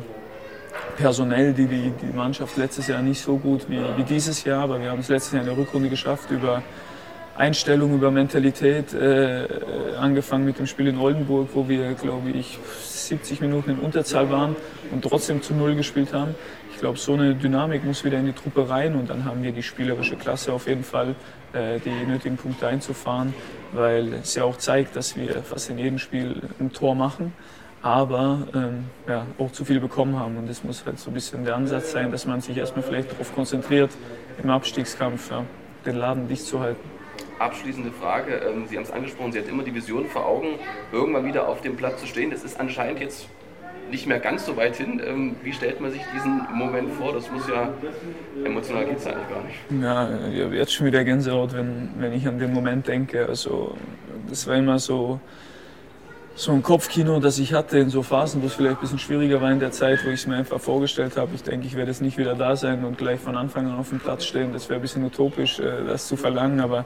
personell 0.96 1.52
die, 1.52 1.66
die, 1.66 1.92
die 2.02 2.14
Mannschaft 2.14 2.56
letztes 2.56 2.86
Jahr 2.88 3.02
nicht 3.02 3.20
so 3.20 3.36
gut 3.36 3.68
wie, 3.68 3.80
wie 3.96 4.02
dieses 4.02 4.44
Jahr, 4.44 4.62
aber 4.62 4.80
wir 4.80 4.90
haben 4.90 5.00
es 5.00 5.08
letztes 5.08 5.32
Jahr 5.32 5.42
in 5.42 5.48
der 5.48 5.56
Rückrunde 5.56 5.88
geschafft, 5.88 6.30
über 6.30 6.62
Einstellung, 7.36 7.94
über 7.94 8.10
Mentalität, 8.10 8.92
äh, 8.94 9.46
angefangen 9.98 10.44
mit 10.44 10.58
dem 10.58 10.66
Spiel 10.66 10.88
in 10.88 10.98
Oldenburg, 10.98 11.50
wo 11.54 11.68
wir, 11.68 11.94
glaube 11.94 12.30
ich, 12.30 12.58
70 13.08 13.40
Minuten 13.40 13.70
in 13.70 13.78
Unterzahl 13.78 14.30
waren 14.30 14.56
und 14.92 15.02
trotzdem 15.02 15.42
zu 15.42 15.54
Null 15.54 15.74
gespielt 15.74 16.12
haben. 16.12 16.34
Ich 16.72 16.78
glaube, 16.78 16.98
so 16.98 17.14
eine 17.14 17.34
Dynamik 17.34 17.84
muss 17.84 18.04
wieder 18.04 18.18
in 18.18 18.26
die 18.26 18.32
Truppe 18.32 18.68
rein 18.68 18.94
und 18.94 19.10
dann 19.10 19.24
haben 19.24 19.42
wir 19.42 19.52
die 19.52 19.62
spielerische 19.62 20.16
Klasse 20.16 20.52
auf 20.52 20.68
jeden 20.68 20.84
Fall, 20.84 21.14
äh, 21.52 21.80
die 21.80 22.06
nötigen 22.06 22.36
Punkte 22.36 22.68
einzufahren, 22.68 23.34
weil 23.72 24.14
es 24.14 24.34
ja 24.34 24.44
auch 24.44 24.56
zeigt, 24.56 24.94
dass 24.94 25.16
wir 25.16 25.42
fast 25.42 25.70
in 25.70 25.78
jedem 25.78 25.98
Spiel 25.98 26.40
ein 26.60 26.72
Tor 26.72 26.94
machen 26.94 27.32
aber 27.82 28.48
ähm, 28.54 28.86
ja, 29.06 29.26
auch 29.38 29.52
zu 29.52 29.64
viel 29.64 29.80
bekommen 29.80 30.18
haben. 30.18 30.36
Und 30.36 30.48
das 30.48 30.64
muss 30.64 30.84
halt 30.84 30.98
so 30.98 31.10
ein 31.10 31.14
bisschen 31.14 31.44
der 31.44 31.56
Ansatz 31.56 31.92
sein, 31.92 32.10
dass 32.10 32.26
man 32.26 32.40
sich 32.40 32.56
erstmal 32.56 32.82
vielleicht 32.82 33.12
darauf 33.12 33.34
konzentriert, 33.34 33.90
im 34.42 34.50
Abstiegskampf 34.50 35.30
ja, 35.30 35.44
den 35.86 35.96
Laden 35.96 36.28
dicht 36.28 36.44
zu 36.44 36.60
halten. 36.60 36.97
Abschließende 37.38 37.90
Frage. 37.92 38.34
Ähm, 38.34 38.66
Sie 38.66 38.76
haben 38.76 38.84
es 38.84 38.90
angesprochen, 38.90 39.32
Sie 39.32 39.38
hat 39.38 39.48
immer 39.48 39.62
die 39.62 39.74
Vision 39.74 40.06
vor 40.06 40.26
Augen, 40.26 40.58
irgendwann 40.92 41.24
wieder 41.24 41.48
auf 41.48 41.60
dem 41.60 41.76
Platz 41.76 42.00
zu 42.00 42.06
stehen. 42.06 42.30
Das 42.30 42.44
ist 42.44 42.58
anscheinend 42.58 43.00
jetzt 43.00 43.28
nicht 43.90 44.06
mehr 44.06 44.18
ganz 44.18 44.44
so 44.44 44.56
weit 44.56 44.76
hin. 44.76 45.00
Ähm, 45.04 45.36
wie 45.42 45.52
stellt 45.52 45.80
man 45.80 45.90
sich 45.90 46.02
diesen 46.14 46.46
Moment 46.52 46.90
vor? 46.92 47.12
Das 47.12 47.30
muss 47.30 47.48
ja 47.48 47.72
emotional 48.44 48.84
geht 48.84 48.98
es 48.98 49.06
eigentlich 49.06 49.28
gar 49.28 49.42
nicht. 49.44 49.82
Ja, 49.82 50.30
ich 50.32 50.44
habe 50.44 50.56
jetzt 50.56 50.72
schon 50.72 50.86
wieder 50.86 51.04
Gänsehaut, 51.04 51.54
wenn, 51.54 51.90
wenn 51.98 52.12
ich 52.12 52.26
an 52.26 52.38
den 52.38 52.52
Moment 52.52 52.86
denke. 52.86 53.26
Also 53.26 53.76
das 54.28 54.46
war 54.46 54.56
immer 54.56 54.78
so 54.78 55.20
so 56.38 56.52
ein 56.52 56.62
Kopfkino, 56.62 57.18
das 57.18 57.40
ich 57.40 57.52
hatte 57.52 57.78
in 57.78 57.90
so 57.90 58.04
Phasen, 58.04 58.42
wo 58.42 58.46
es 58.46 58.54
vielleicht 58.54 58.76
ein 58.76 58.80
bisschen 58.80 59.00
schwieriger 59.00 59.40
war 59.40 59.50
in 59.50 59.58
der 59.58 59.72
Zeit, 59.72 60.04
wo 60.04 60.08
ich 60.08 60.20
es 60.20 60.26
mir 60.28 60.36
einfach 60.36 60.60
vorgestellt 60.60 61.16
habe. 61.16 61.30
Ich 61.34 61.42
denke, 61.42 61.66
ich 61.66 61.74
werde 61.74 61.90
jetzt 61.90 62.00
nicht 62.00 62.16
wieder 62.16 62.36
da 62.36 62.54
sein 62.54 62.84
und 62.84 62.96
gleich 62.96 63.18
von 63.18 63.36
Anfang 63.36 63.66
an 63.66 63.76
auf 63.76 63.88
dem 63.88 63.98
Platz 63.98 64.24
stehen. 64.24 64.52
Das 64.52 64.68
wäre 64.68 64.78
ein 64.78 64.82
bisschen 64.82 65.02
utopisch, 65.04 65.58
äh, 65.58 65.84
das 65.84 66.06
zu 66.06 66.16
verlangen, 66.16 66.60
aber 66.60 66.84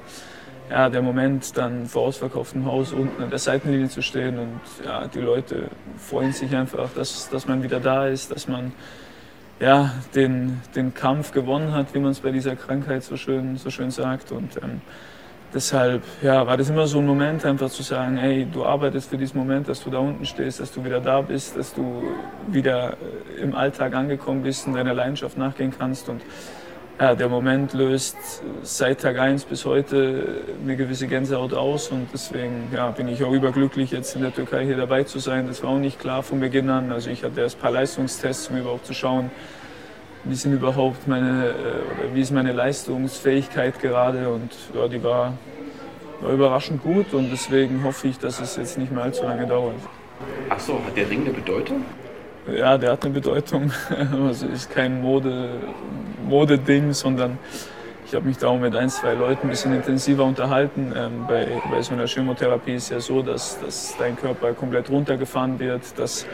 ja, 0.72 0.88
der 0.88 1.02
Moment, 1.02 1.54
dann 1.58 1.84
vor 1.84 2.04
ausverkauftem 2.04 2.64
Haus 2.64 2.92
unten 2.94 3.22
an 3.22 3.28
der 3.28 3.38
Seitenlinie 3.38 3.90
zu 3.90 4.00
stehen 4.00 4.38
und 4.38 4.60
ja, 4.82 5.06
die 5.06 5.20
Leute 5.20 5.68
freuen 5.98 6.32
sich 6.32 6.56
einfach, 6.56 6.88
dass, 6.94 7.28
dass 7.28 7.46
man 7.46 7.62
wieder 7.62 7.78
da 7.78 8.06
ist, 8.06 8.30
dass 8.30 8.48
man 8.48 8.72
ja, 9.60 9.92
den, 10.14 10.62
den 10.74 10.94
Kampf 10.94 11.32
gewonnen 11.32 11.72
hat, 11.72 11.92
wie 11.92 11.98
man 11.98 12.12
es 12.12 12.20
bei 12.20 12.30
dieser 12.30 12.56
Krankheit 12.56 13.02
so 13.02 13.18
schön, 13.18 13.58
so 13.58 13.68
schön 13.68 13.90
sagt. 13.90 14.32
Und 14.32 14.56
ähm, 14.62 14.80
deshalb 15.52 16.02
ja, 16.22 16.46
war 16.46 16.56
das 16.56 16.70
immer 16.70 16.86
so 16.86 17.00
ein 17.00 17.06
Moment, 17.06 17.44
einfach 17.44 17.68
zu 17.68 17.82
sagen, 17.82 18.16
hey, 18.16 18.48
du 18.50 18.64
arbeitest 18.64 19.10
für 19.10 19.18
diesen 19.18 19.38
Moment, 19.38 19.68
dass 19.68 19.84
du 19.84 19.90
da 19.90 19.98
unten 19.98 20.24
stehst, 20.24 20.58
dass 20.58 20.72
du 20.72 20.82
wieder 20.86 21.00
da 21.00 21.20
bist, 21.20 21.54
dass 21.54 21.74
du 21.74 22.02
wieder 22.48 22.94
äh, 22.94 23.42
im 23.42 23.54
Alltag 23.54 23.94
angekommen 23.94 24.42
bist 24.42 24.66
und 24.66 24.72
deiner 24.72 24.94
Leidenschaft 24.94 25.36
nachgehen 25.36 25.74
kannst. 25.78 26.08
Und 26.08 26.22
ja, 27.02 27.16
der 27.16 27.28
Moment 27.28 27.72
löst 27.72 28.16
seit 28.62 29.00
Tag 29.00 29.18
1 29.18 29.46
bis 29.46 29.64
heute 29.64 30.44
eine 30.62 30.76
gewisse 30.76 31.08
Gänsehaut 31.08 31.52
aus 31.52 31.88
und 31.88 32.06
deswegen 32.14 32.68
ja, 32.72 32.92
bin 32.92 33.08
ich 33.08 33.24
auch 33.24 33.32
überglücklich, 33.32 33.90
jetzt 33.90 34.14
in 34.14 34.22
der 34.22 34.32
Türkei 34.32 34.64
hier 34.66 34.76
dabei 34.76 35.02
zu 35.02 35.18
sein. 35.18 35.48
Das 35.48 35.64
war 35.64 35.70
auch 35.70 35.80
nicht 35.80 35.98
klar 35.98 36.22
von 36.22 36.38
Beginn 36.38 36.70
an. 36.70 36.92
Also 36.92 37.10
ich 37.10 37.24
hatte 37.24 37.40
erst 37.40 37.58
ein 37.58 37.60
paar 37.60 37.72
Leistungstests, 37.72 38.50
um 38.50 38.56
überhaupt 38.58 38.86
zu 38.86 38.94
schauen, 38.94 39.32
wie 40.22 40.36
sind 40.36 40.52
überhaupt 40.52 41.08
meine, 41.08 41.48
äh, 41.48 41.50
oder 41.50 42.14
wie 42.14 42.20
ist 42.20 42.30
meine 42.30 42.52
Leistungsfähigkeit 42.52 43.80
gerade 43.80 44.28
und 44.28 44.52
ja, 44.72 44.86
die 44.86 45.02
war, 45.02 45.32
war 46.20 46.32
überraschend 46.32 46.84
gut 46.84 47.12
und 47.14 47.32
deswegen 47.32 47.82
hoffe 47.82 48.06
ich, 48.06 48.18
dass 48.20 48.38
es 48.38 48.54
jetzt 48.54 48.78
nicht 48.78 48.92
mehr 48.92 49.02
allzu 49.02 49.24
lange 49.24 49.48
dauert. 49.48 49.74
Ach 50.48 50.60
so, 50.60 50.74
hat 50.74 50.96
der 50.96 51.10
Ring 51.10 51.22
eine 51.22 51.32
Bedeutung? 51.32 51.84
Ja, 52.46 52.76
der 52.76 52.92
hat 52.92 53.04
eine 53.04 53.14
Bedeutung. 53.14 53.70
Also 54.26 54.46
ist 54.46 54.70
kein 54.70 55.00
Mode, 55.00 55.50
Modeding, 56.26 56.92
sondern 56.92 57.38
ich 58.04 58.14
habe 58.14 58.26
mich 58.26 58.36
da 58.36 58.48
auch 58.48 58.58
mit 58.58 58.74
ein, 58.74 58.90
zwei 58.90 59.14
Leuten 59.14 59.46
ein 59.46 59.50
bisschen 59.50 59.74
intensiver 59.74 60.24
unterhalten. 60.24 60.92
Ähm, 60.96 61.24
bei, 61.28 61.46
bei 61.70 61.80
so 61.82 61.94
einer 61.94 62.06
Chemotherapie 62.06 62.74
ist 62.74 62.90
ja 62.90 63.00
so, 63.00 63.22
dass, 63.22 63.60
dass 63.60 63.94
dein 63.98 64.16
Körper 64.16 64.52
komplett 64.54 64.90
runtergefahren 64.90 65.58
wird, 65.60 65.98
dass 65.98 66.26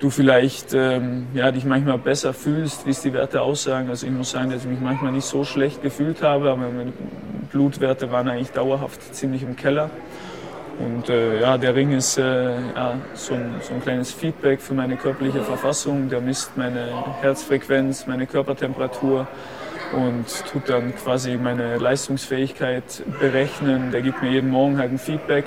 du 0.00 0.10
vielleicht 0.10 0.74
ähm, 0.74 1.28
ja, 1.32 1.50
dich 1.50 1.64
manchmal 1.64 1.98
besser 1.98 2.34
fühlst, 2.34 2.86
wie 2.86 2.90
es 2.90 3.00
die 3.00 3.12
Werte 3.12 3.40
aussagen. 3.40 3.88
Also 3.88 4.06
ich 4.06 4.12
muss 4.12 4.30
sagen, 4.32 4.50
dass 4.50 4.64
ich 4.64 4.70
mich 4.70 4.80
manchmal 4.80 5.12
nicht 5.12 5.24
so 5.24 5.44
schlecht 5.44 5.82
gefühlt 5.82 6.22
habe, 6.22 6.50
aber 6.50 6.66
meine 6.66 6.92
Blutwerte 7.50 8.10
waren 8.10 8.28
eigentlich 8.28 8.50
dauerhaft 8.50 9.14
ziemlich 9.14 9.42
im 9.42 9.56
Keller. 9.56 9.90
Und 10.78 11.08
äh, 11.08 11.40
ja, 11.40 11.58
der 11.58 11.74
Ring 11.74 11.92
ist 11.92 12.18
äh, 12.18 12.54
ja, 12.74 12.94
so, 13.14 13.34
ein, 13.34 13.56
so 13.60 13.74
ein 13.74 13.82
kleines 13.82 14.12
Feedback 14.12 14.60
für 14.60 14.74
meine 14.74 14.96
körperliche 14.96 15.42
Verfassung. 15.42 16.08
Der 16.08 16.20
misst 16.20 16.56
meine 16.56 16.88
Herzfrequenz, 17.20 18.06
meine 18.06 18.26
Körpertemperatur 18.26 19.26
und 19.92 20.26
tut 20.50 20.68
dann 20.68 20.94
quasi 20.96 21.36
meine 21.36 21.76
Leistungsfähigkeit 21.76 23.02
berechnen. 23.20 23.90
Der 23.92 24.02
gibt 24.02 24.22
mir 24.22 24.30
jeden 24.30 24.50
Morgen 24.50 24.78
halt 24.78 24.92
ein 24.92 24.98
Feedback, 24.98 25.44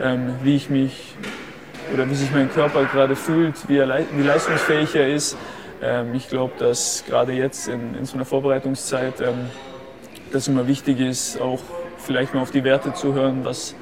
ähm, 0.00 0.34
wie 0.42 0.56
ich 0.56 0.70
mich 0.70 1.14
oder 1.92 2.08
wie 2.08 2.14
sich 2.14 2.30
mein 2.32 2.50
Körper 2.52 2.84
gerade 2.84 3.16
fühlt, 3.16 3.68
wie, 3.68 3.78
er, 3.78 3.88
wie 4.12 4.22
leistungsfähig 4.22 4.94
er 4.94 5.08
ist. 5.08 5.36
Ähm, 5.82 6.14
ich 6.14 6.28
glaube, 6.28 6.52
dass 6.58 7.04
gerade 7.06 7.32
jetzt 7.32 7.68
in, 7.68 7.94
in, 7.96 8.04
so 8.04 8.14
einer 8.14 8.24
Vorbereitungszeit 8.24 9.20
ähm, 9.20 9.50
das 10.32 10.46
immer 10.46 10.68
wichtig 10.68 11.00
ist, 11.00 11.40
auch 11.40 11.60
vielleicht 11.98 12.34
mal 12.34 12.42
auf 12.42 12.50
die 12.50 12.64
Werte 12.64 12.94
zu 12.94 13.14
hören, 13.14 13.44
was 13.44 13.74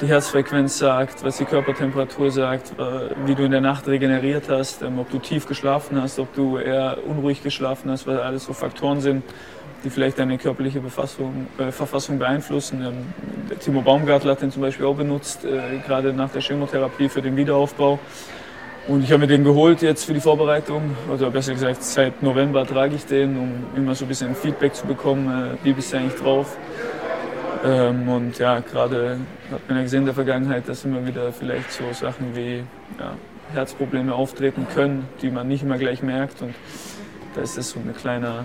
die 0.00 0.06
Herzfrequenz 0.06 0.78
sagt, 0.78 1.24
was 1.24 1.38
die 1.38 1.44
Körpertemperatur 1.44 2.30
sagt, 2.30 2.72
äh, 2.78 3.10
wie 3.26 3.34
du 3.34 3.44
in 3.44 3.50
der 3.50 3.60
Nacht 3.60 3.86
regeneriert 3.88 4.44
hast, 4.48 4.82
ähm, 4.82 4.98
ob 4.98 5.10
du 5.10 5.18
tief 5.18 5.46
geschlafen 5.46 6.00
hast, 6.00 6.18
ob 6.18 6.32
du 6.34 6.58
eher 6.58 6.98
unruhig 7.06 7.42
geschlafen 7.42 7.90
hast, 7.90 8.06
weil 8.06 8.18
alles 8.18 8.44
so 8.44 8.52
Faktoren 8.52 9.00
sind, 9.00 9.24
die 9.84 9.90
vielleicht 9.90 10.18
deine 10.18 10.38
körperliche 10.38 10.80
Befassung, 10.80 11.46
äh, 11.58 11.72
Verfassung 11.72 12.18
beeinflussen. 12.18 12.82
Ähm, 12.82 13.58
Timo 13.58 13.80
Baumgartler 13.80 14.32
hat 14.32 14.42
den 14.42 14.52
zum 14.52 14.62
Beispiel 14.62 14.86
auch 14.86 14.96
benutzt, 14.96 15.44
äh, 15.44 15.78
gerade 15.86 16.12
nach 16.12 16.30
der 16.30 16.42
Chemotherapie 16.42 17.08
für 17.08 17.22
den 17.22 17.36
Wiederaufbau. 17.36 17.98
Und 18.86 19.04
ich 19.04 19.10
habe 19.10 19.20
mir 19.20 19.26
den 19.26 19.44
geholt 19.44 19.82
jetzt 19.82 20.04
für 20.04 20.14
die 20.14 20.20
Vorbereitung, 20.20 20.96
oder 21.12 21.30
besser 21.30 21.52
gesagt 21.52 21.82
seit 21.82 22.22
November 22.22 22.64
trage 22.66 22.94
ich 22.94 23.04
den, 23.04 23.36
um 23.36 23.66
immer 23.76 23.94
so 23.94 24.04
ein 24.04 24.08
bisschen 24.08 24.34
Feedback 24.34 24.74
zu 24.74 24.86
bekommen, 24.86 25.28
äh, 25.28 25.64
wie 25.64 25.72
bist 25.72 25.92
du 25.92 25.98
eigentlich 25.98 26.20
drauf. 26.20 26.56
Ähm, 27.64 28.08
und 28.08 28.38
ja, 28.38 28.60
gerade 28.60 29.18
hat 29.50 29.68
man 29.68 29.78
ja 29.78 29.82
gesehen 29.82 30.00
in 30.00 30.06
der 30.06 30.14
Vergangenheit, 30.14 30.68
dass 30.68 30.84
immer 30.84 31.06
wieder 31.06 31.32
vielleicht 31.32 31.72
so 31.72 31.92
Sachen 31.92 32.36
wie 32.36 32.64
ja, 32.98 33.14
Herzprobleme 33.52 34.14
auftreten 34.14 34.66
können, 34.74 35.08
die 35.22 35.30
man 35.30 35.48
nicht 35.48 35.62
immer 35.62 35.78
gleich 35.78 36.02
merkt. 36.02 36.42
Und 36.42 36.54
da 37.34 37.40
ist 37.40 37.58
das 37.58 37.70
so 37.70 37.80
ein 37.80 37.94
kleiner 37.96 38.44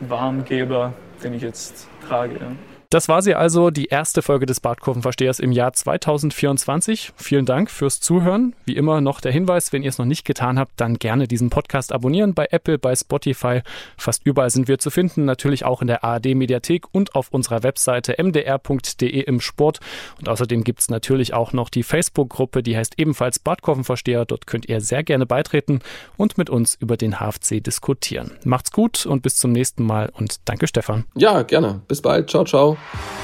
Warngeber, 0.00 0.92
den 1.22 1.34
ich 1.34 1.42
jetzt 1.42 1.88
trage. 2.06 2.34
Ja. 2.34 2.75
Das 2.90 3.08
war 3.08 3.20
sie 3.20 3.34
also, 3.34 3.70
die 3.70 3.86
erste 3.86 4.22
Folge 4.22 4.46
des 4.46 4.60
Badkurvenverstehers 4.60 5.40
im 5.40 5.50
Jahr 5.50 5.72
2024. 5.72 7.12
Vielen 7.16 7.44
Dank 7.44 7.70
fürs 7.70 8.00
Zuhören. 8.00 8.54
Wie 8.64 8.76
immer 8.76 9.00
noch 9.00 9.20
der 9.20 9.32
Hinweis, 9.32 9.72
wenn 9.72 9.82
ihr 9.82 9.88
es 9.88 9.98
noch 9.98 10.06
nicht 10.06 10.24
getan 10.24 10.58
habt, 10.58 10.72
dann 10.76 10.98
gerne 10.98 11.26
diesen 11.26 11.50
Podcast 11.50 11.92
abonnieren 11.92 12.34
bei 12.34 12.46
Apple, 12.50 12.78
bei 12.78 12.94
Spotify. 12.94 13.62
Fast 13.96 14.24
überall 14.24 14.50
sind 14.50 14.68
wir 14.68 14.78
zu 14.78 14.90
finden, 14.90 15.24
natürlich 15.24 15.64
auch 15.64 15.82
in 15.82 15.88
der 15.88 16.04
ARD 16.04 16.34
Mediathek 16.34 16.86
und 16.92 17.14
auf 17.14 17.28
unserer 17.30 17.62
Webseite 17.64 18.14
mdr.de 18.22 19.20
im 19.20 19.40
Sport. 19.40 19.80
Und 20.18 20.28
außerdem 20.28 20.62
gibt 20.62 20.80
es 20.80 20.88
natürlich 20.88 21.34
auch 21.34 21.52
noch 21.52 21.68
die 21.70 21.82
Facebook-Gruppe, 21.82 22.62
die 22.62 22.76
heißt 22.76 22.94
ebenfalls 22.98 23.40
Badkurvenversteher. 23.40 24.24
Dort 24.24 24.46
könnt 24.46 24.68
ihr 24.68 24.80
sehr 24.80 25.02
gerne 25.02 25.26
beitreten 25.26 25.80
und 26.16 26.38
mit 26.38 26.50
uns 26.50 26.76
über 26.76 26.96
den 26.96 27.18
HFC 27.18 27.62
diskutieren. 27.62 28.32
Macht's 28.44 28.70
gut 28.70 29.06
und 29.06 29.22
bis 29.22 29.36
zum 29.36 29.52
nächsten 29.52 29.84
Mal 29.84 30.10
und 30.14 30.36
danke 30.44 30.66
Stefan. 30.68 31.04
Ja, 31.14 31.42
gerne. 31.42 31.80
Bis 31.88 32.00
bald. 32.00 32.30
Ciao, 32.30 32.44
ciao. 32.76 33.16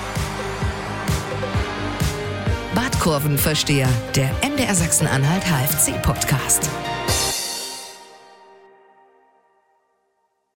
Badkurvenversteher, 2.74 3.88
der 4.16 4.30
MDR 4.42 4.74
Sachsen-Anhalt 4.74 5.44
HFC-Podcast. 5.44 6.70